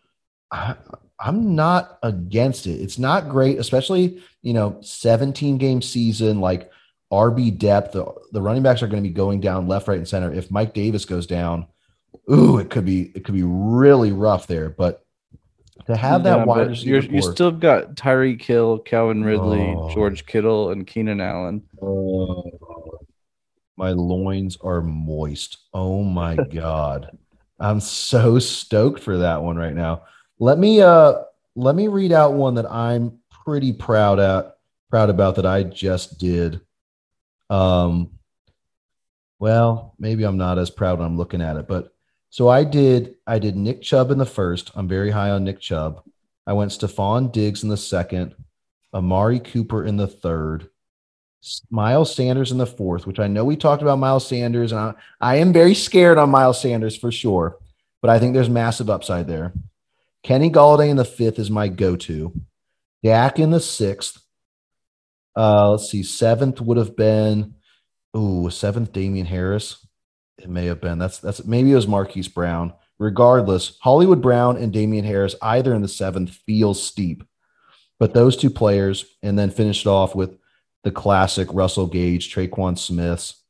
I, 0.51 0.77
I'm 1.21 1.55
not 1.55 1.99
against 2.03 2.67
it. 2.67 2.81
It's 2.81 2.99
not 2.99 3.29
great, 3.29 3.59
especially, 3.59 4.23
you 4.43 4.53
know, 4.55 4.79
17 4.81 5.57
game 5.59 5.81
season, 5.81 6.41
like 6.41 6.71
RB 7.13 7.57
depth. 7.57 7.93
The, 7.93 8.13
the 8.33 8.43
running 8.43 8.63
backs 8.63 8.83
are 8.83 8.89
going 8.89 9.03
to 9.03 9.09
be 9.09 9.15
going 9.15 9.41
down 9.41 9.69
left, 9.69 9.87
right, 9.89 9.99
and 9.99 10.09
center. 10.09 10.33
If 10.33 10.51
Mike 10.51 10.75
Davis 10.75 11.05
goes 11.05 11.27
down, 11.27 11.67
ooh, 12.31 12.59
it 12.59 12.71
could 12.71 12.85
be 12.85 13.13
it 13.15 13.25
could 13.25 13.35
be 13.35 13.45
really 13.45 14.13
rough 14.13 14.47
there. 14.49 14.69
But 14.71 15.05
to 15.87 15.97
have 15.97 16.25
that 16.25 16.39
Yeah, 16.39 16.45
wide 16.45 16.69
receiver 16.71 16.99
you 17.07 17.23
still 17.23 17.51
got 17.53 17.95
Tyreek 17.95 18.43
Hill, 18.43 18.79
Calvin 18.81 19.23
Ridley, 19.25 19.75
Oh. 19.77 19.91
George 19.95 20.27
Kittle, 20.27 20.71
and 20.71 20.87
Keenan 20.87 21.21
Allen. 21.21 21.63
Oh, 21.81 22.45
my 23.77 23.91
loins 23.93 24.59
are 24.61 24.81
moist. 24.81 25.59
Oh 25.73 26.03
my 26.03 26.35
god. 26.53 27.17
I'm 27.63 27.81
so 27.81 28.41
stoked 28.41 29.01
for 29.01 29.19
that 29.19 29.43
one 29.43 29.57
right 29.57 29.75
now. 29.75 30.03
Let 30.39 30.59
me 30.59 30.83
uh 30.83 31.23
let 31.55 31.77
me 31.77 31.87
read 31.87 32.13
out 32.13 32.35
one 32.35 32.57
that 32.57 32.71
I'm 32.71 33.21
pretty 33.31 33.73
proud 33.73 34.19
at 34.19 34.57
proud 34.91 35.11
about 35.11 35.37
that 35.37 35.47
I 35.47 35.63
just 35.63 36.19
did. 36.19 36.61
Um 37.49 38.11
well, 39.39 39.95
maybe 39.99 40.25
I'm 40.25 40.37
not 40.37 40.59
as 40.59 40.71
proud 40.71 40.99
when 40.99 41.07
I'm 41.07 41.17
looking 41.17 41.41
at 41.41 41.57
it, 41.57 41.69
but 41.69 41.95
so 42.31 42.49
I 42.49 42.65
did 42.65 43.15
I 43.27 43.39
did 43.39 43.57
Nick 43.57 43.81
Chubb 43.83 44.11
in 44.11 44.19
the 44.19 44.27
first. 44.27 44.73
I'm 44.75 44.89
very 44.89 45.13
high 45.13 45.31
on 45.31 45.45
Nick 45.45 45.61
Chubb. 45.61 46.03
I 46.45 46.55
went 46.55 46.73
Stefon 46.73 47.31
Diggs 47.31 47.63
in 47.63 47.69
the 47.69 47.77
second, 47.77 48.35
Amari 48.93 49.39
Cooper 49.39 49.85
in 49.85 49.97
the 49.97 50.09
third, 50.09 50.69
Miles 51.71 52.15
Sanders 52.15 52.53
in 52.53 52.59
the 52.59 52.67
fourth, 52.67 53.07
which 53.07 53.19
I 53.19 53.27
know 53.27 53.45
we 53.45 53.57
talked 53.57 53.83
about 53.83 53.99
Miles 53.99 54.27
Sanders, 54.27 54.73
and 54.73 54.81
I, 54.81 54.95
I 55.21 55.37
am 55.37 55.53
very 55.53 55.75
scared 55.75 56.19
on 56.19 56.31
Miles 56.31 56.61
Sanders 56.61 56.97
for 56.97 57.11
sure, 57.11 57.59
but 58.01 58.11
I 58.11 58.19
think 58.19 58.35
there's 58.35 58.49
massive 58.51 58.89
upside 58.89 59.27
there. 59.27 59.53
Kenny 60.23 60.51
Golladay 60.51 60.89
in 60.89 60.97
the 60.97 61.05
fifth 61.05 61.39
is 61.39 61.51
my 61.51 61.67
go-to. 61.69 62.33
Dak 63.03 63.41
in 63.41 63.51
the 63.51 63.61
sixth. 63.61 64.23
Uh, 65.37 65.73
let's 65.73 65.91
see, 65.91 66.03
seventh 66.03 66.61
would 66.61 66.77
have 66.77 66.95
been, 66.95 67.55
ooh, 68.17 68.49
seventh 68.51 68.93
Damien 68.93 69.27
Harris. 69.27 69.85
It 70.39 70.49
may 70.49 70.67
have 70.67 70.81
been. 70.81 70.99
That's 70.99 71.19
that's 71.19 71.45
maybe 71.45 71.73
it 71.73 71.77
was 71.77 71.89
Marquise 71.89 72.29
Brown. 72.29 72.73
Regardless, 72.99 73.79
Hollywood 73.81 74.23
Brown 74.23 74.57
and 74.57 74.73
Damien 74.73 75.05
Harris, 75.05 75.35
either 75.43 75.75
in 75.75 75.83
the 75.83 75.89
seventh, 75.89 76.31
feels 76.47 76.81
steep. 76.83 77.25
But 77.99 78.15
those 78.15 78.37
two 78.37 78.51
players, 78.51 79.05
and 79.23 79.37
then 79.39 79.51
finished 79.51 79.87
off 79.87 80.15
with 80.15 80.39
the 80.83 80.91
classic 80.91 81.49
Russell 81.53 81.87
Gage, 81.87 82.35
Tre'Quan 82.35 82.79
Smiths. 82.79 83.43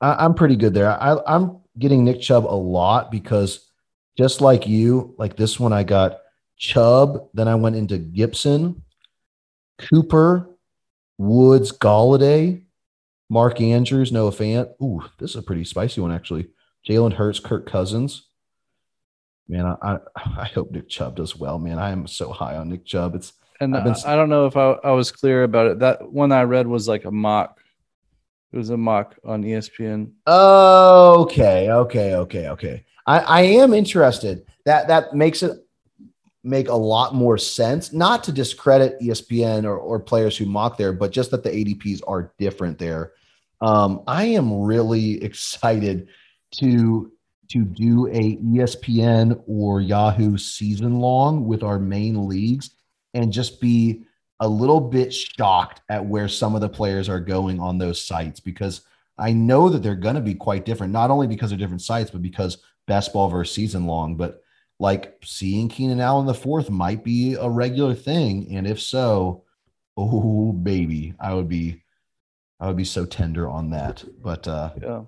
I, 0.00 0.24
am 0.24 0.34
pretty 0.34 0.56
good 0.56 0.74
there. 0.74 0.90
I, 0.90 1.18
I'm 1.26 1.60
getting 1.78 2.04
Nick 2.04 2.20
Chubb 2.20 2.44
a 2.44 2.54
lot 2.54 3.10
because 3.10 3.68
just 4.16 4.40
like 4.40 4.66
you, 4.66 5.14
like 5.18 5.36
this 5.36 5.58
one, 5.58 5.72
I 5.72 5.82
got 5.82 6.18
Chubb. 6.56 7.28
Then 7.34 7.48
I 7.48 7.54
went 7.54 7.76
into 7.76 7.98
Gibson, 7.98 8.82
Cooper, 9.78 10.48
Woods, 11.16 11.72
Golladay, 11.72 12.62
Mark 13.28 13.60
Andrews, 13.60 14.12
Noah 14.12 14.30
Fant. 14.30 14.70
Ooh, 14.82 15.04
this 15.18 15.30
is 15.30 15.36
a 15.36 15.42
pretty 15.42 15.64
spicy 15.64 16.00
one, 16.00 16.12
actually. 16.12 16.48
Jalen 16.88 17.12
Hurts, 17.12 17.40
Kirk 17.40 17.66
Cousins. 17.66 18.26
Man, 19.48 19.64
I, 19.64 19.76
I, 19.82 19.98
I 20.16 20.44
hope 20.44 20.70
Nick 20.70 20.88
Chubb 20.88 21.16
does 21.16 21.36
well, 21.36 21.58
man. 21.58 21.78
I 21.78 21.90
am 21.90 22.06
so 22.06 22.32
high 22.32 22.56
on 22.56 22.68
Nick 22.68 22.84
Chubb. 22.84 23.14
It's 23.14 23.32
And 23.60 23.72
been- 23.72 23.94
I, 24.04 24.12
I 24.12 24.16
don't 24.16 24.28
know 24.28 24.46
if 24.46 24.56
I, 24.56 24.72
I 24.84 24.92
was 24.92 25.10
clear 25.10 25.42
about 25.44 25.66
it. 25.66 25.78
That 25.80 26.10
one 26.10 26.32
I 26.32 26.42
read 26.42 26.66
was 26.66 26.88
like 26.88 27.04
a 27.04 27.10
mock. 27.10 27.60
It 28.52 28.56
was 28.56 28.70
a 28.70 28.76
mock 28.76 29.16
on 29.24 29.42
ESPN. 29.42 30.12
Okay, 30.26 31.70
okay, 31.70 32.14
okay, 32.14 32.48
okay. 32.48 32.84
I, 33.06 33.18
I 33.18 33.40
am 33.42 33.74
interested. 33.74 34.46
That 34.64 34.88
that 34.88 35.14
makes 35.14 35.42
it 35.42 35.58
make 36.44 36.68
a 36.68 36.74
lot 36.74 37.14
more 37.14 37.36
sense. 37.36 37.92
Not 37.92 38.24
to 38.24 38.32
discredit 38.32 39.00
ESPN 39.00 39.64
or, 39.64 39.76
or 39.76 40.00
players 40.00 40.36
who 40.36 40.46
mock 40.46 40.78
there, 40.78 40.92
but 40.92 41.12
just 41.12 41.30
that 41.32 41.42
the 41.42 41.50
ADPs 41.50 42.00
are 42.06 42.32
different 42.38 42.78
there. 42.78 43.12
Um, 43.60 44.02
I 44.06 44.24
am 44.24 44.62
really 44.62 45.22
excited 45.28 46.08
to 46.60 47.12
to 47.48 47.64
do 47.64 48.08
a 48.08 48.36
ESPN 48.36 49.42
or 49.46 49.80
Yahoo 49.80 50.36
season 50.36 51.00
long 51.00 51.46
with 51.46 51.62
our 51.62 51.78
main 51.78 52.28
leagues 52.28 52.70
and 53.14 53.32
just 53.32 53.60
be 53.60 54.04
a 54.40 54.48
little 54.48 54.80
bit 54.80 55.12
shocked 55.12 55.80
at 55.88 56.04
where 56.04 56.28
some 56.28 56.54
of 56.54 56.60
the 56.60 56.68
players 56.68 57.08
are 57.08 57.20
going 57.20 57.60
on 57.60 57.78
those 57.78 58.00
sites 58.00 58.40
because 58.40 58.82
I 59.18 59.32
know 59.32 59.68
that 59.68 59.82
they're 59.82 59.96
going 59.96 60.14
to 60.14 60.20
be 60.20 60.34
quite 60.34 60.64
different, 60.64 60.92
not 60.92 61.10
only 61.10 61.26
because 61.26 61.50
they're 61.50 61.58
different 61.58 61.82
sites, 61.82 62.10
but 62.10 62.22
because 62.22 62.58
best 62.86 63.12
ball 63.12 63.28
versus 63.28 63.54
season 63.54 63.86
long. 63.86 64.14
But 64.16 64.42
like 64.78 65.16
seeing 65.24 65.68
Keenan 65.68 66.00
Allen 66.00 66.26
the 66.26 66.34
fourth 66.34 66.70
might 66.70 67.02
be 67.02 67.34
a 67.34 67.48
regular 67.48 67.94
thing. 67.94 68.54
And 68.54 68.66
if 68.66 68.80
so, 68.80 69.42
oh 69.96 70.52
baby, 70.52 71.14
I 71.18 71.34
would 71.34 71.48
be 71.48 71.82
I 72.60 72.68
would 72.68 72.76
be 72.76 72.84
so 72.84 73.04
tender 73.04 73.48
on 73.48 73.70
that. 73.70 74.04
But 74.22 74.46
uh 74.46 74.70
Yeah. 74.80 75.02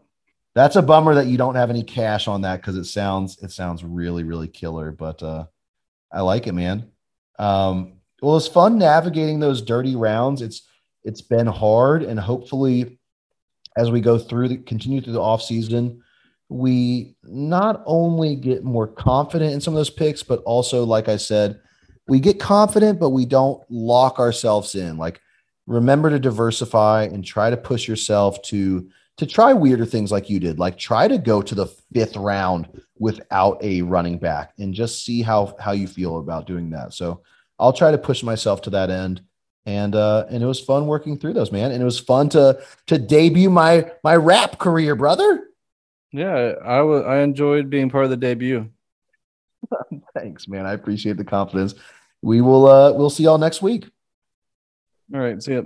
that's 0.54 0.74
a 0.76 0.82
bummer 0.82 1.14
that 1.14 1.26
you 1.28 1.38
don't 1.38 1.54
have 1.54 1.70
any 1.70 1.84
cash 1.84 2.26
on 2.26 2.42
that 2.42 2.56
because 2.56 2.76
it 2.76 2.84
sounds 2.84 3.38
it 3.42 3.52
sounds 3.52 3.84
really, 3.84 4.24
really 4.24 4.48
killer. 4.48 4.90
But 4.90 5.22
uh 5.22 5.46
I 6.12 6.22
like 6.22 6.48
it, 6.48 6.52
man. 6.54 6.90
Um 7.40 7.94
well 8.22 8.36
it's 8.36 8.46
fun 8.46 8.78
navigating 8.78 9.40
those 9.40 9.62
dirty 9.62 9.96
rounds. 9.96 10.42
It's 10.42 10.62
it's 11.02 11.22
been 11.22 11.46
hard 11.46 12.02
and 12.02 12.20
hopefully 12.20 13.00
as 13.76 13.90
we 13.90 14.00
go 14.00 14.18
through 14.18 14.48
the 14.48 14.56
continue 14.58 15.00
through 15.00 15.14
the 15.14 15.22
off 15.22 15.42
season, 15.42 16.02
we 16.48 17.14
not 17.22 17.82
only 17.86 18.34
get 18.34 18.64
more 18.64 18.86
confident 18.86 19.54
in 19.54 19.60
some 19.60 19.74
of 19.74 19.78
those 19.78 19.90
picks, 19.90 20.22
but 20.22 20.40
also, 20.40 20.84
like 20.84 21.08
I 21.08 21.16
said, 21.16 21.60
we 22.08 22.18
get 22.18 22.40
confident, 22.40 22.98
but 22.98 23.10
we 23.10 23.24
don't 23.24 23.62
lock 23.70 24.18
ourselves 24.18 24.74
in. 24.74 24.98
Like, 24.98 25.20
remember 25.66 26.10
to 26.10 26.18
diversify 26.18 27.04
and 27.04 27.24
try 27.24 27.50
to 27.50 27.56
push 27.56 27.86
yourself 27.86 28.42
to 28.42 28.88
to 29.16 29.26
try 29.26 29.52
weirder 29.52 29.84
things 29.84 30.10
like 30.10 30.30
you 30.30 30.40
did. 30.40 30.58
Like, 30.58 30.78
try 30.78 31.06
to 31.06 31.18
go 31.18 31.42
to 31.42 31.54
the 31.54 31.66
fifth 31.92 32.16
round 32.16 32.68
without 33.00 33.58
a 33.64 33.80
running 33.80 34.18
back 34.18 34.52
and 34.58 34.74
just 34.74 35.04
see 35.04 35.22
how 35.22 35.56
how 35.58 35.72
you 35.72 35.88
feel 35.88 36.18
about 36.18 36.46
doing 36.46 36.70
that. 36.70 36.92
So 36.92 37.22
I'll 37.58 37.72
try 37.72 37.90
to 37.90 37.98
push 37.98 38.22
myself 38.22 38.62
to 38.62 38.70
that 38.70 38.90
end. 38.90 39.22
And 39.66 39.94
uh 39.94 40.26
and 40.30 40.42
it 40.42 40.46
was 40.46 40.60
fun 40.60 40.86
working 40.86 41.18
through 41.18 41.32
those, 41.32 41.50
man. 41.50 41.72
And 41.72 41.82
it 41.82 41.84
was 41.84 41.98
fun 41.98 42.28
to 42.30 42.62
to 42.86 42.98
debut 42.98 43.50
my 43.50 43.90
my 44.04 44.14
rap 44.16 44.58
career, 44.58 44.94
brother. 44.94 45.48
Yeah, 46.12 46.54
I 46.64 46.82
was 46.82 47.04
I 47.04 47.20
enjoyed 47.20 47.70
being 47.70 47.90
part 47.90 48.04
of 48.04 48.10
the 48.10 48.16
debut. 48.16 48.68
Thanks, 50.14 50.46
man. 50.46 50.66
I 50.66 50.74
appreciate 50.74 51.16
the 51.16 51.24
confidence. 51.24 51.74
We 52.22 52.42
will 52.42 52.66
uh 52.66 52.92
we'll 52.92 53.10
see 53.10 53.24
y'all 53.24 53.38
next 53.38 53.62
week. 53.62 53.88
All 55.12 55.20
right, 55.20 55.42
see 55.42 55.54
ya. 55.54 55.62